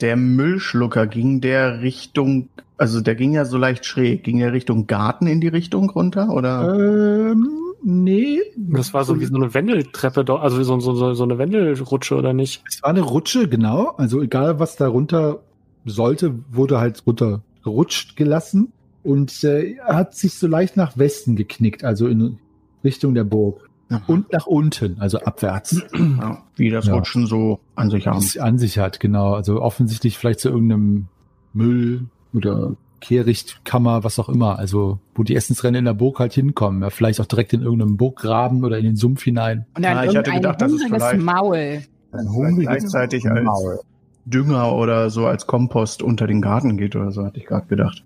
Der 0.00 0.16
Müllschlucker 0.16 1.06
ging 1.06 1.40
der 1.40 1.80
Richtung, 1.80 2.48
also 2.76 3.00
der 3.00 3.14
ging 3.14 3.32
ja 3.32 3.44
so 3.44 3.56
leicht 3.56 3.86
schräg, 3.86 4.24
ging 4.24 4.38
der 4.38 4.52
Richtung 4.52 4.86
Garten 4.86 5.26
in 5.26 5.40
die 5.40 5.48
Richtung 5.48 5.88
runter, 5.88 6.30
oder? 6.30 6.74
Ähm, 6.74 7.61
nee. 7.84 8.40
Das 8.56 8.94
war 8.94 9.04
so 9.04 9.20
wie 9.20 9.26
so 9.26 9.34
eine 9.34 9.52
Wendeltreppe, 9.54 10.24
doch, 10.24 10.40
also 10.40 10.58
wie 10.58 10.64
so, 10.64 10.78
so, 10.80 10.94
so, 10.94 11.14
so 11.14 11.24
eine 11.24 11.38
Wendelrutsche 11.38 12.16
oder 12.16 12.32
nicht? 12.32 12.62
Es 12.68 12.82
war 12.82 12.90
eine 12.90 13.02
Rutsche, 13.02 13.48
genau. 13.48 13.94
Also 13.96 14.20
egal, 14.22 14.58
was 14.58 14.76
da 14.76 14.88
runter 14.88 15.40
sollte, 15.84 16.34
wurde 16.50 16.78
halt 16.78 17.02
runtergerutscht 17.06 18.16
gelassen 18.16 18.72
und 19.02 19.42
äh, 19.44 19.78
hat 19.80 20.14
sich 20.14 20.34
so 20.34 20.46
leicht 20.46 20.76
nach 20.76 20.96
Westen 20.96 21.36
geknickt, 21.36 21.84
also 21.84 22.06
in 22.06 22.38
Richtung 22.84 23.14
der 23.14 23.24
Burg. 23.24 23.68
Und 24.06 24.32
nach 24.32 24.46
unten, 24.46 24.96
also 25.00 25.18
abwärts. 25.20 25.82
Ja, 25.92 26.42
wie 26.56 26.70
das 26.70 26.86
Ja. 26.86 26.94
Rutschen 26.94 27.26
so 27.26 27.60
an 27.74 27.90
sich 27.90 28.06
es 28.06 28.38
an 28.38 28.58
sich 28.58 28.78
hat, 28.78 29.00
genau. 29.00 29.34
Also 29.34 29.60
offensichtlich 29.60 30.16
vielleicht 30.16 30.40
zu 30.40 30.48
irgendeinem 30.48 31.08
Müll 31.52 32.06
oder 32.32 32.74
Kehrichtkammer, 33.02 34.04
was 34.04 34.18
auch 34.18 34.28
immer. 34.28 34.58
Also 34.58 34.98
wo 35.14 35.22
die 35.22 35.36
Essensrennen 35.36 35.80
in 35.80 35.84
der 35.84 35.94
Burg 35.94 36.18
halt 36.18 36.32
hinkommen. 36.32 36.80
Ja, 36.82 36.90
vielleicht 36.90 37.20
auch 37.20 37.26
direkt 37.26 37.52
in 37.52 37.62
irgendeinem 37.62 37.96
Burggraben 37.96 38.64
oder 38.64 38.78
in 38.78 38.84
den 38.84 38.96
Sumpf 38.96 39.22
hinein. 39.22 39.66
Und 39.76 39.84
dann 39.84 39.96
Ja, 39.96 40.04
ich 40.10 40.16
hatte 40.16 40.32
gedacht, 40.32 40.60
das 40.62 40.72
ist 40.72 40.82
hungriges 40.84 41.04
vielleicht- 41.08 41.24
Maul. 41.24 41.82
Ein 42.12 42.56
gleichzeitig 42.58 43.28
als 43.28 43.42
Maul. 43.44 43.80
Dünger 44.24 44.72
oder 44.74 45.10
so 45.10 45.26
als 45.26 45.46
Kompost 45.46 46.02
unter 46.02 46.26
den 46.26 46.40
Garten 46.40 46.76
geht 46.76 46.94
oder 46.94 47.10
so, 47.10 47.24
hatte 47.24 47.38
ich 47.40 47.46
gerade 47.46 47.66
gedacht. 47.66 48.04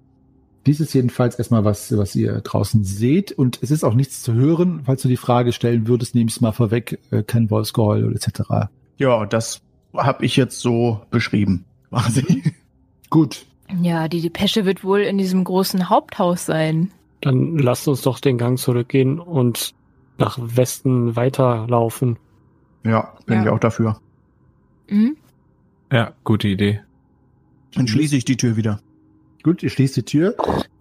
Dies 0.65 0.81
ist 0.81 0.95
jedenfalls 0.95 1.37
erstmal 1.39 1.65
was, 1.65 1.97
was 1.97 2.17
ihr 2.17 2.41
draußen 2.41 2.83
seht. 2.85 3.33
Und 3.33 3.59
es 3.63 3.71
ist 3.71 3.85
auch 3.85 3.95
nichts 3.95 4.23
zu 4.23 4.33
hören. 4.33 4.81
Falls 4.85 5.03
du 5.03 5.09
die 5.09 5.17
Frage 5.17 5.53
stellen 5.53 5.87
würdest, 5.87 6.15
nehme 6.15 6.29
ich 6.29 6.35
es 6.37 6.41
mal 6.41 6.53
vorweg. 6.53 6.99
Äh, 7.11 7.23
kein 7.23 7.51
Wolfsgeheul 7.51 8.05
oder 8.05 8.15
etc. 8.17 8.69
Ja, 8.97 9.27
das 9.27 9.61
habe 9.95 10.25
ich 10.25 10.37
jetzt 10.37 10.61
so 10.61 11.03
beschrieben, 11.11 11.65
quasi. 11.91 12.43
Gut. 13.11 13.47
Ja, 13.83 14.09
die 14.09 14.21
Depesche 14.21 14.65
wird 14.65 14.85
wohl 14.85 15.01
in 15.01 15.19
diesem 15.19 15.45
großen 15.45 15.89
Haupthaus 15.89 16.47
sein. 16.47 16.91
Dann 17.21 17.59
lasst 17.59 17.89
uns 17.89 18.03
doch 18.03 18.21
den 18.21 18.39
Gang 18.39 18.59
zurückgehen 18.59 19.19
und 19.19 19.75
nach 20.19 20.39
Westen 20.41 21.17
weiterlaufen. 21.17 22.19
Ja, 22.85 23.15
bin 23.27 23.37
Ja. 23.39 23.43
ich 23.43 23.49
auch 23.51 23.59
dafür. 23.59 23.99
Mhm. 24.89 25.17
Ja, 25.93 26.13
gute 26.25 26.49
Idee. 26.49 26.81
Dann 27.75 27.89
schließe 27.89 28.17
ich 28.17 28.25
die 28.25 28.37
Tür 28.37 28.57
wieder. 28.57 28.81
Gut, 29.43 29.63
ihr 29.63 29.71
schließt 29.71 29.97
die 29.97 30.03
Tür. 30.05 30.35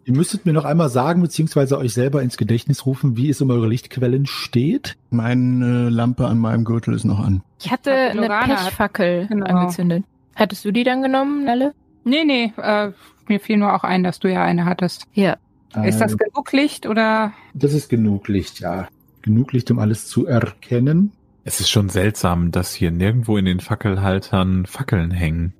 Ihr 0.05 0.15
müsstet 0.15 0.45
mir 0.45 0.53
noch 0.53 0.65
einmal 0.65 0.89
sagen, 0.89 1.21
beziehungsweise 1.21 1.77
euch 1.79 1.93
selber 1.93 2.21
ins 2.21 2.37
Gedächtnis 2.37 2.85
rufen, 2.85 3.17
wie 3.17 3.29
es 3.29 3.41
um 3.41 3.49
eure 3.49 3.67
Lichtquellen 3.67 4.27
steht. 4.27 4.95
Meine 5.09 5.89
Lampe 5.89 6.27
an 6.27 6.37
meinem 6.37 6.63
Gürtel 6.63 6.93
ist 6.93 7.05
noch 7.05 7.19
an. 7.19 7.41
Ich 7.59 7.71
hatte 7.71 7.91
eine 7.91 8.21
Lorana 8.21 8.55
hat- 8.55 8.65
Pechfackel 8.67 9.27
Genau. 9.27 9.45
angezündet. 9.47 10.03
Hattest 10.35 10.63
du 10.65 10.71
die 10.71 10.83
dann 10.83 11.01
genommen, 11.01 11.43
Nelle? 11.45 11.73
Nee, 12.05 12.23
nee, 12.23 12.53
äh, 12.57 12.91
mir 13.27 13.39
fiel 13.41 13.57
nur 13.57 13.73
auch 13.75 13.83
ein, 13.83 14.03
dass 14.03 14.19
du 14.19 14.31
ja 14.31 14.43
eine 14.43 14.63
hattest. 14.65 15.05
Ja. 15.13 15.35
Ist 15.83 15.99
das 15.99 16.13
Äh, 16.13 16.17
genug 16.17 16.51
Licht 16.53 16.85
oder? 16.85 17.33
das 17.53 17.73
ist 17.73 17.89
genug 17.89 18.27
Licht, 18.29 18.59
ja. 18.61 18.87
Genug 19.23 19.51
Licht, 19.51 19.69
um 19.71 19.79
alles 19.79 20.07
zu 20.07 20.25
erkennen. 20.25 21.11
Es 21.43 21.59
ist 21.59 21.69
schon 21.69 21.89
seltsam, 21.89 22.51
dass 22.51 22.73
hier 22.73 22.91
nirgendwo 22.91 23.37
in 23.37 23.45
den 23.45 23.59
Fackelhaltern 23.59 24.65
Fackeln 24.65 25.11
hängen. 25.11 25.53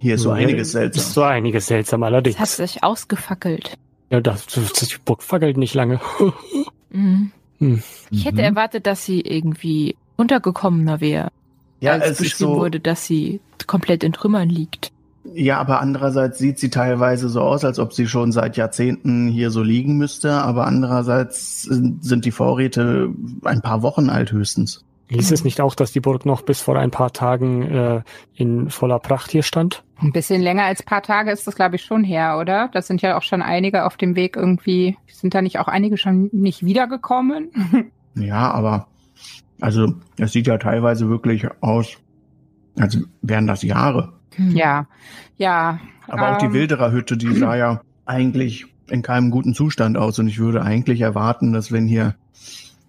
Hier 0.00 0.16
ist 0.16 0.22
so 0.22 0.30
einiges 0.32 0.68
Ist 0.68 0.72
seltsam. 0.72 1.02
so 1.12 1.22
einiges 1.22 1.66
seltsam 1.66 2.02
allerdings. 2.02 2.36
Es 2.36 2.40
hat 2.40 2.48
sich 2.48 2.82
ausgefackelt. 2.84 3.78
ja, 4.10 4.20
das, 4.20 4.46
das, 4.46 4.72
die 4.72 4.96
Burg 5.04 5.22
fackelt 5.22 5.56
nicht 5.56 5.74
lange. 5.74 6.00
Mhm. 6.90 7.32
Hm. 7.58 7.82
Ich 8.10 8.26
hätte 8.26 8.36
Mhm. 8.36 8.40
erwartet, 8.44 8.86
dass 8.86 9.06
sie 9.06 9.20
irgendwie 9.22 9.96
untergekommener 10.16 11.00
wäre. 11.00 11.28
Ja, 11.80 11.92
als 11.92 12.04
es 12.04 12.10
ist 12.10 12.18
beschrieben 12.18 12.52
so. 12.52 12.56
wurde, 12.58 12.80
dass 12.80 13.06
sie 13.06 13.40
komplett 13.66 14.04
in 14.04 14.12
Trümmern 14.12 14.50
liegt. 14.50 14.92
Ja, 15.34 15.58
aber 15.58 15.80
andererseits 15.80 16.38
sieht 16.38 16.58
sie 16.58 16.70
teilweise 16.70 17.28
so 17.28 17.42
aus, 17.42 17.64
als 17.64 17.78
ob 17.78 17.92
sie 17.92 18.06
schon 18.06 18.32
seit 18.32 18.56
Jahrzehnten 18.56 19.28
hier 19.28 19.50
so 19.50 19.62
liegen 19.62 19.96
müsste. 19.96 20.32
Aber 20.32 20.66
andererseits 20.66 21.62
sind 21.62 22.24
die 22.24 22.32
Vorräte 22.32 23.10
ein 23.44 23.62
paar 23.62 23.82
Wochen 23.82 24.10
alt 24.10 24.32
höchstens. 24.32 24.84
Hieß 25.08 25.30
es 25.30 25.44
nicht 25.44 25.60
auch, 25.60 25.74
dass 25.74 25.92
die 25.92 26.00
Burg 26.00 26.24
noch 26.24 26.42
bis 26.42 26.60
vor 26.60 26.78
ein 26.78 26.90
paar 26.90 27.12
Tagen 27.12 27.62
äh, 27.62 28.02
in 28.34 28.70
voller 28.70 28.98
Pracht 28.98 29.30
hier 29.30 29.42
stand? 29.42 29.84
Ein 30.00 30.12
bisschen 30.12 30.40
länger 30.40 30.64
als 30.64 30.82
paar 30.82 31.02
Tage 31.02 31.30
ist 31.30 31.46
das, 31.46 31.54
glaube 31.54 31.76
ich, 31.76 31.82
schon 31.82 32.02
her, 32.02 32.38
oder? 32.40 32.70
Das 32.72 32.86
sind 32.86 33.02
ja 33.02 33.16
auch 33.18 33.22
schon 33.22 33.42
einige 33.42 33.84
auf 33.84 33.96
dem 33.96 34.16
Weg 34.16 34.36
irgendwie. 34.36 34.96
Sind 35.06 35.34
da 35.34 35.42
nicht 35.42 35.58
auch 35.58 35.68
einige 35.68 35.98
schon 35.98 36.30
nicht 36.32 36.64
wiedergekommen? 36.64 37.50
Ja, 38.14 38.50
aber 38.50 38.88
also 39.62 39.94
es 40.18 40.32
sieht 40.32 40.46
ja 40.46 40.58
teilweise 40.58 41.08
wirklich 41.08 41.46
aus, 41.62 41.96
als 42.78 42.98
wären 43.22 43.46
das 43.46 43.62
Jahre. 43.62 44.12
Hm. 44.36 44.56
ja, 44.56 44.86
ja. 45.36 45.80
Aber 46.08 46.32
auch 46.32 46.38
die 46.38 46.46
ähm, 46.46 46.52
Wilderer-Hütte, 46.52 47.16
die 47.16 47.34
sah 47.34 47.56
ja 47.56 47.80
eigentlich 48.06 48.66
in 48.88 49.02
keinem 49.02 49.30
guten 49.30 49.54
Zustand 49.54 49.96
aus. 49.96 50.18
Und 50.18 50.28
ich 50.28 50.38
würde 50.38 50.62
eigentlich 50.62 51.00
erwarten, 51.00 51.52
dass 51.52 51.72
wenn 51.72 51.86
hier 51.86 52.14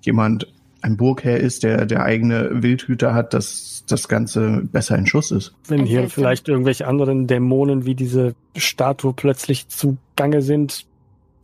jemand 0.01 0.47
ein 0.81 0.97
Burgherr 0.97 1.39
ist, 1.39 1.63
der 1.63 1.85
der 1.85 2.03
eigene 2.03 2.61
Wildhüter 2.61 3.13
hat, 3.13 3.33
dass 3.33 3.85
das 3.87 4.07
Ganze 4.07 4.63
besser 4.71 4.97
in 4.97 5.07
Schuss 5.07 5.31
ist. 5.31 5.53
Wenn 5.67 5.85
hier 5.85 6.09
vielleicht 6.09 6.49
irgendwelche 6.49 6.87
anderen 6.87 7.27
Dämonen 7.27 7.85
wie 7.85 7.95
diese 7.95 8.35
Statue 8.55 9.13
plötzlich 9.13 9.69
zugange 9.69 10.41
sind, 10.41 10.85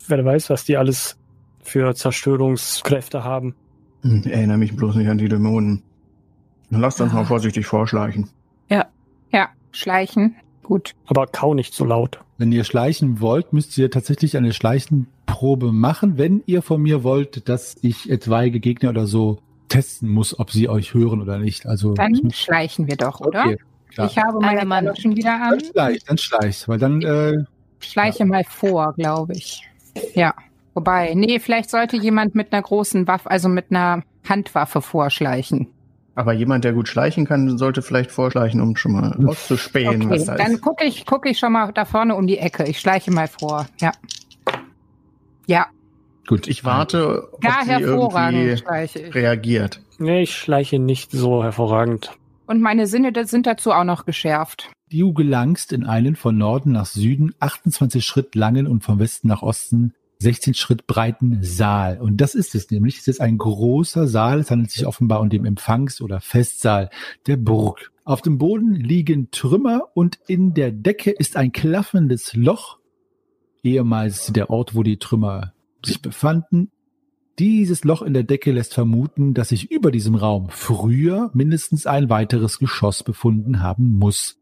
wer 0.07 0.23
weiß, 0.23 0.49
was 0.49 0.65
die 0.65 0.77
alles 0.77 1.17
für 1.63 1.93
Zerstörungskräfte 1.95 3.23
haben. 3.23 3.55
Hm, 4.01 4.23
Erinnere 4.23 4.57
mich 4.57 4.75
bloß 4.75 4.95
nicht 4.95 5.09
an 5.09 5.17
die 5.17 5.29
Dämonen. 5.29 5.83
Dann 6.69 6.81
lasst 6.81 7.01
uns 7.01 7.13
mal 7.13 7.25
vorsichtig 7.25 7.65
vorschleichen. 7.65 8.29
Ja, 9.71 9.77
schleichen. 9.77 10.35
Gut. 10.63 10.93
Aber 11.07 11.25
kau 11.27 11.53
nicht 11.53 11.73
so 11.73 11.83
laut. 11.85 12.19
Wenn 12.37 12.51
ihr 12.51 12.63
schleichen 12.63 13.19
wollt, 13.21 13.53
müsst 13.53 13.77
ihr 13.77 13.89
tatsächlich 13.89 14.37
eine 14.37 14.53
Schleichenprobe 14.53 15.71
machen, 15.71 16.17
wenn 16.17 16.43
ihr 16.45 16.61
von 16.61 16.81
mir 16.81 17.03
wollt, 17.03 17.49
dass 17.49 17.75
ich 17.81 18.09
etwaige 18.09 18.59
Gegner 18.59 18.89
oder 18.91 19.07
so 19.07 19.39
testen 19.67 20.09
muss, 20.09 20.37
ob 20.39 20.51
sie 20.51 20.69
euch 20.69 20.93
hören 20.93 21.21
oder 21.21 21.37
nicht. 21.39 21.65
Also 21.65 21.93
Dann 21.93 22.31
schleichen 22.31 22.87
wir 22.87 22.97
doch, 22.97 23.19
oder? 23.19 23.45
Okay. 23.45 23.57
Ich 24.05 24.17
habe 24.17 24.39
meine 24.39 24.59
Eine 24.61 24.69
Mann- 24.69 24.85
Galoschen 24.85 25.15
wieder 25.15 25.33
an. 25.33 25.49
Dann 25.49 25.59
schleicht, 25.73 26.09
dann 26.09 26.17
schleicht, 26.17 26.67
weil 26.67 26.77
dann 26.77 27.01
äh, 27.01 27.33
Schleiche 27.79 28.25
mal 28.25 28.43
vor, 28.47 28.93
glaube 28.93 29.33
ich. 29.33 29.61
Ja. 30.13 30.33
Wobei, 30.75 31.13
nee, 31.15 31.39
vielleicht 31.39 31.69
sollte 31.71 31.97
jemand 31.97 32.35
mit 32.35 32.53
einer 32.53 32.61
großen 32.61 33.07
Waffe, 33.07 33.29
also 33.31 33.49
mit 33.49 33.65
einer 33.71 34.03
Handwaffe 34.27 34.81
vorschleichen. 34.81 35.67
Aber 36.19 36.33
jemand, 36.33 36.65
der 36.65 36.73
gut 36.73 36.89
schleichen 36.89 37.25
kann, 37.25 37.57
sollte 37.57 37.81
vielleicht 37.81 38.11
vorschleichen, 38.11 38.59
um 38.59 38.75
schon 38.75 38.91
mal 38.91 39.13
auszuspähen, 39.25 40.01
Okay, 40.01 40.09
was 40.09 40.25
da 40.25 40.35
dann 40.35 40.51
ist. 40.51 40.61
gucke 40.61 40.83
ich, 40.83 41.05
gucke 41.05 41.29
ich 41.29 41.39
schon 41.39 41.53
mal 41.53 41.71
da 41.71 41.85
vorne 41.85 42.15
um 42.15 42.27
die 42.27 42.37
Ecke. 42.39 42.65
Ich 42.65 42.81
schleiche 42.81 43.09
mal 43.09 43.29
vor. 43.29 43.67
Ja. 43.79 43.93
Ja, 45.47 45.67
gut. 46.27 46.49
Ich 46.49 46.65
warte, 46.65 47.29
ob 47.31 47.39
gar 47.39 47.63
sie 47.63 47.69
hervorragend 47.71 48.61
irgendwie 48.67 49.17
reagiert. 49.17 49.81
Nee, 49.97 50.23
ich 50.23 50.35
schleiche 50.35 50.77
nicht 50.77 51.11
so 51.11 51.41
hervorragend. 51.41 52.11
Und 52.47 52.61
meine 52.61 52.85
Sinne 52.85 53.13
das 53.13 53.29
sind 53.29 53.47
dazu 53.47 53.71
auch 53.71 53.85
noch 53.85 54.05
geschärft. 54.05 54.69
Du 54.91 55.13
gelangst 55.13 55.71
in 55.71 55.85
einen 55.85 56.17
von 56.17 56.37
Norden 56.37 56.73
nach 56.73 56.85
Süden 56.85 57.33
28 57.39 58.05
Schritt 58.05 58.35
langen 58.35 58.67
und 58.67 58.83
vom 58.83 58.99
Westen 58.99 59.29
nach 59.29 59.41
Osten 59.41 59.93
16 60.21 60.53
Schritt 60.53 60.85
breiten 60.85 61.39
Saal. 61.41 61.99
Und 62.01 62.17
das 62.17 62.35
ist 62.35 62.53
es 62.53 62.69
nämlich. 62.69 62.97
Es 62.97 63.07
ist 63.07 63.21
ein 63.21 63.37
großer 63.37 64.05
Saal. 64.05 64.39
Es 64.39 64.51
handelt 64.51 64.69
sich 64.69 64.85
offenbar 64.85 65.21
um 65.21 65.29
den 65.29 65.45
Empfangs- 65.45 66.01
oder 66.01 66.19
Festsaal 66.19 66.89
der 67.25 67.37
Burg. 67.37 67.91
Auf 68.03 68.21
dem 68.21 68.37
Boden 68.37 68.73
liegen 68.73 69.31
Trümmer 69.31 69.83
und 69.93 70.19
in 70.27 70.53
der 70.53 70.71
Decke 70.71 71.11
ist 71.11 71.37
ein 71.37 71.53
klaffendes 71.53 72.33
Loch. 72.33 72.79
Ehemals 73.63 74.33
der 74.33 74.49
Ort, 74.49 74.75
wo 74.75 74.83
die 74.83 74.97
Trümmer 74.97 75.53
sich 75.85 76.01
befanden. 76.01 76.69
Dieses 77.37 77.85
Loch 77.85 78.01
in 78.01 78.13
der 78.13 78.23
Decke 78.23 78.51
lässt 78.51 78.73
vermuten, 78.73 79.33
dass 79.33 79.49
sich 79.49 79.71
über 79.71 79.89
diesem 79.89 80.15
Raum 80.15 80.49
früher 80.49 81.31
mindestens 81.33 81.85
ein 81.85 82.09
weiteres 82.09 82.59
Geschoss 82.59 83.03
befunden 83.03 83.61
haben 83.61 83.97
muss. 83.97 84.37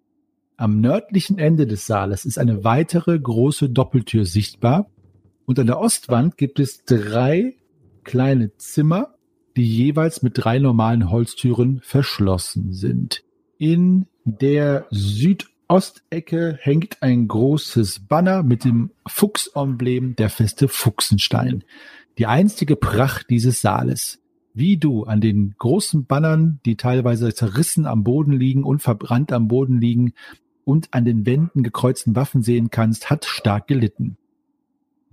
Am 0.56 0.82
nördlichen 0.82 1.38
Ende 1.38 1.68
des 1.68 1.86
Saales 1.86 2.26
ist 2.26 2.40
eine 2.40 2.64
weitere 2.64 3.20
große 3.20 3.70
Doppeltür 3.70 4.26
sichtbar 4.26 4.90
und 5.48 5.58
an 5.60 5.66
der 5.66 5.80
Ostwand 5.80 6.38
gibt 6.38 6.60
es 6.60 6.84
drei 6.84 7.56
kleine 8.04 8.56
Zimmer, 8.58 9.16
die 9.56 9.66
jeweils 9.66 10.22
mit 10.22 10.34
drei 10.36 10.60
normalen 10.60 11.10
Holztüren 11.10 11.80
verschlossen 11.84 12.74
sind. 12.74 13.24
In 13.58 14.08
der 14.26 14.88
Südostecke 14.92 16.60
hängt 16.62 17.02
ein 17.02 17.30
großes 17.30 18.08
Banner 18.08 18.44
mit 18.44 18.66
dem 18.66 18.92
Fuchsemblem 19.08 20.18
der 20.18 20.30
Feste 20.30 20.68
Fuchsenstein. 20.68 21.64
Die 22.18 22.28
einstige 22.28 22.76
Pracht 22.76 23.30
dieses 23.30 23.62
Saales. 23.62 24.22
Wie 24.54 24.76
du 24.76 25.06
an 25.06 25.22
den 25.22 25.56
großen 25.58 26.06
Bannern, 26.06 26.60
die 26.66 26.76
teilweise 26.76 27.34
zerrissen 27.34 27.86
am 27.86 28.04
Boden 28.04 28.34
liegen 28.34 28.66
und 28.66 28.82
verbrannt 28.82 29.32
am 29.32 29.48
Boden 29.48 29.80
liegen, 29.80 30.14
und 30.66 30.90
an 30.94 31.06
den 31.06 31.26
Wänden 31.26 31.64
gekreuzten 31.64 32.18
Waffen 32.18 32.42
sehen 32.42 32.70
kannst, 32.70 33.10
hat 33.10 33.24
stark 33.24 33.68
gelitten. 33.68 34.18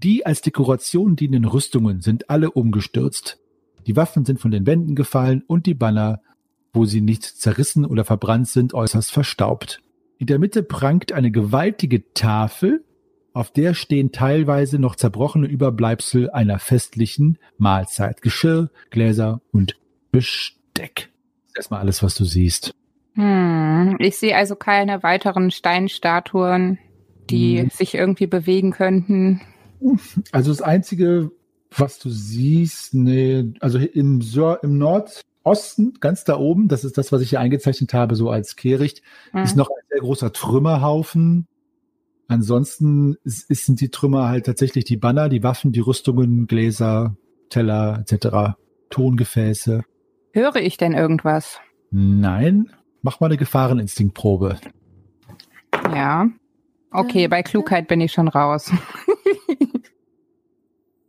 Die 0.05 0.27
als 0.27 0.43
Dekoration 0.43 1.17
dienenden 1.17 1.47
Rüstungen 1.51 2.03
sind 2.03 2.29
alle 2.29 2.51
umgestürzt. 2.51 3.40
Die 3.87 3.97
Waffen 3.97 4.27
sind 4.27 4.38
von 4.38 4.51
den 4.51 4.67
Wänden 4.67 4.95
gefallen 4.95 5.43
und 5.47 5.64
die 5.64 5.73
Banner, 5.73 6.21
wo 6.75 6.85
sie 6.85 7.01
nicht 7.01 7.23
zerrissen 7.23 7.87
oder 7.87 8.05
verbrannt 8.05 8.49
sind, 8.49 8.75
äußerst 8.75 9.11
verstaubt. 9.11 9.81
In 10.19 10.27
der 10.27 10.38
Mitte 10.38 10.62
prangt 10.62 11.12
eine 11.12 11.31
gewaltige 11.31 12.12
Tafel, 12.12 12.85
auf 13.33 13.51
der 13.51 13.73
stehen 13.73 14.12
teilweise 14.12 14.79
noch 14.79 14.95
zerbrochene 14.95 15.47
Überbleibsel 15.47 16.31
einer 16.31 16.59
festlichen 16.59 17.38
Mahlzeit. 17.57 18.21
Geschirr, 18.21 18.71
Gläser 18.90 19.40
und 19.52 19.77
Besteck. 20.13 21.11
Das 21.44 21.48
ist 21.48 21.57
erstmal 21.57 21.81
alles, 21.81 22.02
was 22.02 22.15
du 22.15 22.25
siehst. 22.25 22.75
Hm, 23.15 23.96
ich 24.00 24.19
sehe 24.19 24.37
also 24.37 24.55
keine 24.55 25.02
weiteren 25.02 25.50
Steinstatuen, 25.50 26.79
die 27.31 27.63
Hm. 27.63 27.71
sich 27.71 27.94
irgendwie 27.94 28.27
bewegen 28.27 28.71
könnten. 28.71 29.40
Also 30.33 30.50
das 30.50 30.62
Einzige, 30.62 31.31
was 31.77 31.98
du 31.98 32.08
siehst, 32.10 32.94
ne, 32.94 33.52
also 33.60 33.79
im, 33.79 34.20
im 34.62 34.79
Nordosten, 34.79 35.94
ganz 36.00 36.25
da 36.25 36.38
oben, 36.38 36.68
das 36.68 36.85
ist 36.85 36.96
das, 36.98 37.12
was 37.12 37.20
ich 37.20 37.31
hier 37.31 37.40
eingezeichnet 37.40 37.92
habe, 37.94 38.14
so 38.16 38.31
als 38.31 38.56
Kehricht, 38.56 39.02
Hm. 39.33 39.42
ist 39.42 39.56
noch 39.56 39.68
ein 39.68 39.85
sehr 39.90 40.00
großer 40.00 40.33
Trümmerhaufen. 40.33 41.46
Ansonsten 42.29 43.16
ist, 43.25 43.50
ist- 43.50 43.66
sind 43.66 43.81
die 43.81 43.90
Trümmer 43.90 44.29
halt 44.29 44.46
tatsächlich 44.46 44.85
die 44.85 44.96
Banner, 44.96 45.29
die 45.29 45.42
Waffen, 45.42 45.72
die 45.72 45.81
Rüstungen, 45.81 46.46
Gläser, 46.46 47.16
Teller 47.50 48.02
etc., 48.06 48.56
Tongefäße. 48.90 49.83
Höre 50.33 50.56
ich 50.56 50.77
denn 50.77 50.94
irgendwas? 50.94 51.58
Nein, 51.90 52.70
mach 53.02 53.20
mal 53.20 53.27
eine 53.27 53.37
Gefahreninstinktprobe. 53.37 54.56
Ja. 55.94 56.29
Okay, 56.90 57.29
bei 57.29 57.42
Klugheit 57.42 57.88
bin 57.88 58.00
ich 58.00 58.12
schon 58.12 58.29
raus. 58.29 58.70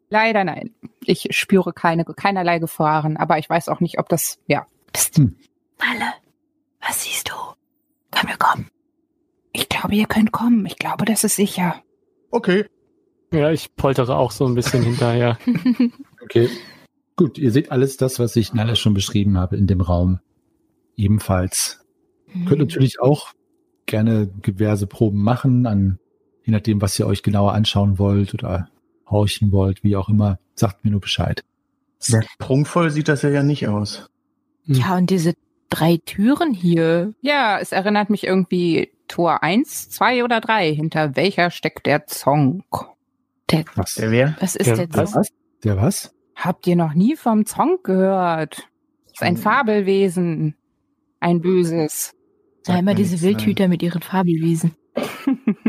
Leider 0.10 0.44
nein. 0.44 0.72
Ich 1.04 1.28
spüre 1.32 1.74
keine, 1.74 2.06
keinerlei 2.06 2.60
Gefahren, 2.60 3.18
aber 3.18 3.38
ich 3.38 3.50
weiß 3.50 3.70
auch 3.70 3.80
nicht, 3.80 4.00
ob 4.00 4.10
das, 4.10 4.40
ja. 4.48 4.68
Psst. 4.94 5.18
Hm. 5.18 5.36
Malle, 5.80 6.14
was 6.82 7.04
siehst 7.04 7.30
du? 7.30 7.34
Können 8.12 8.30
wir 8.30 8.38
kommen? 8.38 8.68
Ich 9.52 9.68
glaube, 9.70 9.96
ihr 9.96 10.06
könnt 10.06 10.32
kommen. 10.32 10.66
Ich 10.66 10.78
glaube, 10.78 11.06
das 11.06 11.24
ist 11.24 11.36
sicher. 11.36 11.82
Okay. 12.32 12.66
Ja, 13.34 13.52
ich 13.52 13.76
poltere 13.76 14.16
auch 14.16 14.32
so 14.32 14.46
ein 14.46 14.56
bisschen 14.56 14.84
hinterher. 14.84 15.38
Okay. 16.24 16.50
Gut, 17.18 17.38
ihr 17.38 17.52
seht 17.52 17.72
alles 17.72 17.98
das, 17.98 18.18
was 18.18 18.36
ich 18.36 18.52
alles 18.56 18.80
schon 18.80 18.96
beschrieben 18.96 19.38
habe 19.38 19.58
in 19.58 19.68
dem 19.68 19.80
Raum. 19.80 20.20
ebenfalls. 20.96 21.86
Hm. 22.32 22.46
Könnt 22.46 22.62
natürlich 22.62 23.00
auch 23.00 23.34
gerne 23.86 24.26
diverse 24.26 24.88
Proben 24.88 25.22
machen, 25.22 25.68
an, 25.68 26.00
je 26.44 26.52
nachdem, 26.52 26.82
was 26.82 26.98
ihr 26.98 27.06
euch 27.06 27.22
genauer 27.22 27.54
anschauen 27.54 28.00
wollt 28.00 28.34
oder 28.34 28.70
horchen 29.08 29.52
wollt, 29.52 29.84
wie 29.84 29.96
auch 29.96 30.10
immer. 30.10 30.40
Sagt 30.56 30.84
mir 30.84 30.92
nur 30.92 31.02
Bescheid. 31.02 31.44
Sehr 32.00 32.24
prunkvoll 32.38 32.90
sieht 32.92 33.08
das 33.08 33.22
ja, 33.22 33.30
ja 33.30 33.44
nicht 33.44 33.68
aus. 33.68 34.10
Ja, 34.66 34.98
und 34.98 35.10
diese 35.10 35.34
drei 35.70 35.98
Türen 36.06 36.54
hier. 36.54 37.14
Ja, 37.22 37.60
es 37.60 37.72
erinnert 37.72 38.10
mich 38.10 38.26
irgendwie 38.26 38.92
Tor 39.08 39.44
1, 39.44 39.90
2 39.90 40.24
oder 40.24 40.42
3. 40.42 40.74
Hinter 40.74 41.16
welcher 41.16 41.52
steckt 41.52 41.86
der 41.86 42.08
Zonk? 42.08 42.66
Der, 43.52 43.66
Was? 43.76 43.96
Der 43.96 44.12
wer? 44.12 44.36
was 44.40 44.56
ist 44.56 44.68
der 44.68 44.88
was? 44.94 45.12
Zong? 45.12 45.24
Der 45.64 45.78
was? 45.78 46.12
Habt 46.36 46.68
ihr 46.68 46.76
noch 46.76 46.94
nie 46.94 47.16
vom 47.16 47.46
Zonk 47.46 47.84
gehört? 47.84 48.68
ist 49.14 49.24
ein 49.24 49.38
Fabelwesen. 49.38 50.56
Ein 51.20 51.42
böses. 51.42 52.14
Ja, 52.68 52.80
immer 52.80 52.94
diese 52.96 53.22
Wildhüter 53.22 53.68
mit 53.68 53.82
ihren 53.84 54.02
Fabelwesen. 54.02 54.76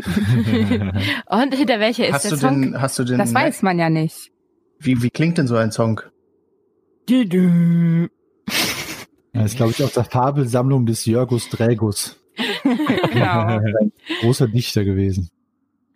Und 1.27 1.55
hinter 1.55 1.81
welcher 1.81 2.07
ist 2.09 2.15
Hast 2.15 2.25
der 2.25 2.31
du 2.33 2.37
Song? 2.39 2.63
denn, 2.63 2.81
hast 2.81 2.99
du 2.99 3.05
denn, 3.05 3.19
Das 3.19 3.35
weiß 3.35 3.63
man 3.63 3.79
ja 3.79 3.91
nicht. 3.91 4.31
wie, 4.79 5.03
wie 5.03 5.11
klingt 5.11 5.39
denn 5.39 5.47
so 5.47 5.57
ein 5.57 5.73
Song? 5.73 6.01
Das 9.33 9.45
ist, 9.45 9.57
glaube 9.57 9.73
ich, 9.73 9.83
aus 9.83 9.93
der 9.93 10.05
Fabelsammlung 10.05 10.87
des 10.87 11.05
Jörgus 11.05 11.49
Drägus. 11.49 12.21
genau. 13.13 13.41
Ein 13.47 13.93
großer 14.21 14.49
Dichter 14.49 14.85
gewesen. 14.85 15.31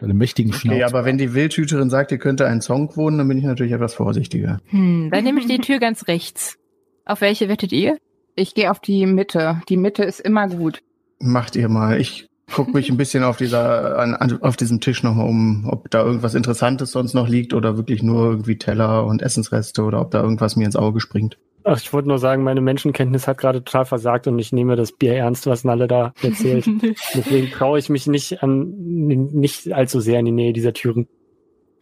Mit 0.01 0.09
einem 0.11 0.19
mächtigen 0.19 0.53
Schnauz. 0.53 0.75
Okay, 0.77 0.85
aber 0.85 1.05
wenn 1.05 1.19
die 1.19 1.35
Wildhüterin 1.35 1.91
sagt, 1.91 2.11
ihr 2.13 2.19
könnte 2.19 2.47
ein 2.47 2.63
Song 2.63 2.97
wohnen, 2.97 3.19
dann 3.19 3.29
bin 3.29 3.37
ich 3.39 3.45
natürlich 3.45 3.73
etwas 3.73 3.95
vorsichtiger. 3.95 4.61
Hm, 4.67 5.11
dann 5.13 5.25
nehme 5.25 5.41
ich 5.41 5.47
die 5.47 5.59
Tür 5.59 5.79
ganz 5.79 6.07
rechts. 6.09 6.57
Auf 7.05 7.21
welche 7.21 7.49
wettet 7.49 7.73
ihr? 7.73 7.99
Ich 8.35 8.55
gehe 8.55 8.71
auf 8.71 8.81
die 8.81 9.05
Mitte. 9.05 9.61
Die 9.69 9.77
Mitte 9.77 10.05
ist 10.05 10.21
immer 10.21 10.49
gut. 10.49 10.81
Macht 11.19 11.55
ihr 11.57 11.69
mal. 11.69 12.01
Ich 12.01 12.30
gucke 12.53 12.72
mich 12.72 12.90
ein 12.90 12.96
bisschen 12.96 13.24
auf 13.24 13.36
dieser, 13.36 13.98
an, 13.98 14.14
an, 14.14 14.42
auf 14.42 14.57
diesem 14.57 14.80
Tisch 14.80 15.03
nochmal 15.03 15.28
um, 15.28 15.66
ob 15.70 15.90
da 15.90 16.05
irgendwas 16.05 16.34
Interessantes 16.34 16.90
sonst 16.92 17.14
noch 17.14 17.28
liegt 17.28 17.55
oder 17.55 17.76
wirklich 17.76 18.03
nur 18.03 18.30
irgendwie 18.30 18.59
Teller 18.59 19.05
und 19.07 19.22
Essensreste 19.22 19.82
oder 19.82 20.01
ob 20.01 20.11
da 20.11 20.22
irgendwas 20.22 20.57
mir 20.57 20.64
ins 20.64 20.76
Auge 20.76 21.01
springt. 21.01 21.38
Ach, 21.62 21.78
ich 21.78 21.92
wollte 21.92 22.09
nur 22.09 22.18
sagen, 22.18 22.42
meine 22.42 22.62
Menschenkenntnis 22.62 23.28
hat 23.28 23.36
gerade 23.38 23.62
total 23.62 23.84
versagt 23.84 24.26
und 24.26 24.38
ich 24.38 24.51
nehme 24.53 24.76
das 24.76 24.92
Bier 24.92 25.14
ernst, 25.14 25.46
was 25.46 25.62
Nalle 25.64 25.86
da 25.88 26.14
erzählt. 26.22 26.64
Deswegen 27.14 27.51
traue 27.51 27.78
ich 27.78 27.90
mich 27.90 28.07
nicht 28.07 28.42
an, 28.42 28.72
nicht 28.78 29.70
allzu 29.72 30.01
sehr 30.01 30.20
in 30.20 30.24
die 30.26 30.32
Nähe 30.32 30.53
dieser 30.55 30.72
Türen. 30.72 31.07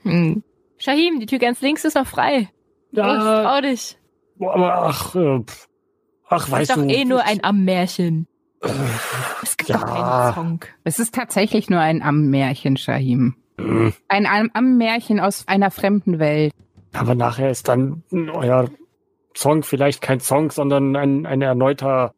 hm. 0.02 0.42
Shahim, 0.78 1.18
die 1.20 1.26
Tür 1.26 1.38
ganz 1.38 1.60
links 1.60 1.84
ist 1.84 1.94
noch 1.94 2.06
frei. 2.06 2.48
Los, 2.92 3.04
trau 3.04 3.60
dich. 3.60 3.98
Aber 4.40 4.74
ach, 4.74 5.14
äh, 5.16 5.40
pff. 5.44 5.68
ach, 6.28 6.42
Das 6.44 6.50
weißt 6.50 6.70
ist 6.70 6.76
doch 6.76 6.82
du. 6.82 6.88
eh 6.88 7.04
nur 7.04 7.24
ein 7.24 7.42
Ammärchen. 7.42 8.26
Es 9.42 9.56
gibt 9.56 9.70
Ja. 9.70 9.78
doch 9.78 9.86
keinen 9.86 10.34
Song. 10.34 10.60
Es 10.84 10.98
ist 10.98 11.14
tatsächlich 11.14 11.70
nur 11.70 11.80
ein 11.80 12.02
Ammärchen, 12.02 12.76
Shahim. 12.76 13.36
Hm, 13.58 13.92
Ein 14.08 14.26
Am- 14.26 14.50
Ammärchen 14.54 15.20
aus 15.20 15.46
einer 15.48 15.70
fremden 15.70 16.18
Welt. 16.18 16.52
Aber 16.92 17.14
nachher 17.14 17.50
ist 17.50 17.68
dann 17.68 18.02
euer 18.12 18.68
Song 19.36 19.62
vielleicht 19.62 20.00
kein 20.02 20.20
Song, 20.20 20.50
sondern 20.50 20.96
ein, 20.96 21.26
ein 21.26 21.42
erneuter 21.42 22.14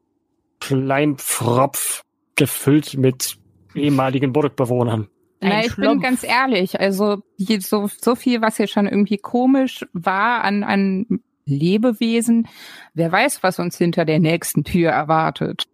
Schleimpfropf 0.62 2.02
gefüllt 2.36 2.94
mit 2.96 3.36
ehemaligen 3.74 4.32
Burgbewohnern. 4.32 5.08
Na, 5.42 5.60
ich 5.60 5.74
bin 5.76 5.84
Schlumpf. 5.84 6.02
ganz 6.02 6.22
ehrlich, 6.24 6.78
also 6.80 7.22
so, 7.60 7.88
so 7.98 8.14
viel, 8.14 8.42
was 8.42 8.56
hier 8.58 8.66
schon 8.66 8.86
irgendwie 8.86 9.16
komisch 9.18 9.86
war 9.92 10.44
an, 10.44 10.62
an 10.64 11.06
Lebewesen, 11.46 12.46
wer 12.94 13.10
weiß, 13.10 13.42
was 13.42 13.58
uns 13.58 13.76
hinter 13.78 14.04
der 14.04 14.18
nächsten 14.20 14.64
Tür 14.64 14.90
erwartet. 14.90 15.64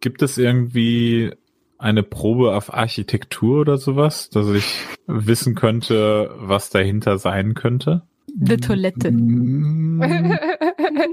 Gibt 0.00 0.22
es 0.22 0.38
irgendwie 0.38 1.32
eine 1.78 2.02
Probe 2.02 2.54
auf 2.56 2.72
Architektur 2.72 3.60
oder 3.60 3.76
sowas, 3.78 4.30
dass 4.30 4.48
ich 4.48 4.80
wissen 5.06 5.54
könnte, 5.54 6.30
was 6.38 6.70
dahinter 6.70 7.18
sein 7.18 7.54
könnte? 7.54 8.02
Die 8.34 8.56
Toilette. 8.56 9.10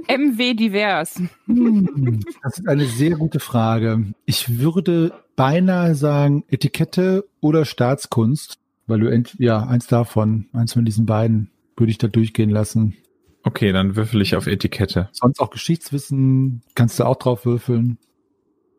MW 0.08 0.54
divers. 0.54 1.22
hm, 1.48 2.20
Das 2.44 2.60
ist 2.60 2.68
eine 2.68 2.86
sehr 2.86 3.16
gute 3.18 3.40
Frage. 3.40 4.04
Ich 4.26 4.60
würde 4.60 5.12
beinahe 5.36 5.96
sagen 5.96 6.44
Etikette 6.50 7.26
oder 7.42 7.66
Staatskunst, 7.66 8.58
weil 8.88 9.00
du 9.02 9.08
ent 9.12 9.36
ja 9.40 9.64
eins 9.64 9.88
davon, 9.88 10.46
eins 10.54 10.74
von 10.74 10.86
diesen 10.86 11.06
beiden 11.06 11.50
würde 11.78 11.92
ich 11.92 11.98
da 11.98 12.08
durchgehen 12.08 12.50
lassen. 12.50 12.96
Okay, 13.44 13.72
dann 13.72 13.96
würfel 13.96 14.22
ich 14.22 14.36
auf 14.36 14.48
Etikette. 14.48 15.10
Sonst 15.12 15.40
auch 15.40 15.50
Geschichtswissen 15.50 16.62
kannst 16.76 17.00
du 17.00 17.06
auch 17.06 17.16
drauf 17.16 17.46
würfeln. 17.46 17.98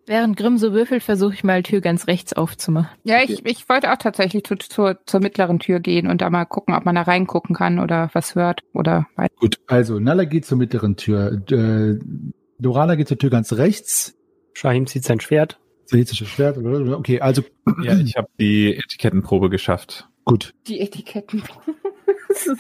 Während 0.07 0.37
Grimm 0.37 0.59
so 0.59 0.73
würfelt, 0.73 1.03
versuche 1.03 1.35
ich 1.35 1.45
mal 1.45 1.63
Tür 1.63 1.81
ganz 1.81 2.09
rechts 2.09 2.33
aufzumachen. 2.33 2.91
Ja, 3.05 3.23
ich, 3.23 3.45
ich 3.47 3.69
wollte 3.69 3.93
auch 3.93 3.97
tatsächlich 3.97 4.43
zu, 4.45 4.57
zur, 4.57 4.99
zur 5.07 5.21
mittleren 5.21 5.61
Tür 5.61 5.79
gehen 5.79 6.09
und 6.09 6.21
da 6.21 6.31
mal 6.31 6.47
gucken, 6.47 6.75
ob 6.75 6.85
man 6.85 6.97
da 6.97 7.03
reingucken 7.03 7.55
kann 7.55 7.79
oder 7.79 8.11
was 8.13 8.35
hört 8.35 8.63
oder 8.73 9.07
weiß. 9.17 9.29
Gut, 9.37 9.61
also 9.69 10.01
Nala 10.01 10.25
geht 10.25 10.47
zur 10.47 10.59
mittleren 10.59 10.97
Tür. 10.97 11.41
Äh, 11.51 11.99
Dorana 12.59 12.97
geht 12.97 13.09
zur 13.09 13.19
Tür 13.19 13.31
ganz 13.31 13.53
rechts. 13.53 14.17
Shahim 14.53 14.87
zieht 14.87 15.05
sein 15.05 15.21
Schwert. 15.21 15.61
Selitisches 15.85 16.29
Schwert. 16.29 16.59
Okay, 16.59 17.21
also 17.21 17.43
Ja, 17.83 17.97
ich 17.99 18.17
habe 18.17 18.29
die 18.39 18.75
Etikettenprobe 18.77 19.49
geschafft. 19.49 20.09
gut. 20.25 20.55
Die 20.67 20.81
Etiketten. 20.81 21.43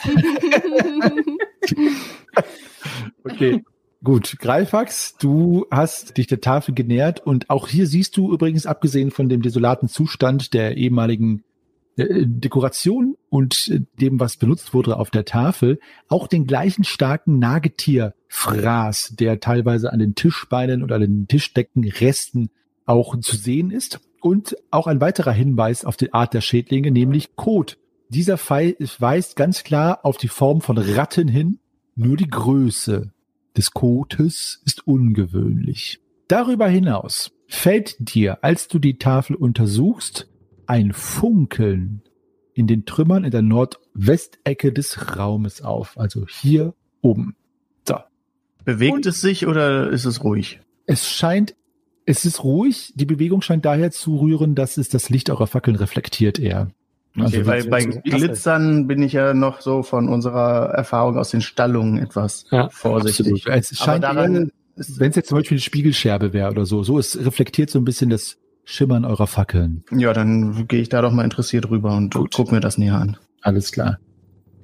Okay. 3.24 3.62
Gut, 4.02 4.38
Greifax, 4.38 5.16
du 5.18 5.66
hast 5.70 6.16
dich 6.16 6.26
der 6.26 6.40
Tafel 6.40 6.74
genähert 6.74 7.20
und 7.20 7.50
auch 7.50 7.68
hier 7.68 7.86
siehst 7.86 8.16
du 8.16 8.32
übrigens, 8.32 8.64
abgesehen 8.64 9.10
von 9.10 9.28
dem 9.28 9.42
desolaten 9.42 9.88
Zustand 9.88 10.54
der 10.54 10.78
ehemaligen 10.78 11.44
äh, 11.96 12.24
Dekoration 12.26 13.16
und 13.28 13.68
äh, 13.68 13.80
dem, 14.00 14.18
was 14.18 14.38
benutzt 14.38 14.72
wurde 14.72 14.96
auf 14.96 15.10
der 15.10 15.26
Tafel, 15.26 15.80
auch 16.08 16.28
den 16.28 16.46
gleichen 16.46 16.84
starken 16.84 17.38
Nagetierfraß, 17.38 19.16
der 19.18 19.38
teilweise 19.38 19.92
an 19.92 19.98
den 19.98 20.14
Tischbeinen 20.14 20.82
oder 20.82 20.94
an 20.94 21.02
den 21.02 21.28
Tischdecken 21.28 21.86
Resten 21.86 22.48
auch 22.86 23.20
zu 23.20 23.36
sehen 23.36 23.70
ist. 23.70 24.00
Und 24.22 24.56
auch 24.70 24.86
ein 24.86 25.00
weiterer 25.00 25.32
Hinweis 25.32 25.84
auf 25.84 25.96
die 25.96 26.12
Art 26.12 26.34
der 26.34 26.42
Schädlinge, 26.42 26.90
nämlich 26.90 27.36
Kot. 27.36 27.78
Dieser 28.10 28.38
Pfeil 28.38 28.76
weist 28.98 29.36
ganz 29.36 29.62
klar 29.62 30.00
auf 30.02 30.16
die 30.16 30.26
Form 30.26 30.60
von 30.60 30.78
Ratten 30.78 31.28
hin, 31.28 31.60
nur 31.94 32.16
die 32.16 32.28
Größe 32.28 33.12
des 33.56 33.70
Kotes 33.70 34.60
ist 34.66 34.84
ungewöhnlich. 34.84 36.00
Darüber 36.26 36.66
hinaus 36.66 37.30
fällt 37.46 37.96
dir, 38.00 38.42
als 38.42 38.66
du 38.66 38.80
die 38.80 38.98
Tafel 38.98 39.36
untersuchst, 39.36 40.28
ein 40.66 40.92
Funkeln 40.92 42.02
in 42.52 42.66
den 42.66 42.84
Trümmern 42.84 43.22
in 43.22 43.30
der 43.30 43.42
Nordwestecke 43.42 44.72
des 44.72 45.16
Raumes 45.16 45.62
auf, 45.62 45.96
also 45.96 46.26
hier 46.28 46.74
oben. 47.02 47.36
So. 47.86 47.94
Bewegt 48.64 48.92
Und- 48.92 49.06
es 49.06 49.20
sich 49.20 49.46
oder 49.46 49.88
ist 49.88 50.04
es 50.04 50.24
ruhig? 50.24 50.60
Es 50.86 51.08
scheint, 51.08 51.54
es 52.06 52.24
ist 52.24 52.42
ruhig, 52.42 52.92
die 52.96 53.06
Bewegung 53.06 53.40
scheint 53.40 53.64
daher 53.64 53.92
zu 53.92 54.16
rühren, 54.16 54.56
dass 54.56 54.78
es 54.78 54.88
das 54.88 55.10
Licht 55.10 55.30
eurer 55.30 55.46
Fackeln 55.46 55.76
reflektiert 55.76 56.40
eher. 56.40 56.72
Okay, 57.18 57.44
weil 57.44 57.64
bei 57.64 57.80
so- 57.82 58.00
Glitzern 58.04 58.86
bin 58.86 59.02
ich 59.02 59.12
ja 59.14 59.34
noch 59.34 59.60
so 59.60 59.82
von 59.82 60.08
unserer 60.08 60.70
Erfahrung 60.70 61.18
aus 61.18 61.30
den 61.30 61.40
Stallungen 61.40 61.98
etwas 61.98 62.44
Ja, 62.50 62.68
vorsichtig. 62.70 63.46
Es 63.48 63.80
Aber 63.80 64.00
scheint 64.00 64.50
wenn 64.76 65.08
es 65.10 65.16
jetzt 65.16 65.28
zum 65.28 65.38
Beispiel 65.38 65.56
eine 65.56 65.60
Spiegelscherbe 65.62 66.32
wäre 66.32 66.50
oder 66.50 66.64
so, 66.66 66.82
so, 66.82 66.98
es 66.98 67.18
reflektiert 67.24 67.68
so 67.70 67.78
ein 67.80 67.84
bisschen 67.84 68.10
das 68.10 68.36
Schimmern 68.64 69.04
eurer 69.04 69.26
Fackeln. 69.26 69.82
ja, 69.90 70.12
dann 70.12 70.68
gehe 70.68 70.80
ich 70.80 70.88
da 70.88 71.02
doch 71.02 71.10
mal 71.12 71.24
interessiert 71.24 71.68
rüber 71.70 71.96
und 71.96 72.14
Gut. 72.14 72.32
guck 72.34 72.52
mir 72.52 72.60
das 72.60 72.78
näher 72.78 72.94
an. 72.94 73.16
Alles 73.42 73.72
klar. 73.72 73.98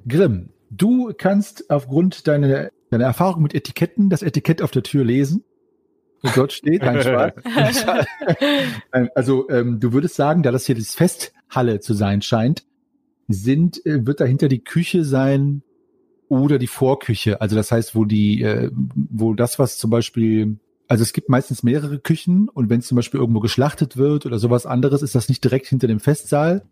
Grimm, 0.07 0.49
du 0.71 1.11
kannst 1.17 1.69
aufgrund 1.69 2.27
deiner, 2.27 2.69
deiner 2.89 3.03
Erfahrung 3.05 3.43
mit 3.43 3.53
Etiketten 3.53 4.09
das 4.09 4.21
Etikett 4.21 4.61
auf 4.61 4.71
der 4.71 4.83
Tür 4.83 5.03
lesen. 5.03 5.43
Und 6.23 6.35
dort 6.37 6.53
steht. 6.53 6.81
Nein, 6.81 7.25
Also 9.15 9.49
ähm, 9.49 9.79
du 9.79 9.93
würdest 9.93 10.15
sagen, 10.15 10.41
da 10.43 10.51
das 10.51 10.65
hier 10.65 10.75
das 10.75 10.95
Festhalle 11.47 11.79
zu 11.79 11.93
sein 11.93 12.21
scheint, 12.21 12.63
sind 13.27 13.85
äh, 13.85 14.05
wird 14.05 14.19
dahinter 14.19 14.47
die 14.47 14.63
Küche 14.63 15.03
sein 15.03 15.63
oder 16.29 16.59
die 16.59 16.67
Vorküche. 16.67 17.41
Also 17.41 17.55
das 17.55 17.71
heißt, 17.71 17.95
wo 17.95 18.05
die, 18.05 18.41
äh, 18.41 18.69
wo 18.73 19.33
das 19.33 19.59
was 19.59 19.77
zum 19.77 19.89
Beispiel, 19.89 20.57
also 20.87 21.01
es 21.01 21.13
gibt 21.13 21.29
meistens 21.29 21.63
mehrere 21.63 21.99
Küchen 21.99 22.49
und 22.49 22.69
wenn 22.69 22.79
es 22.79 22.87
zum 22.87 22.95
Beispiel 22.95 23.19
irgendwo 23.19 23.39
geschlachtet 23.39 23.97
wird 23.97 24.25
oder 24.25 24.39
sowas 24.39 24.65
anderes, 24.65 25.01
ist 25.01 25.15
das 25.15 25.29
nicht 25.29 25.43
direkt 25.43 25.67
hinter 25.67 25.87
dem 25.87 25.99
Festsaal. 25.99 26.63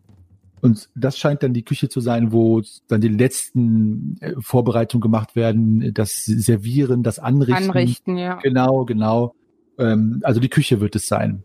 Und 0.62 0.88
das 0.94 1.18
scheint 1.18 1.42
dann 1.42 1.52
die 1.52 1.64
Küche 1.64 1.90
zu 1.90 2.00
sein, 2.00 2.32
wo 2.32 2.62
dann 2.88 3.02
die 3.02 3.08
letzten 3.08 4.16
äh, 4.20 4.34
Vorbereitungen 4.38 5.02
gemacht 5.02 5.36
werden, 5.36 5.92
das 5.92 6.24
Servieren, 6.24 7.02
das 7.02 7.18
Anrichten. 7.18 7.70
Anrichten, 7.70 8.16
ja. 8.16 8.36
Genau, 8.36 8.86
genau. 8.86 9.34
Ähm, 9.78 10.20
also 10.22 10.40
die 10.40 10.48
Küche 10.48 10.80
wird 10.80 10.96
es 10.96 11.08
sein. 11.08 11.44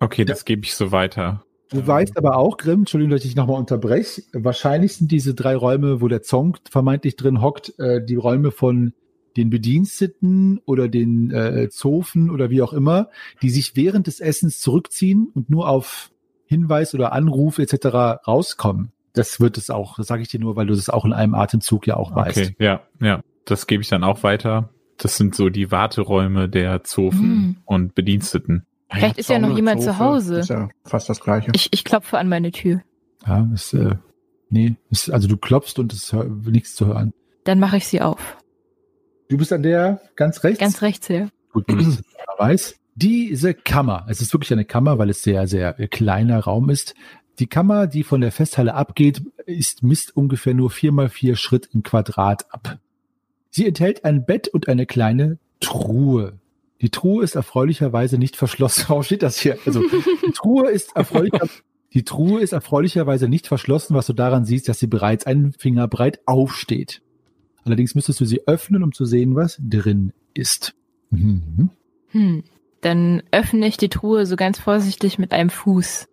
Okay, 0.00 0.26
das 0.26 0.44
gebe 0.44 0.62
ich 0.62 0.74
so 0.74 0.92
weiter. 0.92 1.42
Du 1.70 1.86
weißt 1.86 2.16
aber 2.16 2.36
auch, 2.36 2.56
Grimm, 2.56 2.80
Entschuldigung, 2.80 3.10
dass 3.10 3.24
ich 3.24 3.36
nochmal 3.36 3.58
unterbreche, 3.58 4.22
wahrscheinlich 4.32 4.96
sind 4.96 5.12
diese 5.12 5.34
drei 5.34 5.54
Räume, 5.54 6.00
wo 6.00 6.08
der 6.08 6.22
Zong 6.22 6.56
vermeintlich 6.70 7.16
drin 7.16 7.42
hockt, 7.42 7.78
äh, 7.78 8.02
die 8.04 8.16
Räume 8.16 8.50
von 8.50 8.94
den 9.36 9.50
Bediensteten 9.50 10.60
oder 10.64 10.88
den 10.88 11.30
äh, 11.30 11.68
Zofen 11.68 12.30
oder 12.30 12.50
wie 12.50 12.62
auch 12.62 12.72
immer, 12.72 13.08
die 13.42 13.50
sich 13.50 13.76
während 13.76 14.06
des 14.06 14.20
Essens 14.20 14.60
zurückziehen 14.60 15.28
und 15.34 15.50
nur 15.50 15.68
auf 15.68 16.10
Hinweis 16.46 16.94
oder 16.94 17.12
Anruf 17.12 17.58
etc. 17.58 18.26
rauskommen. 18.26 18.92
Das 19.12 19.38
wird 19.38 19.58
es 19.58 19.68
auch. 19.70 19.96
Das 19.96 20.06
sage 20.06 20.22
ich 20.22 20.28
dir 20.28 20.40
nur, 20.40 20.56
weil 20.56 20.66
du 20.66 20.74
das 20.74 20.88
auch 20.88 21.04
in 21.04 21.12
einem 21.12 21.34
Atemzug 21.34 21.86
ja 21.86 21.96
auch 21.96 22.14
weißt. 22.14 22.38
Okay, 22.38 22.56
ja, 22.58 22.82
ja. 23.00 23.20
Das 23.44 23.66
gebe 23.66 23.82
ich 23.82 23.88
dann 23.88 24.04
auch 24.04 24.22
weiter. 24.22 24.70
Das 24.96 25.16
sind 25.16 25.34
so 25.34 25.48
die 25.48 25.70
Warteräume 25.70 26.48
der 26.48 26.82
Zofen 26.84 27.20
Hm. 27.20 27.56
und 27.64 27.94
Bediensteten. 27.94 28.66
Vielleicht 28.90 29.18
ist 29.18 29.28
ja 29.28 29.38
noch 29.38 29.54
jemand 29.54 29.80
zu 29.80 29.88
Zofe, 29.88 29.98
Hause. 29.98 30.38
Ist 30.40 30.50
ja 30.50 30.68
fast 30.84 31.08
das 31.08 31.20
Gleiche. 31.20 31.50
Ich, 31.54 31.68
ich 31.72 31.84
klopfe 31.84 32.18
an 32.18 32.28
meine 32.28 32.50
Tür. 32.50 32.82
Ja, 33.26 33.48
ist, 33.52 33.74
äh, 33.74 33.96
nee, 34.48 34.76
ist, 34.90 35.10
also 35.10 35.28
du 35.28 35.36
klopfst 35.36 35.78
und 35.78 35.92
es 35.92 36.12
hör, 36.12 36.24
nichts 36.24 36.74
zu 36.74 36.86
hören. 36.86 37.12
Dann 37.44 37.60
mache 37.60 37.76
ich 37.76 37.86
sie 37.86 38.00
auf. 38.00 38.38
Du 39.28 39.36
bist 39.36 39.52
an 39.52 39.62
der 39.62 40.00
ganz 40.16 40.42
rechts. 40.42 40.58
Ganz 40.58 40.80
rechts 40.80 41.08
her. 41.08 41.28
Gut, 41.52 41.68
es 41.70 41.76
keiner 42.16 42.38
weiß. 42.38 42.76
Diese 42.94 43.54
Kammer, 43.54 44.06
es 44.08 44.20
ist 44.20 44.32
wirklich 44.32 44.52
eine 44.52 44.64
Kammer, 44.64 44.98
weil 44.98 45.10
es 45.10 45.22
sehr, 45.22 45.46
sehr 45.46 45.78
äh, 45.78 45.86
kleiner 45.86 46.40
Raum 46.40 46.70
ist. 46.70 46.94
Die 47.38 47.46
Kammer, 47.46 47.86
die 47.86 48.02
von 48.02 48.20
der 48.20 48.32
Festhalle 48.32 48.74
abgeht, 48.74 49.22
ist, 49.46 49.82
misst 49.82 50.16
ungefähr 50.16 50.54
nur 50.54 50.70
vier 50.70 50.90
mal 50.90 51.08
vier 51.08 51.36
Schritt 51.36 51.68
im 51.72 51.82
Quadrat 51.82 52.52
ab. 52.52 52.78
Sie 53.50 53.66
enthält 53.66 54.04
ein 54.04 54.24
Bett 54.24 54.48
und 54.48 54.68
eine 54.68 54.86
kleine 54.86 55.38
Truhe. 55.60 56.38
Die 56.80 56.90
Truhe 56.90 57.24
ist 57.24 57.34
erfreulicherweise 57.34 58.18
nicht 58.18 58.36
verschlossen. 58.36 58.84
Warum 58.88 59.02
steht 59.02 59.22
das 59.22 59.38
hier? 59.38 59.58
Also, 59.66 59.82
die 59.82 60.32
Truhe 60.32 60.70
ist 60.70 60.94
erfreulicher, 60.94 61.48
die 61.94 62.04
Truhe 62.04 62.40
ist 62.40 62.52
erfreulicherweise 62.52 63.28
nicht 63.28 63.46
verschlossen, 63.46 63.94
was 63.94 64.06
du 64.06 64.12
daran 64.12 64.44
siehst, 64.44 64.68
dass 64.68 64.78
sie 64.78 64.86
bereits 64.86 65.26
einen 65.26 65.52
Finger 65.52 65.88
breit 65.88 66.20
aufsteht. 66.26 67.02
Allerdings 67.64 67.94
müsstest 67.94 68.20
du 68.20 68.24
sie 68.24 68.46
öffnen, 68.46 68.82
um 68.82 68.92
zu 68.92 69.04
sehen, 69.04 69.34
was 69.34 69.60
drin 69.60 70.12
ist. 70.34 70.74
Mhm. 71.10 71.70
Hm. 72.10 72.44
Dann 72.80 73.22
öffne 73.32 73.66
ich 73.66 73.76
die 73.76 73.88
Truhe 73.88 74.24
so 74.26 74.36
ganz 74.36 74.58
vorsichtig 74.58 75.18
mit 75.18 75.32
einem 75.32 75.50
Fuß 75.50 76.06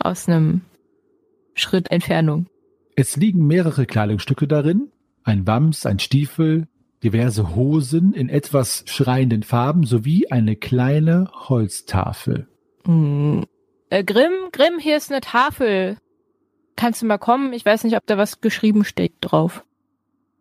aus 0.00 0.28
einem 0.28 0.62
Schritt 1.54 1.90
Entfernung. 1.90 2.46
Es 2.96 3.16
liegen 3.16 3.46
mehrere 3.46 3.86
Kleidungsstücke 3.86 4.48
darin. 4.48 4.88
Ein 5.22 5.46
Wams, 5.46 5.86
ein 5.86 5.98
Stiefel, 5.98 6.66
diverse 7.02 7.54
Hosen 7.54 8.12
in 8.12 8.28
etwas 8.28 8.84
schreienden 8.86 9.42
Farben 9.42 9.84
sowie 9.84 10.28
eine 10.30 10.56
kleine 10.56 11.30
Holztafel. 11.32 12.48
Hm. 12.84 13.44
Äh, 13.90 14.02
Grimm, 14.04 14.32
Grimm, 14.52 14.78
hier 14.78 14.96
ist 14.96 15.10
eine 15.10 15.20
Tafel. 15.20 15.98
Kannst 16.74 17.02
du 17.02 17.06
mal 17.06 17.18
kommen? 17.18 17.52
Ich 17.52 17.64
weiß 17.64 17.84
nicht, 17.84 17.96
ob 17.96 18.06
da 18.06 18.18
was 18.18 18.40
geschrieben 18.40 18.84
steht 18.84 19.12
drauf. 19.20 19.64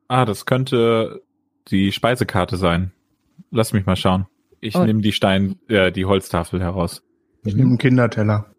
Ah, 0.08 0.26
das 0.26 0.46
könnte 0.46 1.22
die 1.70 1.92
Speisekarte 1.92 2.58
sein. 2.58 2.92
Lass 3.52 3.74
mich 3.74 3.86
mal 3.86 3.96
schauen. 3.96 4.26
Ich 4.62 4.76
Oh. 4.76 4.84
nehme 4.84 5.02
die 5.02 5.12
Stein, 5.12 5.60
äh, 5.68 5.92
die 5.92 6.06
Holztafel 6.06 6.60
heraus. 6.62 7.04
Ich 7.44 7.56
nehme 7.56 7.70
einen 7.70 7.78
Kinderteller. 7.78 8.52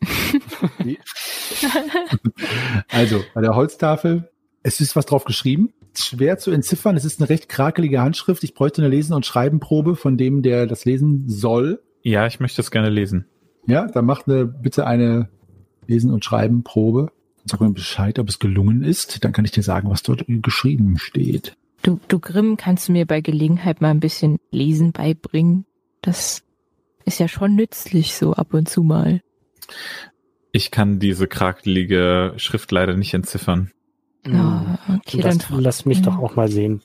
Also 2.88 3.22
bei 3.34 3.40
der 3.40 3.54
Holztafel, 3.54 4.30
es 4.62 4.80
ist 4.80 4.96
was 4.96 5.06
drauf 5.06 5.24
geschrieben. 5.24 5.72
Schwer 5.94 6.38
zu 6.38 6.50
entziffern. 6.50 6.96
Es 6.96 7.04
ist 7.04 7.20
eine 7.20 7.28
recht 7.28 7.48
krakelige 7.48 8.00
Handschrift. 8.00 8.44
Ich 8.44 8.54
bräuchte 8.54 8.82
eine 8.82 8.88
Lesen- 8.88 9.14
und 9.14 9.26
Schreibenprobe 9.26 9.96
von 9.96 10.16
dem, 10.16 10.42
der 10.42 10.66
das 10.66 10.84
lesen 10.84 11.28
soll. 11.28 11.82
Ja, 12.02 12.26
ich 12.26 12.40
möchte 12.40 12.60
es 12.60 12.70
gerne 12.70 12.90
lesen. 12.90 13.26
Ja, 13.66 13.86
dann 13.86 14.06
macht 14.06 14.28
eine, 14.28 14.46
bitte 14.46 14.86
eine 14.86 15.28
Lesen- 15.86 16.10
und 16.10 16.24
Schreibenprobe. 16.24 17.12
Sag 17.44 17.60
mir 17.60 17.70
Bescheid, 17.72 18.18
ob 18.18 18.28
es 18.28 18.38
gelungen 18.38 18.82
ist. 18.82 19.24
Dann 19.24 19.32
kann 19.32 19.44
ich 19.44 19.50
dir 19.50 19.62
sagen, 19.62 19.90
was 19.90 20.02
dort 20.02 20.24
geschrieben 20.26 20.98
steht. 20.98 21.56
Du, 21.82 21.98
du 22.08 22.20
Grimm, 22.20 22.56
kannst 22.56 22.88
du 22.88 22.92
mir 22.92 23.06
bei 23.06 23.20
Gelegenheit 23.20 23.80
mal 23.80 23.90
ein 23.90 24.00
bisschen 24.00 24.38
Lesen 24.50 24.92
beibringen? 24.92 25.64
Das 26.00 26.42
ist 27.04 27.18
ja 27.18 27.26
schon 27.28 27.56
nützlich 27.56 28.14
so 28.14 28.34
ab 28.34 28.54
und 28.54 28.68
zu 28.68 28.82
mal. 28.82 29.20
Ich 30.52 30.70
kann 30.70 31.00
diese 31.00 31.26
krakelige 31.26 32.34
Schrift 32.36 32.70
leider 32.70 32.94
nicht 32.94 33.14
entziffern. 33.14 33.72
Ah, 34.26 34.78
okay, 34.88 35.20
lass, 35.22 35.38
dann 35.38 35.60
lass 35.60 35.84
mich 35.84 35.98
ja. 35.98 36.04
doch 36.04 36.18
auch 36.18 36.36
mal 36.36 36.48
sehen. 36.48 36.80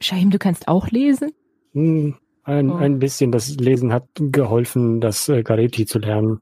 Shahim, 0.00 0.30
du 0.30 0.38
kannst 0.38 0.68
auch 0.68 0.88
lesen? 0.88 1.32
Hm, 1.72 2.14
ein, 2.44 2.70
Oh. 2.70 2.74
ein 2.76 2.98
bisschen. 2.98 3.32
Das 3.32 3.54
Lesen 3.56 3.92
hat 3.92 4.06
geholfen, 4.14 5.00
das 5.00 5.28
äh, 5.28 5.42
Gareti 5.42 5.86
zu 5.86 5.98
lernen. 5.98 6.40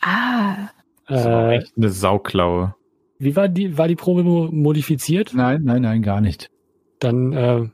Ah, 0.00 0.68
Das 1.06 1.24
war 1.24 1.52
Äh, 1.52 1.56
echt 1.58 1.72
eine 1.76 1.90
Sauklaue. 1.90 2.74
wie 3.18 3.36
war 3.36 3.48
die, 3.48 3.76
war 3.76 3.88
die 3.88 3.96
Probe 3.96 4.22
mo- 4.22 4.50
modifiziert? 4.50 5.32
Nein, 5.34 5.62
nein, 5.64 5.82
nein, 5.82 6.02
gar 6.02 6.20
nicht. 6.20 6.50
Dann, 7.00 7.32
äh, 7.32 7.68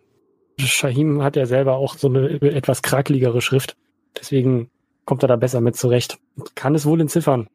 Shahim 0.58 1.22
hat 1.22 1.36
ja 1.36 1.44
selber 1.46 1.76
auch 1.76 1.96
so 1.96 2.08
eine 2.08 2.40
etwas 2.40 2.82
krakeligere 2.82 3.40
Schrift. 3.42 3.76
Deswegen 4.18 4.70
kommt 5.04 5.22
er 5.22 5.28
da 5.28 5.36
besser 5.36 5.60
mit 5.60 5.76
zurecht. 5.76 6.18
Kann 6.54 6.74
es 6.74 6.86
wohl 6.86 7.00
entziffern. 7.00 7.48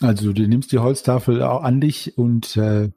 Also 0.00 0.32
du 0.32 0.46
nimmst 0.46 0.72
die 0.72 0.78
Holztafel 0.78 1.42
an 1.42 1.80
dich 1.80 2.16
und 2.16 2.56
äh, 2.56 2.90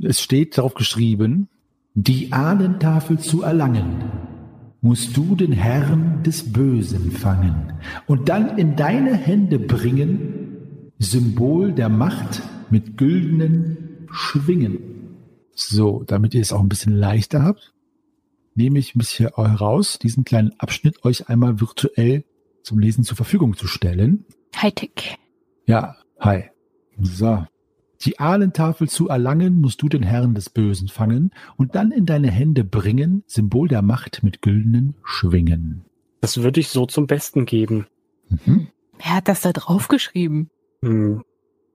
es 0.00 0.20
steht 0.20 0.58
darauf 0.58 0.74
geschrieben, 0.74 1.48
die 1.94 2.32
Ahnentafel 2.32 3.18
zu 3.18 3.42
erlangen, 3.42 4.02
musst 4.80 5.16
du 5.16 5.36
den 5.36 5.52
Herrn 5.52 6.22
des 6.22 6.52
Bösen 6.52 7.10
fangen 7.10 7.74
und 8.06 8.28
dann 8.28 8.58
in 8.58 8.76
deine 8.76 9.14
Hände 9.14 9.58
bringen, 9.58 10.92
Symbol 10.98 11.72
der 11.72 11.88
Macht 11.88 12.42
mit 12.70 12.96
güldenen 12.96 14.06
Schwingen. 14.10 14.78
So, 15.54 16.02
damit 16.06 16.34
ihr 16.34 16.40
es 16.40 16.52
auch 16.52 16.60
ein 16.60 16.68
bisschen 16.68 16.96
leichter 16.96 17.42
habt, 17.42 17.72
nehme 18.54 18.78
ich 18.78 18.94
mich 18.94 19.10
hier 19.10 19.32
heraus, 19.36 19.98
diesen 19.98 20.24
kleinen 20.24 20.52
Abschnitt 20.58 21.04
euch 21.04 21.28
einmal 21.28 21.60
virtuell 21.60 22.24
zum 22.62 22.78
Lesen 22.78 23.04
zur 23.04 23.16
Verfügung 23.16 23.56
zu 23.56 23.66
stellen. 23.66 24.24
Hightech. 24.56 25.18
Ja, 25.66 25.96
hi. 26.20 26.44
So. 27.00 27.44
Die 28.04 28.18
Ahlentafel 28.18 28.88
zu 28.88 29.08
erlangen, 29.08 29.60
musst 29.60 29.80
du 29.82 29.88
den 29.88 30.02
Herrn 30.02 30.34
des 30.34 30.50
Bösen 30.50 30.88
fangen 30.88 31.30
und 31.56 31.76
dann 31.76 31.92
in 31.92 32.04
deine 32.04 32.30
Hände 32.30 32.64
bringen, 32.64 33.22
Symbol 33.26 33.68
der 33.68 33.82
Macht 33.82 34.22
mit 34.24 34.42
güldenen 34.42 34.96
Schwingen. 35.04 35.84
Das 36.20 36.42
würde 36.42 36.60
ich 36.60 36.68
so 36.68 36.86
zum 36.86 37.06
Besten 37.06 37.46
geben. 37.46 37.86
Mhm. 38.28 38.68
Wer 38.98 39.16
hat 39.16 39.28
das 39.28 39.40
da 39.42 39.52
draufgeschrieben? 39.52 40.50
Hm, 40.84 41.22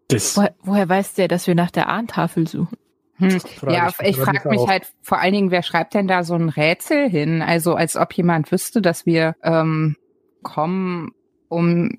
das 0.09 0.37
Woher, 0.37 0.55
woher 0.61 0.89
weiß 0.89 1.13
der, 1.13 1.27
dass 1.27 1.47
wir 1.47 1.55
nach 1.55 1.71
der 1.71 1.89
Ahntafel 1.89 2.47
suchen? 2.47 2.77
Hm. 3.15 3.39
frage 3.39 3.73
Ja, 3.73 3.89
ich 3.89 4.07
ich 4.07 4.17
frage 4.17 4.49
mich 4.49 4.59
auch. 4.59 4.67
halt 4.69 4.91
vor 5.01 5.19
allen 5.19 5.33
Dingen, 5.33 5.51
wer 5.51 5.63
schreibt 5.63 5.93
denn 5.93 6.07
da 6.07 6.23
so 6.23 6.35
ein 6.35 6.49
Rätsel 6.49 7.09
hin? 7.09 7.41
Also 7.41 7.73
als 7.73 7.95
ob 7.95 8.13
jemand 8.13 8.51
wüsste, 8.51 8.81
dass 8.81 9.05
wir 9.05 9.35
ähm, 9.43 9.95
kommen, 10.43 11.11
um 11.49 11.97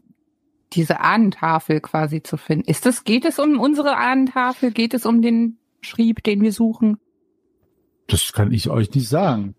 diese 0.72 1.00
Ahnentafel 1.00 1.80
quasi 1.80 2.22
zu 2.22 2.36
finden. 2.36 2.68
Ist 2.68 2.86
das, 2.86 3.04
geht 3.04 3.24
es 3.24 3.38
um 3.38 3.58
unsere 3.60 3.96
Ahnentafel? 3.96 4.70
Geht 4.70 4.94
es 4.94 5.06
um 5.06 5.22
den 5.22 5.58
Schrieb, 5.80 6.22
den 6.24 6.40
wir 6.42 6.52
suchen? 6.52 6.98
Das 8.06 8.32
kann 8.32 8.52
ich 8.52 8.68
euch 8.70 8.94
nicht 8.94 9.08
sagen. 9.08 9.54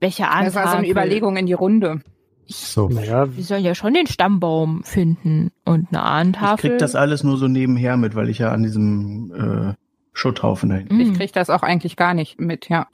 Welche 0.00 0.22
Das 0.22 0.30
Ahntafel? 0.32 0.54
war 0.56 0.70
so 0.72 0.76
eine 0.78 0.88
Überlegung 0.90 1.36
in 1.36 1.46
die 1.46 1.52
Runde. 1.52 2.00
So. 2.46 2.88
Naja, 2.88 3.34
Wir 3.34 3.42
sollen 3.44 3.64
ja 3.64 3.74
schon 3.74 3.94
den 3.94 4.06
Stammbaum 4.06 4.82
finden 4.84 5.50
und 5.64 5.88
eine 5.90 5.98
Ich 5.98 6.04
Ahntafel. 6.04 6.70
krieg 6.70 6.78
das 6.78 6.94
alles 6.94 7.24
nur 7.24 7.36
so 7.38 7.48
nebenher 7.48 7.96
mit, 7.96 8.14
weil 8.14 8.28
ich 8.28 8.38
ja 8.38 8.50
an 8.52 8.62
diesem 8.62 9.32
äh, 9.34 9.74
Schutthaufen 10.12 10.68
da 10.68 10.76
hinten. 10.76 11.00
Ich 11.00 11.14
krieg 11.14 11.32
das 11.32 11.48
auch 11.50 11.62
eigentlich 11.62 11.96
gar 11.96 12.12
nicht 12.12 12.38
mit, 12.38 12.68
ja. 12.68 12.86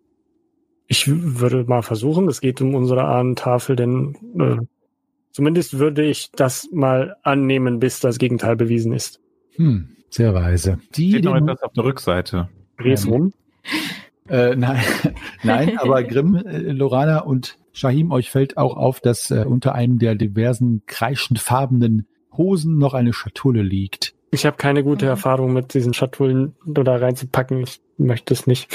ich 0.87 1.09
würde 1.09 1.65
mal 1.65 1.83
versuchen, 1.83 2.29
es 2.29 2.41
geht 2.41 2.61
um 2.61 2.75
unsere 2.77 3.05
Ahnentafel, 3.05 3.75
denn 3.77 4.15
äh, 4.39 4.65
zumindest 5.33 5.79
würde 5.79 6.05
ich 6.05 6.31
das 6.33 6.69
mal 6.73 7.17
annehmen, 7.23 7.79
bis 7.81 8.01
das 8.01 8.19
Gegenteil 8.19 8.57
bewiesen 8.57 8.93
ist. 8.93 9.21
Hm, 9.57 9.97
sehr 10.11 10.35
weise. 10.35 10.79
Die, 10.95 11.11
Steht 11.11 11.25
noch 11.25 11.37
etwas 11.37 11.63
auf 11.63 11.73
der 11.73 11.85
Rückseite. 11.85 12.49
Dreh's 12.79 13.07
rum. 13.07 13.33
äh, 14.29 14.55
nein, 14.57 14.83
nein, 15.43 15.79
aber 15.79 16.03
Grimm, 16.05 16.37
äh, 16.37 16.73
Lorana 16.73 17.21
und 17.21 17.57
Shahim, 17.73 18.11
euch 18.13 18.31
fällt 18.31 18.57
auch 18.57 18.77
auf, 18.77 19.01
dass 19.01 19.31
äh, 19.31 19.45
unter 19.47 19.75
einem 19.75 19.99
der 19.99 20.15
diversen 20.15 20.83
kreischend 20.87 21.39
farbenen 21.39 22.07
Hosen 22.37 22.79
noch 22.79 22.95
eine 22.95 23.13
Schatulle 23.13 23.63
liegt. 23.63 24.15
Ich 24.33 24.47
habe 24.47 24.57
keine 24.57 24.83
gute 24.85 25.07
Mhm. 25.07 25.11
Erfahrung 25.11 25.53
mit 25.53 25.75
diesen 25.75 25.93
Schatullen 25.95 26.55
da 26.65 26.97
reinzupacken. 26.97 27.61
Ich 27.63 27.81
möchte 27.99 28.33
es 28.35 28.47
nicht. 28.47 28.69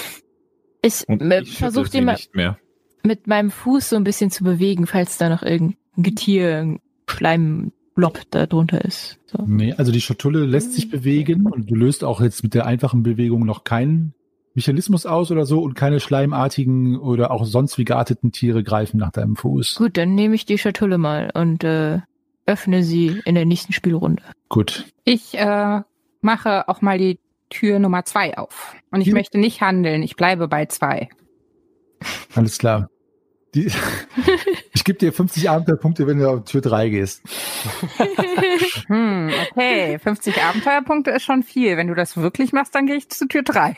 Ich, 0.81 1.07
äh, 1.07 1.41
ich 1.41 1.57
versuche 1.57 1.89
den 1.89 2.05
mal 2.05 2.13
nicht 2.13 2.35
mehr. 2.35 2.57
mit 3.03 3.27
meinem 3.27 3.51
Fuß 3.51 3.89
so 3.89 3.95
ein 3.95 4.03
bisschen 4.03 4.31
zu 4.31 4.43
bewegen, 4.43 4.85
falls 4.87 5.17
da 5.17 5.29
noch 5.29 5.41
irgendein 5.43 5.77
Getier, 6.03 6.57
ein 6.57 6.79
Schleimblob 7.09 8.21
da 8.31 8.45
drunter 8.45 8.83
ist. 8.83 9.19
So. 9.25 9.43
Nee, 9.45 9.73
also 9.73 9.91
die 9.91 10.01
Schatulle 10.01 10.45
lässt 10.45 10.73
sich 10.73 10.89
bewegen 10.89 11.45
und 11.47 11.69
du 11.69 11.75
löst 11.75 12.03
auch 12.03 12.21
jetzt 12.21 12.43
mit 12.43 12.53
der 12.53 12.65
einfachen 12.65 13.03
Bewegung 13.03 13.45
noch 13.45 13.63
keinen 13.63 14.13
Mechanismus 14.53 15.05
aus 15.05 15.31
oder 15.31 15.45
so 15.45 15.61
und 15.61 15.73
keine 15.75 15.99
schleimartigen 15.99 16.97
oder 16.97 17.31
auch 17.31 17.45
sonst 17.45 17.77
wie 17.77 17.83
gearteten 17.85 18.31
Tiere 18.31 18.63
greifen 18.63 18.97
nach 18.97 19.11
deinem 19.11 19.35
Fuß. 19.35 19.75
Gut, 19.75 19.97
dann 19.97 20.15
nehme 20.15 20.35
ich 20.35 20.45
die 20.45 20.57
Schatulle 20.57 20.97
mal 20.97 21.29
und 21.33 21.63
äh, 21.65 21.99
öffne 22.45 22.83
sie 22.83 23.21
in 23.25 23.35
der 23.35 23.45
nächsten 23.45 23.73
Spielrunde. 23.73 24.23
Gut. 24.47 24.85
Ich 25.03 25.37
äh, 25.37 25.81
mache 26.21 26.69
auch 26.69 26.81
mal 26.81 26.97
die 26.97 27.19
Tür 27.49 27.79
Nummer 27.79 28.05
zwei 28.05 28.37
auf. 28.37 28.75
Und 28.91 29.01
ich 29.01 29.07
Ja. 29.07 29.13
möchte 29.13 29.37
nicht 29.37 29.61
handeln. 29.61 30.03
Ich 30.03 30.15
bleibe 30.15 30.47
bei 30.47 30.65
zwei. 30.67 31.09
Alles 32.33 32.57
klar. 32.57 32.89
Die, 33.55 33.71
ich 34.73 34.83
gebe 34.83 34.99
dir 34.99 35.13
50 35.13 35.49
Abenteuerpunkte, 35.49 36.05
wenn 36.07 36.19
du 36.19 36.29
auf 36.29 36.43
Tür 36.43 36.61
3 36.61 36.89
gehst. 36.89 37.21
Hm, 38.87 39.31
okay. 39.51 39.97
50 39.99 40.41
Abenteuerpunkte 40.43 41.11
ist 41.11 41.23
schon 41.23 41.43
viel. 41.43 41.77
Wenn 41.77 41.87
du 41.87 41.95
das 41.95 42.17
wirklich 42.17 42.53
machst, 42.53 42.75
dann 42.75 42.85
gehe 42.85 42.95
ich 42.97 43.09
zu 43.09 43.27
Tür 43.27 43.43
3. 43.43 43.75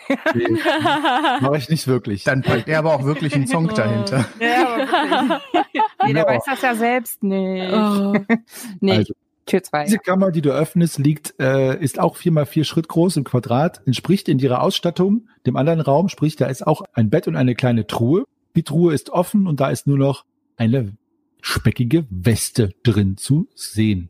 Mache 1.41 1.57
ich 1.57 1.69
nicht 1.69 1.87
wirklich. 1.87 2.23
Dann 2.23 2.41
packt 2.41 2.67
er 2.67 2.79
aber 2.79 2.93
auch 2.93 3.03
wirklich 3.05 3.33
einen 3.35 3.47
Song 3.47 3.67
dahinter. 3.69 4.25
Ja, 4.39 4.67
aber 4.67 5.41
wirklich. 5.53 5.83
Jeder 6.07 6.19
Ja. 6.21 6.27
weiß 6.27 6.43
das 6.45 6.61
ja 6.61 6.75
selbst 6.75 7.23
nicht. 7.23 7.71
Oh. 7.73 8.13
Nee, 8.81 8.91
Also, 8.97 9.13
Tür 9.45 9.63
2. 9.63 9.85
Diese 9.85 9.99
Kammer, 9.99 10.31
die 10.31 10.41
du 10.41 10.51
öffnest, 10.51 10.97
liegt, 10.99 11.35
äh, 11.39 11.79
ist 11.79 11.99
auch 11.99 12.17
vier 12.17 12.31
mal 12.31 12.45
vier 12.45 12.63
Schritt 12.65 12.87
groß 12.87 13.17
im 13.17 13.23
Quadrat, 13.23 13.81
entspricht 13.85 14.27
in 14.29 14.39
ihrer 14.39 14.61
Ausstattung 14.61 15.27
dem 15.45 15.55
anderen 15.55 15.79
Raum, 15.81 16.09
sprich, 16.09 16.35
da 16.35 16.47
ist 16.47 16.65
auch 16.67 16.81
ein 16.93 17.09
Bett 17.09 17.27
und 17.27 17.35
eine 17.35 17.55
kleine 17.55 17.87
Truhe. 17.87 18.25
Die 18.57 18.63
Truhe 18.63 18.91
ist 18.91 19.11
offen 19.11 19.45
und 19.45 19.59
da 19.59 19.69
ist 19.69 19.85
nur 19.85 19.99
noch 19.99 20.25
eine 20.55 20.93
speckige 21.41 22.07
Weste 22.09 22.71
drin 22.81 23.15
zu 23.15 23.47
sehen. 23.53 24.09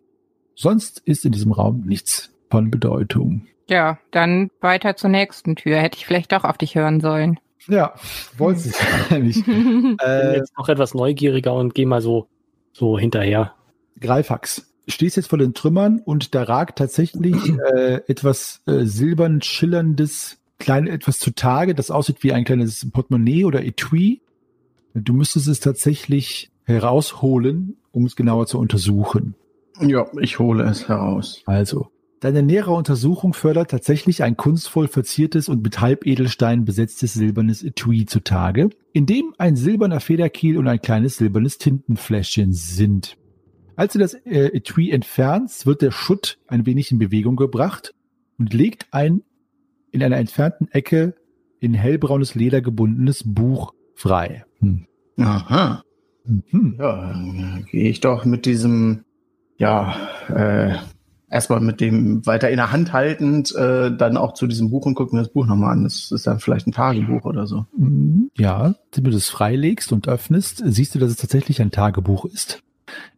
Sonst 0.56 1.00
ist 1.04 1.26
in 1.26 1.34
diesem 1.34 1.52
Raum 1.52 1.82
nichts 1.86 2.32
von 2.50 2.72
Bedeutung. 2.72 3.46
Ja, 3.70 4.00
dann 4.12 4.50
weiter 4.62 4.96
zur 4.96 5.10
nächsten 5.10 5.58
Tür. 5.58 5.76
Hätte 5.80 5.98
ich 5.98 6.06
vielleicht 6.06 6.32
doch 6.32 6.46
auf 6.46 6.58
dich 6.58 6.76
hören 6.76 7.02
sollen. 7.02 7.42
Ja, 7.68 7.94
wollte 8.38 8.70
ich 8.70 9.10
nicht. 9.20 9.38
Ich 9.40 9.46
bin 9.46 9.98
Äh, 10.02 10.38
jetzt 10.38 10.58
noch 10.58 10.70
etwas 10.70 10.94
neugieriger 10.94 11.54
und 11.54 11.76
gehe 11.76 11.86
mal 11.86 12.02
so, 12.02 12.30
so 12.72 12.98
hinterher. 12.98 13.54
Greifax. 14.00 14.74
Du 14.86 14.94
stehst 14.94 15.18
jetzt 15.18 15.28
vor 15.28 15.40
den 15.40 15.56
Trümmern 15.56 16.00
und 16.00 16.34
da 16.34 16.44
ragt 16.44 16.78
tatsächlich 16.78 17.36
äh, 17.76 17.96
etwas 18.08 18.62
äh, 18.66 18.86
silbern 18.86 19.42
schillerndes, 19.42 20.38
klein 20.58 20.88
etwas 20.88 21.20
zutage, 21.20 21.76
das 21.76 21.92
aussieht 21.92 22.24
wie 22.24 22.32
ein 22.32 22.46
kleines 22.46 22.90
Portemonnaie 22.90 23.44
oder 23.44 23.66
Etui. 23.66 24.22
Du 25.04 25.14
müsstest 25.14 25.48
es 25.48 25.60
tatsächlich 25.60 26.50
herausholen, 26.64 27.78
um 27.92 28.06
es 28.06 28.16
genauer 28.16 28.48
zu 28.48 28.58
untersuchen. 28.58 29.36
Ja, 29.80 30.08
ich 30.20 30.40
hole 30.40 30.64
es 30.64 30.90
heraus. 30.90 31.44
Also, 31.46 31.92
deine 32.20 32.42
nähere 32.42 32.74
Untersuchung 32.74 33.34
fördert 33.34 33.70
tatsächlich 33.70 34.24
ein 34.24 34.38
kunstvoll 34.38 34.88
verziertes 34.88 35.50
und 35.50 35.62
mit 35.62 35.80
Halbedelstein 35.80 36.66
besetztes 36.66 37.14
silbernes 37.14 37.64
Etui 37.64 38.06
zutage, 38.06 38.70
in 38.92 39.06
dem 39.06 39.36
ein 39.38 39.56
silberner 39.56 40.00
Federkiel 40.00 40.58
und 40.58 40.68
ein 40.68 40.82
kleines 40.82 41.18
silbernes 41.18 41.60
Tintenfläschchen 41.60 42.54
sind. 42.54 43.18
Als 43.76 43.94
du 43.94 44.00
das 44.00 44.16
äh, 44.16 44.48
Etui 44.48 44.90
entfernst, 44.90 45.68
wird 45.68 45.84
der 45.84 45.92
Schutt 45.92 46.40
ein 46.48 46.66
wenig 46.66 46.92
in 46.92 46.98
Bewegung 46.98 47.36
gebracht 47.36 47.94
und 48.40 48.54
legt 48.54 48.88
ein 48.90 49.22
in 49.92 50.02
einer 50.02 50.18
entfernten 50.18 50.68
Ecke 50.72 51.14
in 51.60 51.76
hellbraunes 51.76 52.34
Leder 52.34 52.62
gebundenes 52.62 53.24
Buch 53.24 53.74
frei. 53.94 54.47
Hm. 54.60 54.86
Aha. 55.20 55.84
Mhm. 56.26 56.76
Ja, 56.78 56.96
dann 57.08 57.66
gehe 57.70 57.90
ich 57.90 58.00
doch 58.00 58.26
mit 58.26 58.46
diesem, 58.46 59.04
ja, 59.58 59.96
äh, 60.30 60.76
erstmal 61.30 61.60
mit 61.60 61.82
dem 61.82 62.26
weiter 62.26 62.50
in 62.50 62.58
der 62.58 62.72
Hand 62.72 62.94
haltend, 62.94 63.54
äh, 63.56 63.96
dann 63.96 64.18
auch 64.18 64.34
zu 64.34 64.48
diesem 64.48 64.70
Buch 64.70 64.86
und 64.86 64.96
gucke 64.96 65.16
mir 65.16 65.22
das 65.22 65.32
Buch 65.32 65.46
nochmal 65.46 65.74
an. 65.74 65.84
Das 65.84 66.12
ist 66.12 66.28
dann 66.28 66.40
vielleicht 66.40 66.68
ein 66.68 66.72
Tagebuch 66.72 67.26
oder 67.26 67.48
so. 67.48 67.66
Mhm. 67.78 68.30
Ja, 68.38 68.76
wenn 68.94 69.04
du 69.04 69.12
das 69.12 69.30
freilegst 69.30 69.92
und 69.92 70.08
öffnest, 70.08 70.62
siehst 70.66 70.96
du, 70.96 71.00
dass 71.00 71.12
es 71.12 71.18
tatsächlich 71.18 71.62
ein 71.62 71.72
Tagebuch 71.72 72.26
ist. 72.26 72.62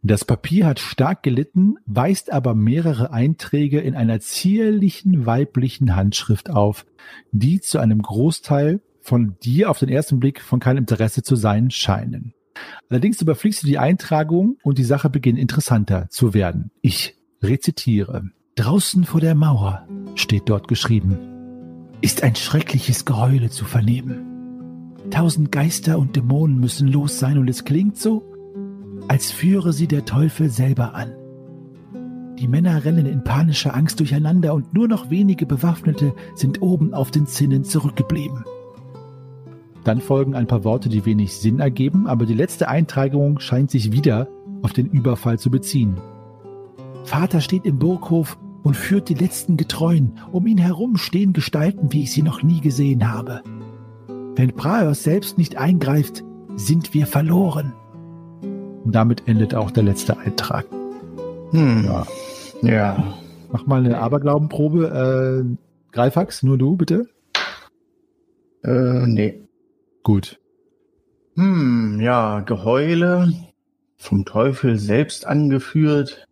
Das 0.02 0.24
Papier 0.24 0.66
hat 0.66 0.80
stark 0.80 1.22
gelitten, 1.22 1.76
weist 1.86 2.32
aber 2.32 2.54
mehrere 2.54 3.12
Einträge 3.12 3.80
in 3.80 3.94
einer 3.94 4.18
zierlichen 4.18 5.26
weiblichen 5.26 5.94
Handschrift 5.94 6.50
auf, 6.50 6.86
die 7.30 7.60
zu 7.60 7.78
einem 7.78 8.02
Großteil 8.02 8.80
von 9.02 9.36
dir 9.42 9.70
auf 9.70 9.78
den 9.78 9.88
ersten 9.88 10.20
Blick 10.20 10.40
von 10.40 10.60
keinem 10.60 10.78
Interesse 10.78 11.22
zu 11.22 11.36
sein 11.36 11.70
scheinen. 11.70 12.34
Allerdings 12.88 13.20
überfliegst 13.20 13.62
du 13.62 13.66
die 13.66 13.78
Eintragung 13.78 14.58
und 14.62 14.78
die 14.78 14.84
Sache 14.84 15.08
beginnt 15.08 15.38
interessanter 15.38 16.08
zu 16.10 16.34
werden. 16.34 16.70
Ich 16.82 17.16
rezitiere. 17.42 18.24
Draußen 18.56 19.04
vor 19.04 19.20
der 19.20 19.34
Mauer 19.34 19.86
steht 20.14 20.48
dort 20.48 20.68
geschrieben 20.68 21.30
ist 22.00 22.22
ein 22.22 22.34
schreckliches 22.34 23.04
Geheule 23.04 23.50
zu 23.50 23.64
vernehmen. 23.64 24.96
Tausend 25.10 25.52
Geister 25.52 25.98
und 25.98 26.16
Dämonen 26.16 26.58
müssen 26.58 26.88
los 26.88 27.18
sein 27.18 27.38
und 27.38 27.48
es 27.48 27.64
klingt 27.64 27.98
so, 27.98 28.24
als 29.08 29.30
führe 29.30 29.72
sie 29.72 29.86
der 29.86 30.04
Teufel 30.04 30.50
selber 30.50 30.94
an. 30.94 31.12
Die 32.38 32.48
Männer 32.48 32.84
rennen 32.84 33.06
in 33.06 33.22
panischer 33.22 33.74
Angst 33.74 34.00
durcheinander 34.00 34.54
und 34.54 34.72
nur 34.72 34.88
noch 34.88 35.10
wenige 35.10 35.44
Bewaffnete 35.44 36.14
sind 36.34 36.62
oben 36.62 36.94
auf 36.94 37.10
den 37.10 37.26
Zinnen 37.26 37.64
zurückgeblieben. 37.64 38.44
Dann 39.84 40.00
folgen 40.00 40.34
ein 40.34 40.46
paar 40.46 40.64
Worte, 40.64 40.88
die 40.88 41.06
wenig 41.06 41.36
Sinn 41.36 41.60
ergeben, 41.60 42.06
aber 42.06 42.26
die 42.26 42.34
letzte 42.34 42.68
Eintragung 42.68 43.38
scheint 43.40 43.70
sich 43.70 43.92
wieder 43.92 44.28
auf 44.62 44.72
den 44.72 44.86
Überfall 44.86 45.38
zu 45.38 45.50
beziehen. 45.50 45.96
Vater 47.04 47.40
steht 47.40 47.64
im 47.64 47.78
Burghof 47.78 48.38
und 48.62 48.76
führt 48.76 49.08
die 49.08 49.14
letzten 49.14 49.56
Getreuen. 49.56 50.18
Um 50.32 50.46
ihn 50.46 50.58
herum 50.58 50.96
stehen 50.96 51.32
Gestalten, 51.32 51.92
wie 51.92 52.02
ich 52.02 52.12
sie 52.12 52.22
noch 52.22 52.42
nie 52.42 52.60
gesehen 52.60 53.10
habe. 53.10 53.42
Wenn 54.36 54.54
Praeus 54.54 55.02
selbst 55.02 55.38
nicht 55.38 55.56
eingreift, 55.56 56.24
sind 56.56 56.94
wir 56.94 57.06
verloren. 57.06 57.72
Und 58.84 58.94
damit 58.94 59.26
endet 59.26 59.54
auch 59.54 59.70
der 59.70 59.82
letzte 59.82 60.18
Eintrag. 60.18 60.66
Hm. 61.52 61.84
Ja. 61.84 62.06
Ja. 62.62 63.14
Mach 63.50 63.66
mal 63.66 63.84
eine 63.84 63.98
Aberglaubenprobe. 63.98 65.46
Äh, 65.48 65.56
Greifax, 65.92 66.42
nur 66.42 66.58
du, 66.58 66.76
bitte. 66.76 67.08
Äh, 68.62 69.06
nee. 69.06 69.48
Gut. 70.02 70.38
Hm, 71.36 72.00
ja, 72.00 72.40
Geheule. 72.40 73.32
Vom 73.96 74.24
Teufel 74.24 74.78
selbst 74.78 75.26
angeführt. 75.26 76.26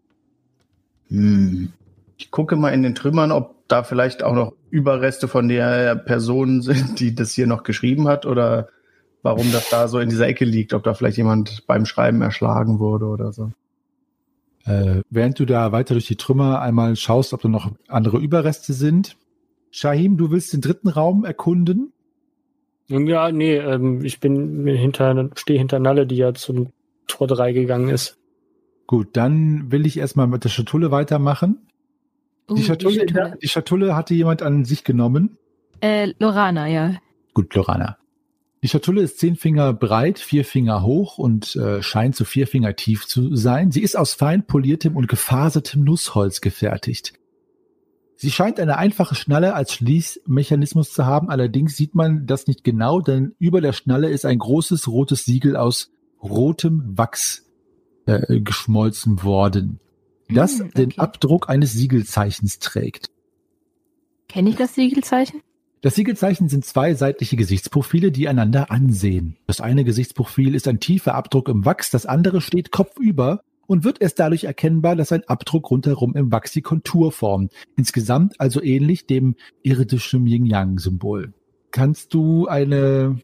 Hm. 1.09 1.73
Ich 2.17 2.31
gucke 2.31 2.57
mal 2.57 2.71
in 2.71 2.83
den 2.83 2.95
Trümmern, 2.95 3.31
ob 3.31 3.69
da 3.69 3.83
vielleicht 3.83 4.23
auch 4.23 4.35
noch 4.35 4.55
Überreste 4.71 5.29
von 5.29 5.49
der 5.49 5.95
Person 5.97 6.63
sind, 6.63 7.01
die 7.01 7.15
das 7.15 7.33
hier 7.33 7.47
noch 7.47 7.63
geschrieben 7.63 8.09
hat 8.09 8.27
oder 8.27 8.69
warum 9.23 9.53
das 9.53 9.69
da 9.69 9.89
so 9.89 9.99
in 9.99 10.09
dieser 10.09 10.27
Ecke 10.27 10.45
liegt, 10.45 10.75
ob 10.75 10.85
da 10.85 10.95
vielleicht 10.95 11.17
jemand 11.17 11.67
beim 11.67 11.85
Schreiben 11.87 12.23
erschlagen 12.23 12.79
wurde 12.79 13.07
oder 13.07 13.33
so. 13.33 13.53
Äh, 14.65 15.03
während 15.11 15.39
du 15.39 15.45
da 15.45 15.73
weiter 15.73 15.95
durch 15.95 16.07
die 16.07 16.17
Trümmer 16.17 16.61
einmal 16.61 16.97
schaust, 16.97 17.33
ob 17.33 17.43
da 17.43 17.49
noch 17.49 17.73
andere 17.89 18.19
Überreste 18.19 18.73
sind. 18.73 19.17
Shahim, 19.71 20.17
du 20.17 20.31
willst 20.31 20.53
den 20.53 20.61
dritten 20.61 20.89
Raum 20.89 21.25
erkunden? 21.25 21.93
Ja, 22.89 23.31
nee, 23.31 23.57
ähm, 23.57 24.05
ich 24.05 24.19
bin 24.19 24.67
hinter, 24.67 25.31
stehe 25.37 25.59
hinter 25.59 25.79
Nalle, 25.79 26.07
die 26.07 26.17
ja 26.17 26.33
zum 26.35 26.73
Tor 27.07 27.27
3 27.27 27.53
gegangen 27.53 27.89
ist. 27.91 28.19
Gut, 28.87 29.09
dann 29.13 29.71
will 29.71 29.85
ich 29.85 29.99
erstmal 29.99 30.27
mit 30.27 30.45
der 30.45 30.49
Schatulle 30.49 30.91
weitermachen. 30.91 31.59
Uh, 32.51 32.55
Die 32.55 32.63
Schatulle, 32.63 33.05
die 33.05 33.13
Schatulle. 33.13 33.39
die 33.43 33.49
Schatulle 33.49 33.97
hatte 33.97 34.15
jemand 34.15 34.43
an 34.43 34.65
sich 34.65 34.85
genommen. 34.85 35.37
Äh, 35.81 36.15
Lorana, 36.19 36.67
ja. 36.67 36.97
Gut, 37.35 37.55
Lorana. 37.55 37.99
Die 38.63 38.69
Schatulle 38.69 39.03
ist 39.03 39.19
zehn 39.19 39.37
Finger 39.37 39.73
breit, 39.75 40.19
vier 40.19 40.45
Finger 40.45 40.83
hoch 40.83 41.19
und 41.19 41.55
äh, 41.57 41.83
scheint 41.83 42.17
so 42.17 42.25
vier 42.25 42.47
Finger 42.47 42.75
tief 42.75 43.07
zu 43.07 43.37
sein. 43.37 43.71
Sie 43.71 43.83
ist 43.83 43.97
aus 43.97 44.15
fein 44.15 44.47
poliertem 44.47 44.97
und 44.97 45.07
gefasertem 45.07 45.85
Nussholz 45.85 46.41
gefertigt. 46.41 47.13
Sie 48.21 48.33
scheint 48.33 48.59
eine 48.59 48.79
einfache 48.79 49.15
Schnalle 49.15 49.55
als 49.55 49.73
Schließmechanismus 49.75 50.93
zu 50.93 51.07
haben, 51.07 51.31
allerdings 51.31 51.77
sieht 51.77 51.95
man 51.95 52.27
das 52.27 52.49
nicht 52.49 52.65
genau, 52.65 53.01
denn 53.01 53.37
über 53.39 53.61
der 53.61 53.73
Schnalle 53.73 54.11
ist 54.11 54.25
ein 54.25 54.41
großes 54.41 54.89
rotes 54.89 55.25
Siegel 55.25 55.55
aus 55.55 55.93
rotem 56.21 56.99
Wachs 56.99 57.47
äh, 58.07 58.41
geschmolzen 58.41 59.23
worden, 59.23 59.79
das 60.29 60.59
Hm, 60.59 60.73
den 60.73 60.89
okay. 60.91 61.01
Abdruck 61.01 61.49
eines 61.49 61.73
Siegelzeichens 61.75 62.59
trägt. 62.59 63.09
Kenne 64.29 64.51
ich 64.51 64.57
das 64.57 64.75
Siegelzeichen? 64.75 65.41
Das 65.81 65.95
Siegelzeichen 65.95 66.49
sind 66.49 66.65
zwei 66.65 66.95
seitliche 66.95 67.37
Gesichtsprofile, 67.37 68.11
die 68.11 68.27
einander 68.27 68.73
ansehen. 68.73 69.37
Das 69.47 69.61
eine 69.61 69.85
Gesichtsprofil 69.85 70.57
ist 70.57 70.67
ein 70.67 70.81
tiefer 70.81 71.15
Abdruck 71.15 71.49
im 71.49 71.65
Wachs, 71.65 71.91
das 71.91 72.05
andere 72.05 72.41
steht 72.41 72.73
kopfüber 72.73 73.45
und 73.69 73.85
wird 73.85 74.01
erst 74.01 74.19
dadurch 74.19 74.45
erkennbar, 74.45 74.97
dass 74.97 75.13
ein 75.13 75.23
Abdruck 75.29 75.71
rundherum 75.71 76.17
im 76.17 76.33
Wachs 76.33 76.53
die 76.53 76.63
Kontur 76.63 77.13
formt. 77.13 77.53
Insgesamt 77.77 78.41
also 78.41 78.61
ähnlich 78.63 79.07
dem 79.07 79.37
irdischen 79.63 80.27
Yin-Yang-Symbol. 80.27 81.35
Kannst 81.71 82.15
du 82.15 82.49
eine 82.49 83.21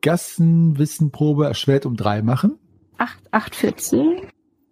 Gassenwissenprobe 0.00 1.46
erschwert 1.46 1.84
um 1.86 1.96
drei 1.96 2.22
machen? 2.22 2.56
8, 2.98 3.18
8, 3.32 3.56
14. 3.56 4.20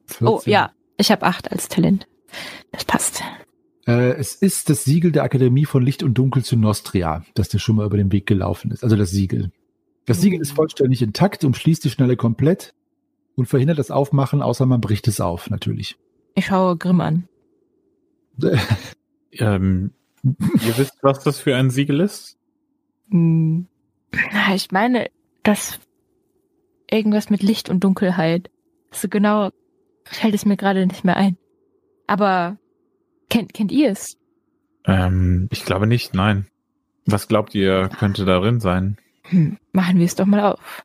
14. 0.06 0.26
Oh, 0.26 0.40
ja. 0.46 0.70
Ich 0.96 1.10
habe 1.10 1.26
8 1.26 1.50
als 1.50 1.68
Talent. 1.68 2.06
Das 2.70 2.84
passt. 2.84 3.22
Äh, 3.86 4.12
es 4.12 4.34
ist 4.34 4.70
das 4.70 4.84
Siegel 4.84 5.10
der 5.10 5.24
Akademie 5.24 5.64
von 5.64 5.82
Licht 5.82 6.04
und 6.04 6.14
Dunkel 6.14 6.44
zu 6.44 6.56
Nostria, 6.56 7.24
das 7.34 7.48
dir 7.48 7.58
schon 7.58 7.76
mal 7.76 7.86
über 7.86 7.96
den 7.96 8.12
Weg 8.12 8.26
gelaufen 8.26 8.70
ist. 8.70 8.84
Also 8.84 8.94
das 8.94 9.10
Siegel. 9.10 9.50
Das 10.06 10.20
Siegel 10.20 10.40
ist 10.40 10.52
vollständig 10.52 11.02
intakt, 11.02 11.44
umschließt 11.44 11.84
die 11.84 11.90
Schnalle 11.90 12.16
komplett 12.16 12.72
und 13.38 13.46
verhindert 13.46 13.78
das 13.78 13.92
Aufmachen, 13.92 14.42
außer 14.42 14.66
man 14.66 14.80
bricht 14.80 15.06
es 15.06 15.20
auf, 15.20 15.48
natürlich. 15.48 15.96
Ich 16.34 16.46
schaue 16.46 16.76
Grimm 16.76 17.00
an. 17.00 17.28
Ähm, 19.30 19.92
ihr 20.24 20.78
wisst, 20.78 20.98
was 21.02 21.22
das 21.22 21.38
für 21.38 21.54
ein 21.54 21.70
Siegel 21.70 22.00
ist? 22.00 22.38
Hm. 23.10 23.68
Na, 24.32 24.54
Ich 24.54 24.72
meine, 24.72 25.10
das 25.44 25.78
irgendwas 26.90 27.30
mit 27.30 27.42
Licht 27.42 27.68
und 27.68 27.84
Dunkelheit. 27.84 28.50
So 28.90 29.08
genau 29.08 29.50
fällt 30.04 30.34
es 30.34 30.46
mir 30.46 30.56
gerade 30.56 30.86
nicht 30.86 31.04
mehr 31.04 31.16
ein. 31.16 31.36
Aber 32.08 32.56
kennt, 33.28 33.52
kennt 33.52 33.70
ihr 33.70 33.90
es? 33.90 34.16
Ähm, 34.86 35.48
ich 35.52 35.64
glaube 35.64 35.86
nicht, 35.86 36.14
nein. 36.14 36.46
Was 37.04 37.28
glaubt 37.28 37.54
ihr, 37.54 37.90
könnte 37.90 38.24
darin 38.24 38.58
sein? 38.58 38.96
Hm, 39.24 39.58
machen 39.72 39.98
wir 39.98 40.06
es 40.06 40.16
doch 40.16 40.26
mal 40.26 40.40
auf. 40.40 40.82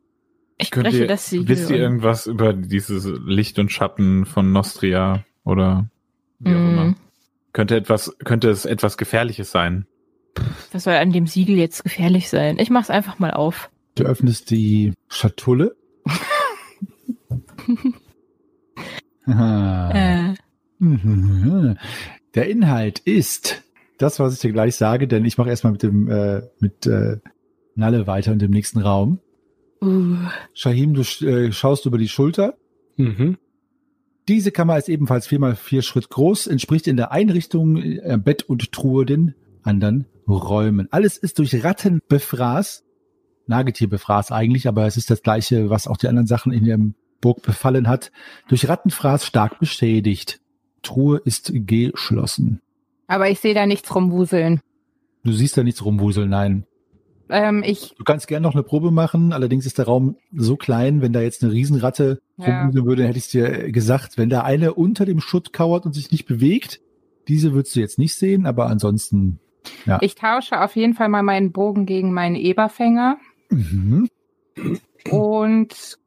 Ich 0.63 0.71
Könnt 0.71 0.85
breche 0.87 0.99
ihr, 1.03 1.07
das 1.07 1.29
Siegel. 1.29 1.47
wisst 1.49 1.69
ihr 1.69 1.75
und- 1.77 1.81
irgendwas 1.81 2.25
über 2.27 2.53
dieses 2.53 3.05
Licht 3.25 3.59
und 3.59 3.71
Schatten 3.71 4.25
von 4.25 4.51
Nostria 4.51 5.23
oder 5.43 5.89
wie 6.39 6.49
auch 6.49 6.59
Mm, 6.59 6.69
immer? 6.69 6.95
Könnte 7.53 7.75
etwas, 7.75 8.15
könnte 8.23 8.49
es 8.49 8.65
etwas 8.65 8.97
Gefährliches 8.97 9.51
sein? 9.51 9.85
Was 10.71 10.85
soll 10.85 10.93
an 10.95 11.11
dem 11.11 11.27
Siegel 11.27 11.55
jetzt 11.57 11.83
gefährlich 11.83 12.29
sein? 12.29 12.57
Ich 12.59 12.69
mach's 12.69 12.89
einfach 12.89 13.19
mal 13.19 13.31
auf. 13.31 13.69
Du 13.95 14.03
öffnest 14.05 14.49
die 14.49 14.93
Schatulle. 15.07 15.75
Äh. 19.25 20.33
Der 22.35 22.49
Inhalt 22.49 22.99
ist 22.99 23.63
das, 23.97 24.19
was 24.19 24.33
ich 24.33 24.39
dir 24.39 24.51
gleich 24.51 24.75
sage, 24.75 25.07
denn 25.07 25.23
ich 25.23 25.37
mache 25.37 25.49
erstmal 25.49 25.71
mit 25.71 25.83
dem 25.83 26.09
äh, 26.09 26.41
mit 26.59 26.85
äh, 26.87 27.17
Nalle 27.75 28.05
weiter 28.07 28.33
in 28.33 28.39
dem 28.39 28.51
nächsten 28.51 28.79
Raum. 28.79 29.19
Uh, 29.83 30.17
Shahim, 30.53 30.93
du 30.93 31.01
äh, 31.01 31.51
schaust 31.51 31.85
über 31.85 31.97
die 31.97 32.09
Schulter. 32.09 32.55
Mhm. 32.97 33.37
Diese 34.27 34.51
Kammer 34.51 34.77
ist 34.77 34.89
ebenfalls 34.89 35.27
vier 35.27 35.39
mal 35.39 35.55
vier 35.55 35.81
Schritt 35.81 36.09
groß, 36.09 36.47
entspricht 36.47 36.87
in 36.87 36.97
der 36.97 37.11
Einrichtung 37.11 37.77
äh, 37.77 38.17
Bett 38.17 38.43
und 38.43 38.71
Truhe 38.71 39.05
den 39.05 39.35
anderen 39.63 40.05
Räumen. 40.27 40.87
Alles 40.91 41.17
ist 41.17 41.39
durch 41.39 41.63
Ratten 41.63 42.01
befraßt, 42.07 42.85
Nagetier 43.47 43.89
befraßt 43.89 44.31
eigentlich, 44.31 44.67
aber 44.67 44.85
es 44.85 44.95
ist 44.95 45.09
das 45.09 45.21
gleiche, 45.21 45.69
was 45.69 45.87
auch 45.87 45.97
die 45.97 46.07
anderen 46.07 46.27
Sachen 46.27 46.53
in 46.53 46.63
der 46.63 46.79
Burg 47.19 47.41
befallen 47.41 47.87
hat. 47.87 48.11
Durch 48.47 48.67
Rattenfraß 48.69 49.25
stark 49.25 49.59
beschädigt. 49.59 50.39
Truhe 50.81 51.21
ist 51.23 51.51
geschlossen. 51.53 52.61
Aber 53.07 53.29
ich 53.29 53.39
sehe 53.39 53.53
da 53.53 53.65
nichts 53.65 53.93
rumwuseln. 53.93 54.59
Du 55.23 55.31
siehst 55.31 55.57
da 55.57 55.63
nichts 55.63 55.83
rumwuseln, 55.83 56.29
nein. 56.29 56.65
Ähm, 57.29 57.63
ich, 57.65 57.93
Du 57.97 58.03
kannst 58.03 58.27
gerne 58.27 58.43
noch 58.45 58.53
eine 58.53 58.63
Probe 58.63 58.91
machen, 58.91 59.31
allerdings 59.33 59.65
ist 59.65 59.77
der 59.77 59.85
Raum 59.85 60.17
so 60.35 60.55
klein, 60.57 61.01
wenn 61.01 61.13
da 61.13 61.21
jetzt 61.21 61.43
eine 61.43 61.51
Riesenratte 61.53 62.21
Ja. 62.37 62.69
würde, 62.73 63.05
hätte 63.07 63.17
ich 63.17 63.29
dir 63.29 63.71
gesagt. 63.71 64.17
Wenn 64.17 64.29
da 64.29 64.41
eine 64.41 64.73
unter 64.73 65.05
dem 65.05 65.19
Schutt 65.21 65.53
kauert 65.53 65.85
und 65.85 65.93
sich 65.93 66.11
nicht 66.11 66.25
bewegt, 66.25 66.81
diese 67.27 67.53
würdest 67.53 67.75
du 67.75 67.79
jetzt 67.79 67.97
nicht 67.99 68.15
sehen, 68.15 68.45
aber 68.45 68.67
ansonsten, 68.67 69.39
ja. 69.85 69.97
ich 70.01 70.15
tausche 70.15 70.61
auf 70.61 70.75
jeden 70.75 70.93
Fall 70.93 71.07
mal 71.09 71.23
meinen 71.23 71.51
Bogen 71.53 71.85
gegen 71.85 72.13
meinen 72.13 72.35
Eberfänger 72.35 73.17
Mhm. 73.49 74.09
und 75.09 75.97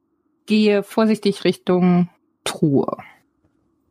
gehe 0.45 0.83
vorsichtig 0.83 1.43
Richtung 1.43 2.09
Truhe. 2.43 2.97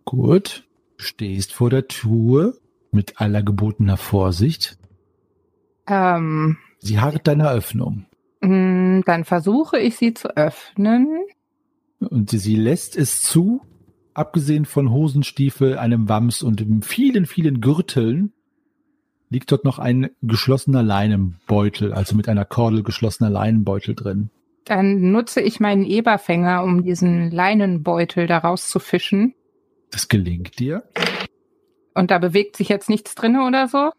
Gut. 0.04 0.64
Du 0.98 1.04
stehst 1.04 1.52
vor 1.52 1.68
der 1.70 1.88
Truhe 1.88 2.54
mit 2.90 3.20
aller 3.20 3.42
gebotener 3.42 3.96
Vorsicht. 3.98 4.78
Ähm, 5.86 6.56
Sie 6.78 7.00
harrt 7.00 7.26
deiner 7.26 7.50
Öffnung. 7.50 8.06
mh, 8.40 9.02
dann 9.06 9.24
versuche 9.24 9.78
ich 9.78 9.96
sie 9.96 10.14
zu 10.14 10.36
öffnen. 10.36 11.08
Und 11.98 12.30
sie 12.30 12.56
lässt 12.56 12.96
es 12.96 13.22
zu, 13.22 13.62
abgesehen 14.14 14.64
von 14.66 14.90
Hosenstiefel, 14.90 15.78
einem 15.78 16.08
Wams 16.08 16.42
und 16.42 16.64
vielen, 16.82 17.26
vielen 17.26 17.60
Gürteln, 17.60 18.32
liegt 19.30 19.50
dort 19.50 19.64
noch 19.64 19.78
ein 19.78 20.10
geschlossener 20.22 20.82
Leinenbeutel, 20.82 21.92
also 21.92 22.14
mit 22.14 22.28
einer 22.28 22.44
Kordel 22.44 22.82
geschlossener 22.82 23.30
Leinenbeutel 23.30 23.94
drin. 23.94 24.30
Dann 24.64 25.10
nutze 25.12 25.40
ich 25.40 25.58
meinen 25.60 25.84
Eberfänger, 25.84 26.62
um 26.62 26.82
diesen 26.82 27.30
Leinenbeutel 27.30 28.26
da 28.26 28.38
rauszufischen. 28.38 29.34
Das 29.90 30.08
gelingt 30.08 30.58
dir. 30.58 30.82
Und 31.94 32.10
da 32.10 32.18
bewegt 32.18 32.56
sich 32.56 32.68
jetzt 32.68 32.90
nichts 32.90 33.14
drinne 33.14 33.46
oder 33.46 33.68
so? 33.68 33.90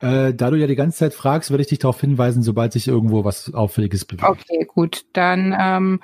Äh, 0.00 0.34
da 0.34 0.50
du 0.50 0.56
ja 0.56 0.66
die 0.66 0.76
ganze 0.76 0.98
Zeit 0.98 1.14
fragst, 1.14 1.50
werde 1.50 1.62
ich 1.62 1.68
dich 1.68 1.78
darauf 1.78 2.00
hinweisen, 2.00 2.42
sobald 2.42 2.72
sich 2.72 2.88
irgendwo 2.88 3.24
was 3.24 3.52
Auffälliges 3.54 4.04
bewegt. 4.04 4.28
Okay, 4.28 4.66
gut. 4.66 5.04
Dann 5.12 5.56
ähm, 5.58 6.00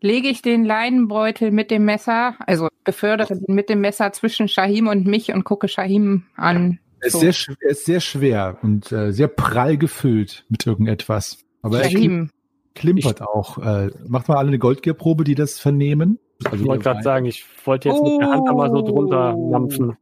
lege 0.00 0.28
ich 0.28 0.42
den 0.42 0.64
Leinenbeutel 0.64 1.50
mit 1.50 1.70
dem 1.70 1.84
Messer, 1.84 2.36
also 2.46 2.68
befördere 2.84 3.36
den 3.38 3.54
mit 3.54 3.68
dem 3.68 3.80
Messer 3.80 4.12
zwischen 4.12 4.48
Shahim 4.48 4.88
und 4.88 5.06
mich 5.06 5.32
und 5.32 5.44
gucke 5.44 5.68
Shahim 5.68 6.24
an. 6.36 6.78
Er 7.00 7.06
ist, 7.06 7.12
So. 7.12 7.18
sehr, 7.20 7.34
er 7.60 7.70
ist 7.70 7.84
sehr 7.84 8.00
schwer 8.00 8.58
und 8.62 8.90
äh, 8.92 9.12
sehr 9.12 9.28
prall 9.28 9.76
gefüllt 9.76 10.46
mit 10.48 10.66
irgendetwas. 10.66 11.38
Aber 11.60 11.82
er 11.82 11.90
Shahim, 11.90 12.30
klimpert 12.74 13.22
auch. 13.22 13.58
Äh, 13.58 13.90
macht 14.06 14.28
mal 14.28 14.36
alle 14.36 14.48
eine 14.48 14.58
Goldgierprobe, 14.58 15.24
die 15.24 15.34
das 15.34 15.60
vernehmen. 15.60 16.18
Also 16.44 16.56
Ich 16.56 16.64
wollte 16.64 16.82
gerade 16.84 17.02
sagen, 17.02 17.26
ich 17.26 17.44
wollte 17.64 17.88
jetzt 17.90 18.02
mit 18.02 18.20
der 18.20 18.30
Hand 18.30 18.48
da 18.48 18.52
mal 18.52 18.70
so 18.70 18.82
drunter 18.82 19.34
Oh. 19.36 19.94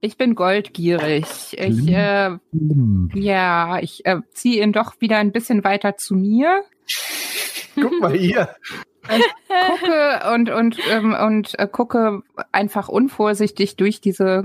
Ich 0.00 0.16
bin 0.16 0.34
goldgierig. 0.34 1.24
Ich, 1.52 1.56
Schlimm. 1.56 1.88
äh, 1.88 2.38
Hm. 2.52 3.10
ja, 3.14 3.78
ich 3.80 4.04
äh, 4.06 4.20
ziehe 4.32 4.62
ihn 4.62 4.72
doch 4.72 5.00
wieder 5.00 5.18
ein 5.18 5.32
bisschen 5.32 5.64
weiter 5.64 5.96
zu 5.96 6.14
mir. 6.14 6.62
Guck 7.74 8.00
mal 8.00 8.16
hier. 8.16 8.48
gucke 9.06 10.34
und 10.34 10.50
und 10.50 10.78
ähm, 10.90 11.14
und 11.14 11.58
äh, 11.58 11.68
gucke 11.70 12.22
einfach 12.52 12.88
unvorsichtig 12.88 13.76
durch 13.76 14.00
diese 14.00 14.44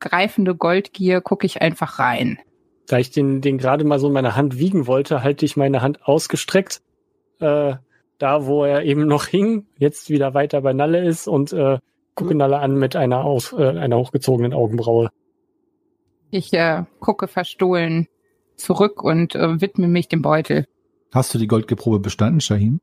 greifende 0.00 0.54
Goldgier 0.54 1.20
gucke 1.20 1.46
ich 1.46 1.62
einfach 1.62 1.98
rein. 1.98 2.38
Da 2.86 2.98
ich 2.98 3.10
den, 3.10 3.40
den 3.40 3.58
gerade 3.58 3.84
mal 3.84 3.98
so 3.98 4.08
in 4.08 4.12
meiner 4.12 4.36
Hand 4.36 4.58
wiegen 4.58 4.86
wollte, 4.86 5.22
halte 5.22 5.44
ich 5.44 5.56
meine 5.56 5.82
Hand 5.82 6.04
ausgestreckt, 6.04 6.82
äh, 7.40 7.74
da 8.18 8.46
wo 8.46 8.64
er 8.64 8.84
eben 8.84 9.06
noch 9.06 9.26
hing, 9.26 9.66
jetzt 9.78 10.08
wieder 10.10 10.34
weiter 10.34 10.60
bei 10.60 10.72
Nalle 10.72 11.04
ist 11.04 11.26
und 11.26 11.52
äh, 11.52 11.78
gucke 12.16 12.34
Nalle 12.34 12.58
an 12.58 12.74
mit 12.76 12.96
einer, 12.96 13.24
aus, 13.24 13.52
äh, 13.52 13.68
einer 13.68 13.98
hochgezogenen 13.98 14.52
Augenbraue. 14.52 15.10
Ich 16.30 16.52
äh, 16.52 16.84
gucke 16.98 17.28
verstohlen 17.28 18.08
zurück 18.56 19.04
und 19.04 19.36
äh, 19.36 19.60
widme 19.60 19.86
mich 19.86 20.08
dem 20.08 20.22
Beutel. 20.22 20.66
Hast 21.12 21.32
du 21.34 21.38
die 21.38 21.46
Goldgierprobe 21.46 22.00
bestanden, 22.00 22.40
Shahim? 22.40 22.80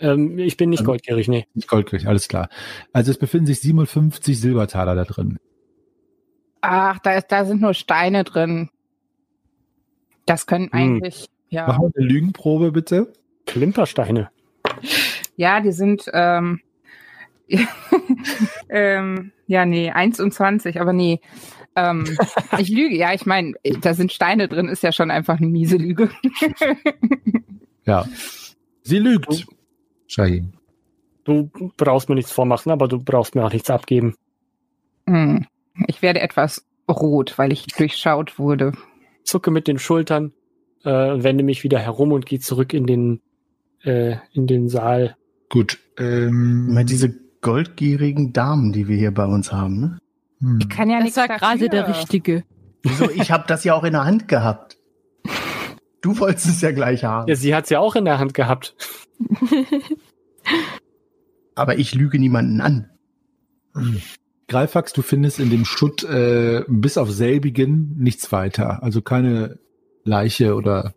Ähm, 0.00 0.38
ich 0.38 0.56
bin 0.56 0.70
nicht 0.70 0.80
Ähm, 0.80 0.86
goldgierig, 0.86 1.28
nee. 1.28 1.46
Nicht 1.54 1.68
goldgierig, 1.68 2.08
alles 2.08 2.26
klar. 2.26 2.48
Also 2.92 3.10
es 3.12 3.18
befinden 3.18 3.46
sich 3.46 3.60
57 3.60 4.40
Silbertaler 4.40 4.94
da 4.96 5.04
drin. 5.04 5.38
Ach, 6.62 6.98
da 7.00 7.14
ist, 7.14 7.28
da 7.30 7.44
sind 7.44 7.60
nur 7.60 7.74
Steine 7.74 8.24
drin. 8.24 8.70
Das 10.26 10.46
können 10.46 10.66
Hm. 10.66 10.72
eigentlich, 10.72 11.26
ja, 11.50 11.66
Mach 11.68 11.78
mal 11.78 11.92
eine 11.94 12.06
Lügenprobe, 12.06 12.72
bitte. 12.72 13.12
Klimpersteine. 13.46 14.30
ja, 15.36 15.60
die 15.60 15.72
sind, 15.72 16.04
ähm, 16.12 16.60
ähm, 18.68 19.32
ja, 19.46 19.64
nee, 19.66 19.90
1 19.90 20.20
und 20.20 20.32
20, 20.32 20.80
aber 20.80 20.92
nee. 20.92 21.20
Ähm, 21.74 22.04
ich 22.58 22.68
lüge, 22.68 22.96
ja, 22.96 23.12
ich 23.14 23.26
meine, 23.26 23.54
da 23.80 23.94
sind 23.94 24.12
Steine 24.12 24.48
drin, 24.48 24.68
ist 24.68 24.82
ja 24.82 24.92
schon 24.92 25.10
einfach 25.10 25.38
eine 25.38 25.48
miese 25.48 25.76
Lüge. 25.76 26.10
Ja. 27.84 28.06
Sie 28.82 28.98
lügt. 28.98 29.46
Shahim. 30.06 30.52
Du 31.24 31.50
brauchst 31.76 32.08
mir 32.08 32.14
nichts 32.14 32.32
vormachen, 32.32 32.72
aber 32.72 32.88
du 32.88 33.02
brauchst 33.02 33.34
mir 33.34 33.44
auch 33.44 33.52
nichts 33.52 33.70
abgeben. 33.70 34.14
Hm. 35.08 35.46
Ich 35.88 36.02
werde 36.02 36.20
etwas 36.20 36.64
rot, 36.88 37.38
weil 37.38 37.52
ich 37.52 37.66
durchschaut 37.66 38.38
wurde. 38.38 38.72
Zucke 39.24 39.50
mit 39.50 39.68
den 39.68 39.78
Schultern, 39.78 40.32
äh, 40.84 40.90
wende 40.90 41.44
mich 41.44 41.64
wieder 41.64 41.78
herum 41.78 42.12
und 42.12 42.26
gehe 42.26 42.40
zurück 42.40 42.72
in 42.74 42.86
den, 42.86 43.20
äh, 43.82 44.16
in 44.32 44.46
den 44.46 44.68
Saal. 44.68 45.16
Gut. 45.48 45.78
Ähm, 45.98 46.84
diese 46.88 47.14
goldgierigen 47.42 48.32
Damen, 48.32 48.72
die 48.72 48.88
wir 48.88 48.96
hier 48.96 49.12
bei 49.12 49.26
uns 49.26 49.52
haben. 49.52 49.80
Ne? 49.80 49.98
hm. 50.40 50.58
Ich 50.62 50.68
kann 50.68 50.88
ja 50.88 50.96
das 50.96 51.04
nichts 51.04 51.18
war 51.18 51.28
gerade 51.28 51.68
der 51.68 51.88
Richtige. 51.88 52.44
Wieso? 52.82 53.10
Ich 53.10 53.30
habe 53.30 53.44
das 53.46 53.64
ja 53.64 53.74
auch 53.74 53.84
in 53.84 53.92
der 53.92 54.04
Hand 54.04 54.28
gehabt. 54.28 54.78
Du 56.00 56.18
wolltest 56.18 56.46
es 56.46 56.60
ja 56.60 56.72
gleich 56.72 57.04
haben. 57.04 57.28
Ja, 57.28 57.36
sie 57.36 57.54
hat's 57.54 57.70
ja 57.70 57.78
auch 57.78 57.94
in 57.94 58.04
der 58.04 58.18
Hand 58.18 58.34
gehabt. 58.34 58.74
Aber 61.54 61.78
ich 61.78 61.94
lüge 61.94 62.18
niemanden 62.18 62.60
an. 62.60 62.90
Greifax, 64.48 64.92
du 64.92 65.02
findest 65.02 65.38
in 65.38 65.50
dem 65.50 65.64
Schutt 65.64 66.02
äh, 66.02 66.64
bis 66.66 66.98
auf 66.98 67.10
selbigen 67.10 67.94
nichts 67.98 68.32
weiter. 68.32 68.82
Also 68.82 69.00
keine 69.00 69.58
Leiche 70.04 70.54
oder 70.56 70.94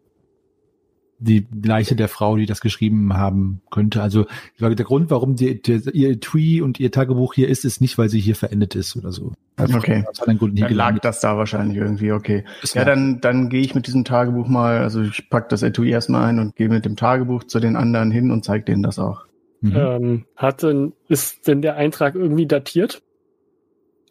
die 1.17 1.47
Leiche 1.63 1.95
der 1.95 2.07
Frau, 2.07 2.35
die 2.35 2.45
das 2.45 2.59
geschrieben 2.59 3.13
haben 3.13 3.61
könnte. 3.71 4.01
Also 4.01 4.25
der 4.59 4.73
Grund, 4.75 5.09
warum 5.09 5.35
die, 5.35 5.61
der, 5.61 5.93
ihr 5.93 6.19
Twee 6.19 6.61
und 6.61 6.79
ihr 6.79 6.91
Tagebuch 6.91 7.33
hier 7.33 7.47
ist, 7.47 7.65
ist 7.65 7.81
nicht, 7.81 7.97
weil 7.97 8.09
sie 8.09 8.19
hier 8.19 8.35
verendet 8.35 8.75
ist 8.75 8.95
oder 8.95 9.11
so. 9.11 9.33
Einfach 9.55 9.79
Okay. 9.79 10.03
Hier 10.25 10.67
Dann 10.67 10.73
lag 10.73 10.99
das 10.99 11.21
da 11.21 11.37
wahrscheinlich 11.37 11.77
irgendwie, 11.77 12.11
okay. 12.11 12.43
Ja, 12.73 12.83
dann, 12.83 13.21
dann 13.21 13.49
gehe 13.49 13.61
ich 13.61 13.75
mit 13.75 13.87
diesem 13.87 14.03
Tagebuch 14.03 14.47
mal, 14.47 14.79
also 14.79 15.01
ich 15.01 15.29
pack 15.29 15.49
das 15.49 15.63
Etui 15.63 15.89
erstmal 15.89 16.25
ein 16.25 16.39
und 16.39 16.55
gehe 16.55 16.69
mit 16.69 16.85
dem 16.85 16.95
Tagebuch 16.95 17.45
zu 17.45 17.59
den 17.59 17.75
anderen 17.75 18.11
hin 18.11 18.31
und 18.31 18.43
zeige 18.43 18.65
denen 18.65 18.83
das 18.83 18.99
auch. 18.99 19.25
Mhm. 19.61 19.75
Ähm, 19.75 20.25
hat 20.35 20.63
denn, 20.63 20.93
ist 21.07 21.47
denn 21.47 21.61
der 21.61 21.77
Eintrag 21.77 22.15
irgendwie 22.15 22.45
datiert? 22.45 23.01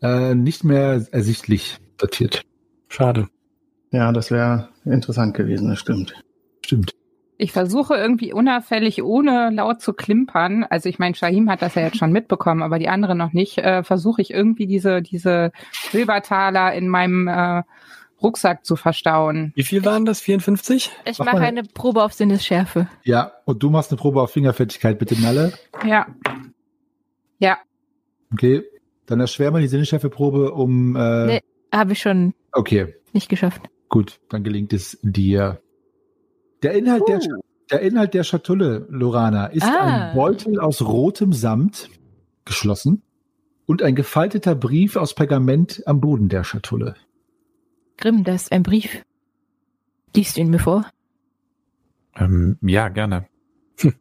Äh, 0.01 0.35
nicht 0.35 0.65
mehr 0.65 1.05
ersichtlich 1.13 1.79
datiert. 1.99 2.43
Schade. 2.89 3.29
Ja, 3.91 4.11
das 4.13 4.31
wäre 4.31 4.69
interessant 4.85 5.35
gewesen, 5.35 5.69
das 5.69 5.79
stimmt. 5.79 6.15
Stimmt. 6.65 6.93
Ich 7.37 7.53
versuche 7.53 7.95
irgendwie 7.97 8.33
unauffällig, 8.33 9.03
ohne 9.03 9.51
laut 9.53 9.83
zu 9.83 9.93
klimpern, 9.93 10.65
also 10.65 10.89
ich 10.89 10.99
meine, 10.99 11.15
Shahim 11.15 11.51
hat 11.51 11.63
das 11.63 11.75
ja 11.75 11.83
jetzt 11.83 11.99
schon 11.99 12.13
mitbekommen, 12.13 12.63
aber 12.63 12.79
die 12.79 12.89
anderen 12.89 13.19
noch 13.19 13.33
nicht, 13.33 13.59
äh, 13.59 13.83
versuche 13.83 14.23
ich 14.23 14.31
irgendwie 14.31 14.67
diese, 14.67 15.03
diese 15.03 15.51
Silbertaler 15.91 16.73
in 16.75 16.89
meinem 16.89 17.27
äh, 17.29 17.63
Rucksack 18.23 18.65
zu 18.65 18.77
verstauen. 18.77 19.53
Wie 19.57 19.65
viel 19.65 19.85
waren 19.85 20.05
das? 20.05 20.21
54? 20.21 20.91
Ich 21.05 21.19
Mach 21.19 21.27
mache 21.27 21.37
mal- 21.39 21.43
eine 21.45 21.65
Probe 21.65 22.03
auf 22.05 22.13
Sinnesschärfe. 22.15 22.89
Ja, 23.03 23.33
und 23.45 23.63
du 23.63 23.69
machst 23.69 23.91
eine 23.91 23.99
Probe 23.99 24.23
auf 24.23 24.31
Fingerfertigkeit, 24.31 24.99
bitte, 24.99 25.21
Nalle. 25.21 25.53
Ja. 25.85 26.07
Ja. 27.41 27.59
Okay, 28.33 28.63
dann 29.07 29.21
erschwer 29.21 29.51
mal 29.51 29.61
die 29.61 29.69
Sinneschärfe-Probe 29.69 30.53
um... 30.53 30.97
Äh, 30.97 31.27
Nee. 31.27 31.41
Habe 31.73 31.93
ich 31.93 31.99
schon 32.01 32.33
Okay, 32.53 32.95
nicht 33.13 33.29
geschafft. 33.29 33.61
gut, 33.89 34.21
dann 34.31 34.45
gelingt 34.45 34.73
es 34.73 34.97
dir. 35.03 35.61
Der 36.65 36.73
Inhalt, 36.73 37.03
der, 37.07 37.21
der 37.71 37.81
Inhalt 37.81 38.15
der 38.15 38.25
Schatulle, 38.25 38.87
Lorana, 38.89 39.47
ist 39.47 39.65
Ah. 39.65 40.09
ein 40.09 40.15
Beutel 40.17 40.59
aus 40.59 40.81
rotem 40.81 41.33
Samt, 41.35 41.91
geschlossen, 42.47 43.03
und 43.67 43.83
ein 43.83 43.95
gefalteter 43.95 44.55
Brief 44.55 44.97
aus 44.97 45.15
Pergament 45.15 45.83
am 45.87 46.01
Boden 46.01 46.29
der 46.31 46.43
Schatulle. 46.43 46.95
Grimm, 47.99 48.25
das 48.25 48.45
ist 48.45 48.53
ein 48.53 48.63
Brief. 48.63 49.03
Liest 50.17 50.37
du 50.37 50.41
ihn 50.41 50.51
mir 50.51 50.59
vor? 50.59 50.87
Ähm, 52.17 52.57
ja, 52.63 52.89
gerne. 52.89 53.27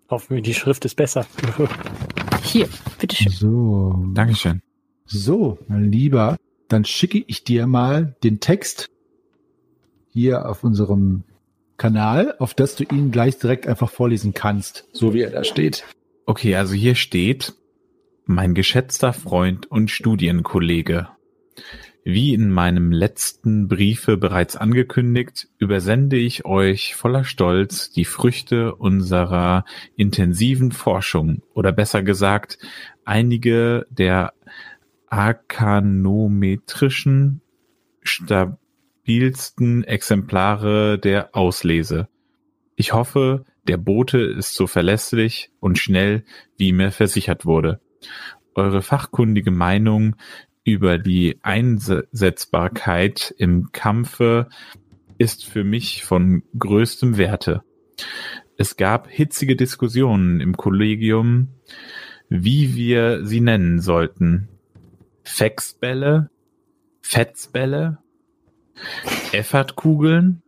Hoffen 0.09 0.35
wir, 0.37 0.41
die 0.41 0.53
Schrift 0.53 0.85
ist 0.85 0.95
besser. 0.95 1.25
Hier, 2.43 2.69
bitteschön. 2.99 3.31
So, 3.31 4.05
Dankeschön. 4.13 4.61
So, 5.05 5.57
mein 5.67 5.91
Lieber, 5.91 6.37
dann 6.69 6.85
schicke 6.85 7.23
ich 7.27 7.43
dir 7.43 7.67
mal 7.67 8.15
den 8.23 8.39
Text 8.39 8.87
hier 10.09 10.47
auf 10.47 10.63
unserem 10.63 11.23
Kanal, 11.77 12.35
auf 12.39 12.53
das 12.53 12.75
du 12.75 12.83
ihn 12.83 13.11
gleich 13.11 13.37
direkt 13.37 13.67
einfach 13.67 13.89
vorlesen 13.89 14.33
kannst, 14.33 14.87
so 14.91 15.13
wie 15.13 15.21
er 15.21 15.31
da 15.31 15.43
steht. 15.43 15.85
Okay, 16.25 16.55
also 16.55 16.73
hier 16.73 16.95
steht, 16.95 17.53
mein 18.25 18.53
geschätzter 18.53 19.13
Freund 19.13 19.69
und 19.69 19.91
Studienkollege. 19.91 21.09
Wie 22.05 22.33
in 22.33 22.49
meinem 22.49 22.91
letzten 22.91 23.69
Briefe 23.69 24.17
bereits 24.17 24.57
angekündigt, 24.57 25.47
übersende 25.57 26.17
ich 26.17 26.43
euch 26.43 26.95
voller 26.95 27.23
Stolz 27.23 27.91
die 27.91 28.03
Früchte 28.03 28.75
unserer 28.75 29.63
intensiven 29.95 30.73
Forschung 30.73 31.43
oder 31.53 31.71
besser 31.71 32.03
gesagt 32.03 32.57
einige 33.05 33.87
der 33.89 34.33
arkanometrischen 35.07 37.39
stabilsten 39.03 39.83
Exemplare 39.83 40.97
der 40.97 41.35
Auslese. 41.35 42.07
Ich 42.77 42.93
hoffe, 42.93 43.43
der 43.67 43.75
Bote 43.75 44.19
ist 44.19 44.55
so 44.55 44.65
verlässlich 44.65 45.51
und 45.59 45.77
schnell, 45.77 46.23
wie 46.57 46.71
mir 46.71 46.89
versichert 46.91 47.45
wurde. 47.45 47.81
Eure 48.55 48.81
fachkundige 48.81 49.51
Meinung 49.51 50.15
über 50.63 50.97
die 50.97 51.37
Einsetzbarkeit 51.43 53.35
im 53.37 53.73
Kampfe 53.73 54.47
ist 55.17 55.45
für 55.45 55.65
mich 55.65 56.05
von 56.05 56.43
größtem 56.57 57.17
Werte. 57.17 57.63
Es 58.57 58.77
gab 58.77 59.09
hitzige 59.09 59.57
Diskussionen 59.57 60.39
im 60.39 60.55
Kollegium, 60.55 61.49
wie 62.29 62.75
wir 62.75 63.25
sie 63.25 63.41
nennen 63.41 63.81
sollten. 63.81 64.47
Fexbälle, 65.23 66.29
Fetzbälle, 67.01 68.02
Effertkugeln. 69.31 70.41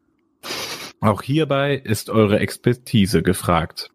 Auch 1.00 1.22
hierbei 1.22 1.76
ist 1.76 2.10
eure 2.10 2.40
Expertise 2.40 3.22
gefragt. 3.22 3.92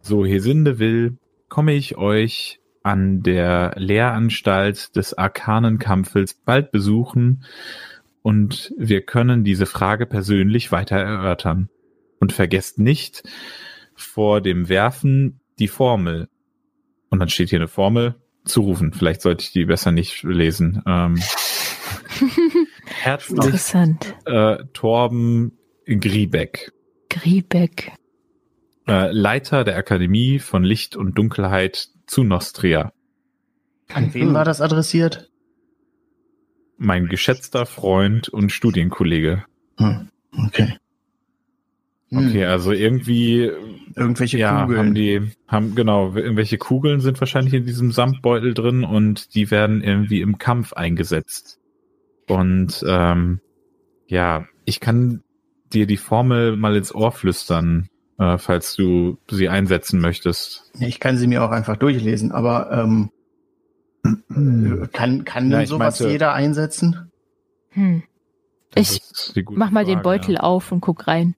So 0.00 0.24
Hesinde 0.24 0.78
will, 0.78 1.18
komme 1.48 1.72
ich 1.74 1.96
euch 1.96 2.60
an 2.82 3.22
der 3.22 3.74
Lehranstalt 3.76 4.96
des 4.96 5.16
Arkanenkampfels 5.16 6.34
bald 6.34 6.70
besuchen 6.70 7.44
und 8.22 8.72
wir 8.76 9.02
können 9.02 9.44
diese 9.44 9.66
Frage 9.66 10.06
persönlich 10.06 10.72
weiter 10.72 10.96
erörtern. 10.96 11.68
Und 12.18 12.32
vergesst 12.32 12.78
nicht 12.78 13.22
vor 13.94 14.42
dem 14.42 14.68
Werfen 14.68 15.40
die 15.58 15.68
Formel. 15.68 16.28
Und 17.08 17.18
dann 17.18 17.30
steht 17.30 17.48
hier 17.48 17.58
eine 17.58 17.68
Formel 17.68 18.16
zu 18.44 18.60
rufen. 18.60 18.92
Vielleicht 18.92 19.22
sollte 19.22 19.44
ich 19.44 19.52
die 19.52 19.64
besser 19.64 19.90
nicht 19.90 20.22
lesen. 20.22 20.82
Ähm, 20.86 21.18
herzlich 23.00 23.36
Interessant. 23.44 24.14
äh, 24.26 24.58
Torben 24.72 25.52
Griebeck, 25.86 26.72
Griebeck. 27.08 27.92
äh, 28.86 29.10
Leiter 29.12 29.64
der 29.64 29.76
Akademie 29.76 30.38
von 30.38 30.62
Licht 30.64 30.96
und 30.96 31.16
Dunkelheit 31.18 31.88
zu 32.06 32.22
Nostria. 32.24 32.92
An 33.92 34.14
wen 34.14 34.34
war 34.34 34.44
das 34.44 34.60
adressiert? 34.60 35.30
Mein 36.76 37.06
geschätzter 37.08 37.66
Freund 37.66 38.28
und 38.28 38.52
Studienkollege. 38.52 39.44
Hm, 39.78 40.08
okay. 40.46 40.76
Hm, 42.10 42.28
Okay, 42.28 42.44
also 42.44 42.72
irgendwie, 42.72 43.50
Irgendwelche 43.94 44.38
ja, 44.38 44.62
Kugeln. 44.62 44.78
haben 44.78 44.94
die, 44.94 45.30
haben, 45.46 45.74
genau, 45.76 46.12
irgendwelche 46.16 46.58
Kugeln 46.58 47.00
sind 47.00 47.20
wahrscheinlich 47.20 47.54
in 47.54 47.66
diesem 47.66 47.92
Samtbeutel 47.92 48.52
drin 48.54 48.82
und 48.82 49.34
die 49.36 49.50
werden 49.52 49.80
irgendwie 49.82 50.20
im 50.20 50.38
Kampf 50.38 50.72
eingesetzt. 50.72 51.59
Und, 52.30 52.84
ähm, 52.86 53.40
ja, 54.06 54.46
ich 54.64 54.80
kann 54.80 55.22
dir 55.72 55.86
die 55.86 55.96
Formel 55.96 56.56
mal 56.56 56.76
ins 56.76 56.94
Ohr 56.94 57.12
flüstern, 57.12 57.88
äh, 58.18 58.38
falls 58.38 58.74
du 58.76 59.18
sie 59.30 59.48
einsetzen 59.48 60.00
möchtest. 60.00 60.70
ich 60.80 61.00
kann 61.00 61.16
sie 61.16 61.26
mir 61.26 61.42
auch 61.44 61.50
einfach 61.50 61.76
durchlesen, 61.76 62.32
aber 62.32 62.70
ähm, 62.72 63.10
kann, 64.92 65.24
kann 65.24 65.50
Ja, 65.50 65.58
denn 65.58 65.66
sowas 65.66 66.00
meinte- 66.00 66.12
jeder 66.12 66.32
einsetzen? 66.32 67.10
Hm. 67.70 68.02
Ich 68.74 69.00
Mach 69.50 69.70
mal 69.70 69.84
den 69.84 69.94
Frage, 69.94 70.02
Beutel 70.04 70.34
ja. 70.36 70.40
auf 70.40 70.70
und 70.72 70.80
guck 70.80 71.06
rein. 71.08 71.34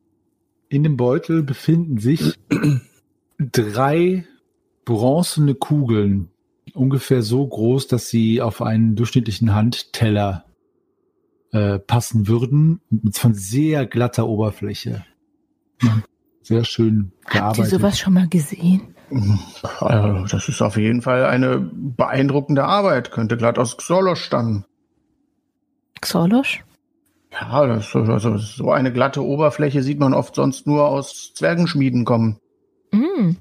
In 0.68 0.82
dem 0.82 0.96
Beutel 0.96 1.42
befinden 1.42 1.98
sich 1.98 2.38
drei 3.38 4.26
bronzene 4.84 5.54
Kugeln, 5.54 6.30
ungefähr 6.74 7.22
so 7.22 7.46
groß, 7.46 7.86
dass 7.88 8.08
sie 8.08 8.40
auf 8.42 8.62
einen 8.62 8.96
durchschnittlichen 8.96 9.54
Handteller 9.54 10.44
äh, 11.52 11.78
passen 11.78 12.28
würden, 12.28 12.80
mit 12.90 13.16
von 13.16 13.34
sehr 13.34 13.86
glatter 13.86 14.26
Oberfläche. 14.26 15.04
Ja, 15.82 16.02
sehr 16.42 16.64
schön 16.64 17.12
Habt 17.24 17.34
ihr 17.34 17.40
gearbeitet. 17.40 17.70
sowas 17.70 17.98
schon 17.98 18.14
mal 18.14 18.28
gesehen? 18.28 18.94
Also, 19.80 20.26
das 20.34 20.48
ist 20.48 20.62
auf 20.62 20.76
jeden 20.76 21.02
Fall 21.02 21.26
eine 21.26 21.58
beeindruckende 21.60 22.64
Arbeit. 22.64 23.10
Könnte 23.10 23.36
glatt 23.36 23.58
aus 23.58 23.76
Xolos 23.76 24.18
stammen. 24.18 24.64
Xolosch? 26.00 26.64
Ja, 27.32 27.66
das, 27.66 27.94
also 27.94 28.36
so 28.36 28.70
eine 28.70 28.92
glatte 28.92 29.24
Oberfläche 29.24 29.82
sieht 29.82 29.98
man 29.98 30.12
oft 30.14 30.34
sonst 30.34 30.66
nur 30.66 30.88
aus 30.88 31.32
Zwergenschmieden 31.34 32.04
kommen. 32.04 32.38
Hm. 32.92 33.36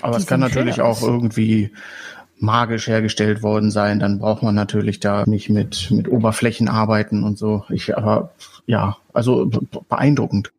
Aber 0.00 0.16
Die 0.16 0.22
es 0.22 0.26
kann 0.28 0.40
natürlich 0.40 0.80
auch 0.80 1.02
irgendwie 1.02 1.72
magisch 2.40 2.88
hergestellt 2.88 3.42
worden 3.42 3.70
sein. 3.70 4.00
Dann 4.00 4.18
braucht 4.18 4.42
man 4.42 4.54
natürlich 4.54 4.98
da 4.98 5.24
nicht 5.26 5.50
mit, 5.50 5.90
mit 5.90 6.08
Oberflächen 6.08 6.68
arbeiten 6.68 7.22
und 7.22 7.38
so. 7.38 7.64
Ich, 7.68 7.96
aber 7.96 8.32
ja, 8.66 8.96
also 9.12 9.46
be- 9.46 9.60
beeindruckend. 9.88 10.52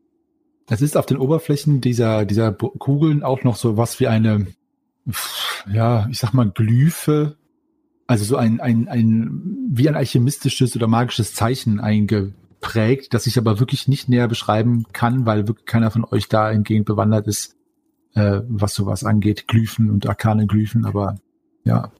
Es 0.69 0.81
ist 0.81 0.95
auf 0.95 1.05
den 1.05 1.17
Oberflächen 1.17 1.81
dieser, 1.81 2.23
dieser 2.23 2.53
Kugeln 2.53 3.23
auch 3.23 3.43
noch 3.43 3.57
so 3.57 3.75
was 3.75 3.99
wie 3.99 4.07
eine, 4.07 4.47
ja, 5.71 6.07
ich 6.09 6.19
sag 6.19 6.33
mal, 6.33 6.49
Glyphe, 6.49 7.35
also 8.07 8.23
so 8.23 8.37
ein, 8.37 8.61
ein, 8.61 8.87
ein, 8.87 9.41
wie 9.69 9.89
ein 9.89 9.95
alchemistisches 9.95 10.75
oder 10.75 10.87
magisches 10.87 11.33
Zeichen 11.33 11.79
eingeprägt, 11.79 13.13
das 13.13 13.27
ich 13.27 13.37
aber 13.37 13.59
wirklich 13.59 13.87
nicht 13.87 14.07
näher 14.07 14.27
beschreiben 14.27 14.85
kann, 14.93 15.25
weil 15.25 15.47
wirklich 15.47 15.65
keiner 15.65 15.91
von 15.91 16.05
euch 16.05 16.29
da 16.29 16.49
hingehend 16.49 16.85
bewandert 16.85 17.27
ist, 17.27 17.55
äh, 18.13 18.41
was 18.47 18.73
sowas 18.73 19.03
angeht, 19.03 19.47
Glyphen 19.47 19.89
und 19.89 20.07
arkane 20.07 20.45
Glyphen, 20.45 20.85
aber 20.85 21.17
ja. 21.63 21.91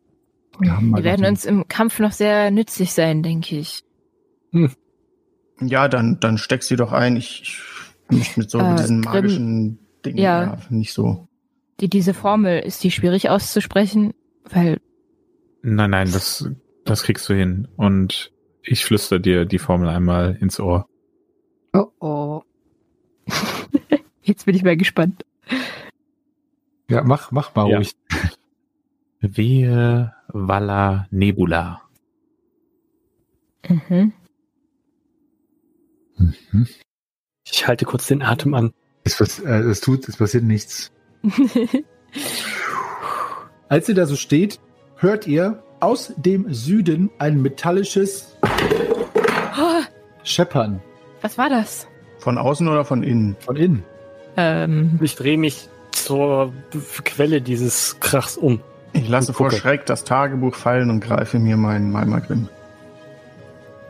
Wir 0.60 0.76
haben 0.76 0.90
mal 0.90 0.98
Die 1.00 1.04
werden 1.06 1.26
uns 1.26 1.46
im 1.46 1.68
Kampf 1.68 2.00
noch 2.00 2.12
sehr 2.12 2.52
nützlich 2.52 2.94
sein, 2.94 3.24
denke 3.24 3.58
ich. 3.58 3.84
Ja, 5.60 5.88
dann, 5.88 6.20
dann 6.20 6.38
steck 6.38 6.62
sie 6.64 6.76
doch 6.76 6.92
ein. 6.92 7.16
Ich, 7.18 7.42
ich 8.10 8.18
mich 8.18 8.38
mit 8.38 8.50
so 8.52 8.60
Äh, 8.60 8.76
diesen 8.76 9.02
Grimm, 9.02 9.14
magischen 9.14 9.80
Dingen 10.06 10.18
ja. 10.18 10.44
ja. 10.44 10.58
nicht 10.70 10.94
so. 10.94 11.28
Die, 11.80 11.90
diese 11.90 12.14
Formel, 12.14 12.60
ist 12.60 12.84
die 12.84 12.92
schwierig 12.92 13.30
auszusprechen? 13.30 14.14
Weil, 14.50 14.80
Nein, 15.64 15.90
nein, 15.92 16.12
das, 16.12 16.50
das 16.86 17.04
kriegst 17.04 17.28
du 17.30 17.34
hin. 17.34 17.68
Und 17.76 18.32
ich 18.64 18.84
flüster 18.86 19.20
dir 19.20 19.46
die 19.46 19.60
Formel 19.60 19.90
einmal 19.90 20.36
ins 20.42 20.60
Ohr. 20.60 20.88
oh 21.74 21.88
oh. 22.00 22.42
Jetzt 24.24 24.46
bin 24.46 24.56
ich 24.56 24.64
mal 24.64 24.78
gespannt. 24.78 25.26
Ja, 26.90 27.04
mach, 27.04 27.32
mach 27.32 27.56
mal 27.56 27.68
Ja. 27.70 27.78
ruhig. 27.78 27.94
Wehe 29.22 30.14
Walla 30.28 31.08
Nebula. 31.12 31.82
Mhm. 33.68 34.14
Mhm. 36.18 36.68
Ich 37.46 37.68
halte 37.68 37.86
kurz 37.86 38.08
den 38.08 38.22
Atem 38.22 38.54
an. 38.54 38.74
Es, 39.04 39.20
äh, 39.40 39.52
es 39.62 39.82
tut, 39.82 40.08
es 40.10 40.18
passiert 40.18 40.44
nichts. 40.44 40.92
Als 43.70 43.88
ihr 43.90 43.96
da 43.96 44.06
so 44.06 44.16
steht, 44.16 44.60
hört 44.98 45.28
ihr 45.28 45.64
aus 45.80 46.14
dem 46.18 46.54
Süden 46.54 47.10
ein 47.20 47.42
metallisches 47.42 48.36
Oh, 48.44 49.82
Scheppern 50.24 50.82
was 51.22 51.38
war 51.38 51.50
das? 51.50 51.88
Von 52.18 52.38
außen 52.40 52.68
oder 52.68 52.84
von 52.84 53.04
innen? 53.04 53.36
von 53.40 53.56
innen. 53.56 53.84
Ähm, 54.38 54.98
Ich 55.04 55.16
drehe 55.16 55.38
mich 55.38 55.70
zur 55.92 56.52
Quelle 57.06 57.42
dieses 57.44 58.00
Krachs 58.00 58.38
um. 58.38 58.60
Ich 58.94 59.08
lasse 59.08 59.34
vor. 59.34 59.52
Schreck 59.52 59.86
das 59.86 60.04
Tagebuch 60.04 60.56
fallen 60.56 60.90
und 60.90 61.00
greife 61.02 61.40
mir 61.40 61.58
meinen 61.58 61.92
Malmagrim. 61.92 62.50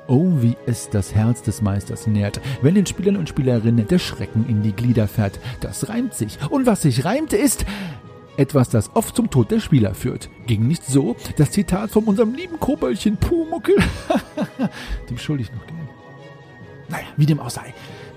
Oh, 0.08 0.42
wie 0.42 0.58
es 0.66 0.90
das 0.90 1.16
Herz 1.16 1.42
des 1.42 1.62
Meisters 1.62 2.06
nährt, 2.06 2.42
wenn 2.62 2.76
den 2.76 2.86
Spielern 2.86 3.16
und 3.16 3.30
Spielerinnen 3.30 3.88
der 3.88 4.00
Schrecken 4.00 4.46
in 4.48 4.62
die 4.62 4.74
Glieder 4.74 5.08
fährt. 5.08 5.40
Das 5.62 5.90
reimt 5.90 6.14
sich. 6.14 6.38
Und 6.50 6.66
was 6.66 6.82
sich 6.82 7.06
reimt, 7.06 7.34
ist 7.34 7.66
etwas, 8.38 8.70
das 8.70 8.96
oft 8.96 9.16
zum 9.16 9.30
Tod 9.30 9.52
der 9.52 9.60
Spieler 9.60 9.94
führt. 9.94 10.30
Ging 10.48 10.68
nicht 10.68 10.86
so? 10.86 11.16
Das 11.38 11.52
Zitat 11.52 11.92
von 11.92 12.04
unserem 12.06 12.34
lieben 12.34 12.60
Koboldchen 12.60 13.18
Pumuckel. 13.18 13.76
dem 15.10 15.18
schuldig 15.18 15.52
noch 15.54 15.66
Geld. 15.66 15.80
Naja, 16.90 17.06
wie 17.16 17.26
dem 17.26 17.40
auch 17.40 17.50
sei. 17.50 17.74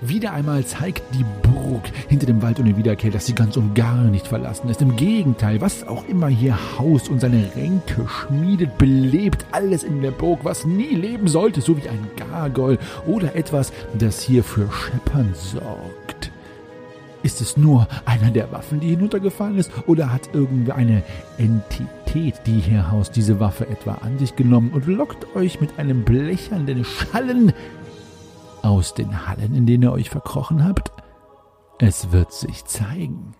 Wieder 0.07 0.33
einmal 0.33 0.63
zeigt 0.65 1.01
die 1.15 1.25
Burg 1.41 1.81
hinter 2.07 2.27
dem 2.27 2.41
Wald 2.43 2.59
ohne 2.59 2.77
Wiederkehr, 2.77 3.09
dass 3.09 3.25
sie 3.25 3.33
ganz 3.33 3.57
und 3.57 3.73
gar 3.73 4.03
nicht 4.03 4.27
verlassen 4.27 4.69
ist. 4.69 4.81
Im 4.81 4.95
Gegenteil, 4.95 5.61
was 5.61 5.87
auch 5.87 6.07
immer 6.07 6.27
hier 6.27 6.55
haust 6.77 7.09
und 7.09 7.21
seine 7.21 7.49
Ränke 7.55 8.07
schmiedet, 8.07 8.77
belebt 8.77 9.45
alles 9.51 9.83
in 9.83 10.03
der 10.03 10.11
Burg, 10.11 10.41
was 10.43 10.63
nie 10.63 10.93
leben 10.93 11.27
sollte, 11.27 11.61
so 11.61 11.75
wie 11.75 11.89
ein 11.89 12.07
Gargoyle 12.17 12.77
oder 13.07 13.35
etwas, 13.35 13.73
das 13.97 14.21
hier 14.21 14.43
für 14.43 14.69
Scheppern 14.71 15.33
sorgt. 15.33 16.31
Ist 17.23 17.41
es 17.41 17.57
nur 17.57 17.87
einer 18.05 18.29
der 18.29 18.51
Waffen, 18.51 18.79
die 18.79 18.89
hinuntergefallen 18.89 19.57
ist, 19.57 19.71
oder 19.87 20.13
hat 20.13 20.29
irgendeine 20.33 21.01
Entität, 21.39 22.35
die 22.45 22.59
hier 22.59 22.91
haust, 22.91 23.15
diese 23.15 23.39
Waffe 23.39 23.67
etwa 23.67 23.93
an 23.95 24.19
sich 24.19 24.35
genommen 24.35 24.69
und 24.71 24.85
lockt 24.85 25.35
euch 25.35 25.59
mit 25.59 25.79
einem 25.79 26.03
blechernden 26.03 26.85
Schallen 26.85 27.53
aus 28.65 28.93
den 28.93 29.27
Hallen, 29.27 29.53
in 29.53 29.65
denen 29.65 29.83
ihr 29.83 29.91
euch 29.91 30.09
verkrochen 30.09 30.65
habt? 30.65 30.91
Es 31.79 32.11
wird 32.11 32.33
sich 32.33 32.65
zeigen. 32.65 33.35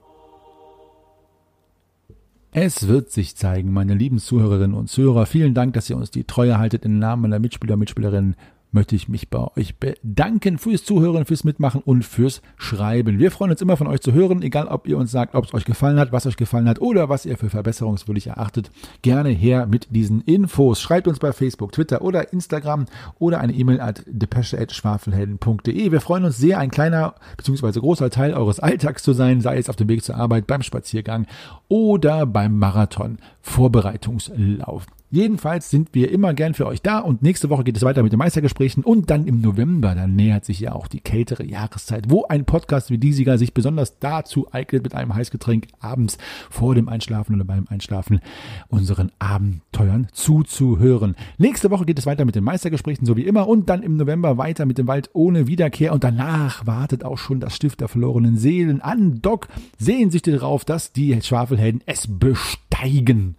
Es 2.52 2.88
wird 2.88 3.12
sich 3.12 3.36
zeigen, 3.36 3.74
meine 3.74 3.96
lieben 3.96 4.20
Zuhörerinnen 4.20 4.78
und 4.78 4.88
Zuhörer. 4.88 5.26
Vielen 5.26 5.54
Dank, 5.54 5.74
dass 5.74 5.90
ihr 5.90 5.98
uns 5.98 6.12
die 6.12 6.24
Treue 6.24 6.58
haltet. 6.58 6.86
Im 6.86 7.00
Namen 7.00 7.24
meiner 7.24 7.40
Mitspieler 7.40 7.74
und 7.74 7.80
Mitspielerinnen 7.80 8.36
möchte 8.76 8.96
ich 8.96 9.10
mich 9.10 9.30
bei 9.30 9.48
euch 9.58 9.80
bedanken 9.80 10.60
fürs 10.60 10.84
Zuhören, 10.84 11.26
fürs 11.26 11.44
Mitmachen 11.44 11.82
und 11.82 12.04
fürs 12.04 12.44
Schreiben. 12.58 13.18
Wir 13.18 13.32
freuen 13.32 13.50
uns 13.52 13.62
immer 13.62 13.78
von 13.78 13.88
euch 13.88 14.02
zu 14.02 14.14
hören, 14.14 14.44
egal 14.44 14.68
ob 14.68 14.88
ihr 14.88 14.98
uns 14.98 15.10
sagt, 15.10 15.34
ob 15.34 15.46
es 15.46 15.54
euch 15.54 15.66
gefallen 15.66 15.98
hat, 15.98 16.12
was 16.12 16.28
euch 16.28 16.38
gefallen 16.38 16.70
hat 16.70 16.80
oder 16.82 17.10
was 17.10 17.26
ihr 17.26 17.38
für 17.38 17.50
verbesserungswürdig 17.50 18.28
erachtet. 18.28 18.70
Gerne 19.02 19.30
her 19.30 19.66
mit 19.66 19.88
diesen 19.90 20.22
Infos. 20.22 20.82
Schreibt 20.82 21.08
uns 21.08 21.20
bei 21.20 21.32
Facebook, 21.32 21.72
Twitter 21.72 22.02
oder 22.04 22.32
Instagram 22.34 22.86
oder 23.18 23.40
eine 23.40 23.54
E-Mail 23.54 23.80
at 23.80 24.04
depesche.schwafelhelden.de. 24.06 25.92
Wir 25.92 26.02
freuen 26.02 26.26
uns 26.26 26.38
sehr, 26.38 26.60
ein 26.60 26.70
kleiner 26.70 27.16
bzw. 27.38 27.80
großer 27.80 28.10
Teil 28.10 28.34
eures 28.34 28.60
Alltags 28.60 29.02
zu 29.02 29.14
sein, 29.14 29.42
sei 29.42 29.58
es 29.58 29.70
auf 29.70 29.78
dem 29.78 29.88
Weg 29.88 30.04
zur 30.04 30.18
Arbeit, 30.18 30.48
beim 30.48 30.62
Spaziergang 30.62 31.26
oder 31.70 32.26
beim 32.26 32.60
Marathon 32.60 33.18
Vorbereitungslauf. 33.42 34.86
Jedenfalls 35.12 35.70
sind 35.70 35.90
wir 35.94 36.12
immer 36.12 36.34
gern 36.34 36.56
für 36.56 36.66
euch 36.66 36.82
da 36.82 37.00
und 37.00 37.22
nächste 37.22 37.50
Woche 37.50 37.64
geht 37.64 37.78
es 37.78 37.84
weiter 37.84 38.02
mit 38.02 38.12
den 38.12 38.18
Meistergesprächen 38.20 38.84
und 38.84 39.10
dann 39.10 39.28
im 39.28 39.40
November, 39.40 39.94
dann 39.94 40.16
nähert 40.16 40.46
sich 40.46 40.60
ja 40.60 40.74
auch 40.74 40.88
die 40.88 41.00
kältere 41.00 41.46
Jahreszeit, 41.46 42.10
wo 42.10 42.26
ein 42.26 42.46
Podcast 42.46 42.90
wie 42.90 42.98
dieser 42.98 43.38
sich 43.38 43.54
besonders 43.54 44.00
dazu 44.00 44.48
eignet, 44.52 44.84
mit 44.84 44.96
einem 44.96 45.14
Heißgetränk 45.14 45.68
abends 45.80 46.18
vor 46.50 46.76
dem 46.76 46.90
Einschlafen 46.90 47.36
oder 47.36 47.46
beim 47.46 47.68
Einschlafen 47.70 48.20
unseren 48.68 49.12
Abenteuern 49.20 50.08
zuzuhören. 50.12 51.16
Nächste 51.38 51.70
Woche 51.70 51.86
geht 51.86 52.00
es 52.00 52.06
weiter 52.06 52.26
mit 52.26 52.36
den 52.36 52.44
Meistergesprächen, 52.44 53.06
so 53.06 53.16
wie 53.16 53.26
immer, 53.26 53.48
und 53.48 53.70
dann 53.70 53.84
im 53.84 53.98
November 53.98 54.38
weiter 54.38 54.66
mit 54.66 54.78
dem 54.78 54.88
Wald 54.88 55.12
ohne 55.14 55.48
Wiederkehr 55.48 55.94
und 55.94 56.04
danach 56.04 56.66
wartet 56.66 57.06
auch 57.06 57.20
schon 57.20 57.40
das 57.40 57.56
Stift 57.56 57.80
der 57.82 57.88
verlorenen 57.88 58.38
Seelen 58.38 58.82
an. 58.82 59.22
Doc, 59.22 59.48
sehnsüchtig 59.78 60.34
darauf, 60.36 60.66
dass 60.66 60.92
die 60.94 61.22
Schwafelhelden 61.22 61.82
es 61.86 62.08
besteigen. 62.08 63.36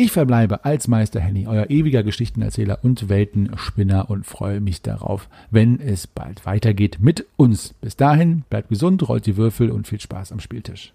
Ich 0.00 0.12
verbleibe 0.12 0.64
als 0.64 0.86
Meister 0.86 1.18
Henny, 1.18 1.48
euer 1.48 1.70
ewiger 1.70 2.04
Geschichtenerzähler 2.04 2.78
und 2.84 3.08
Weltenspinner 3.08 4.08
und 4.08 4.24
freue 4.24 4.60
mich 4.60 4.80
darauf, 4.80 5.28
wenn 5.50 5.80
es 5.80 6.06
bald 6.06 6.46
weitergeht 6.46 6.98
mit 7.00 7.26
uns. 7.36 7.74
Bis 7.80 7.96
dahin, 7.96 8.44
bleibt 8.48 8.68
gesund, 8.68 9.08
rollt 9.08 9.26
die 9.26 9.36
Würfel 9.36 9.72
und 9.72 9.88
viel 9.88 10.00
Spaß 10.00 10.30
am 10.30 10.38
Spieltisch. 10.38 10.92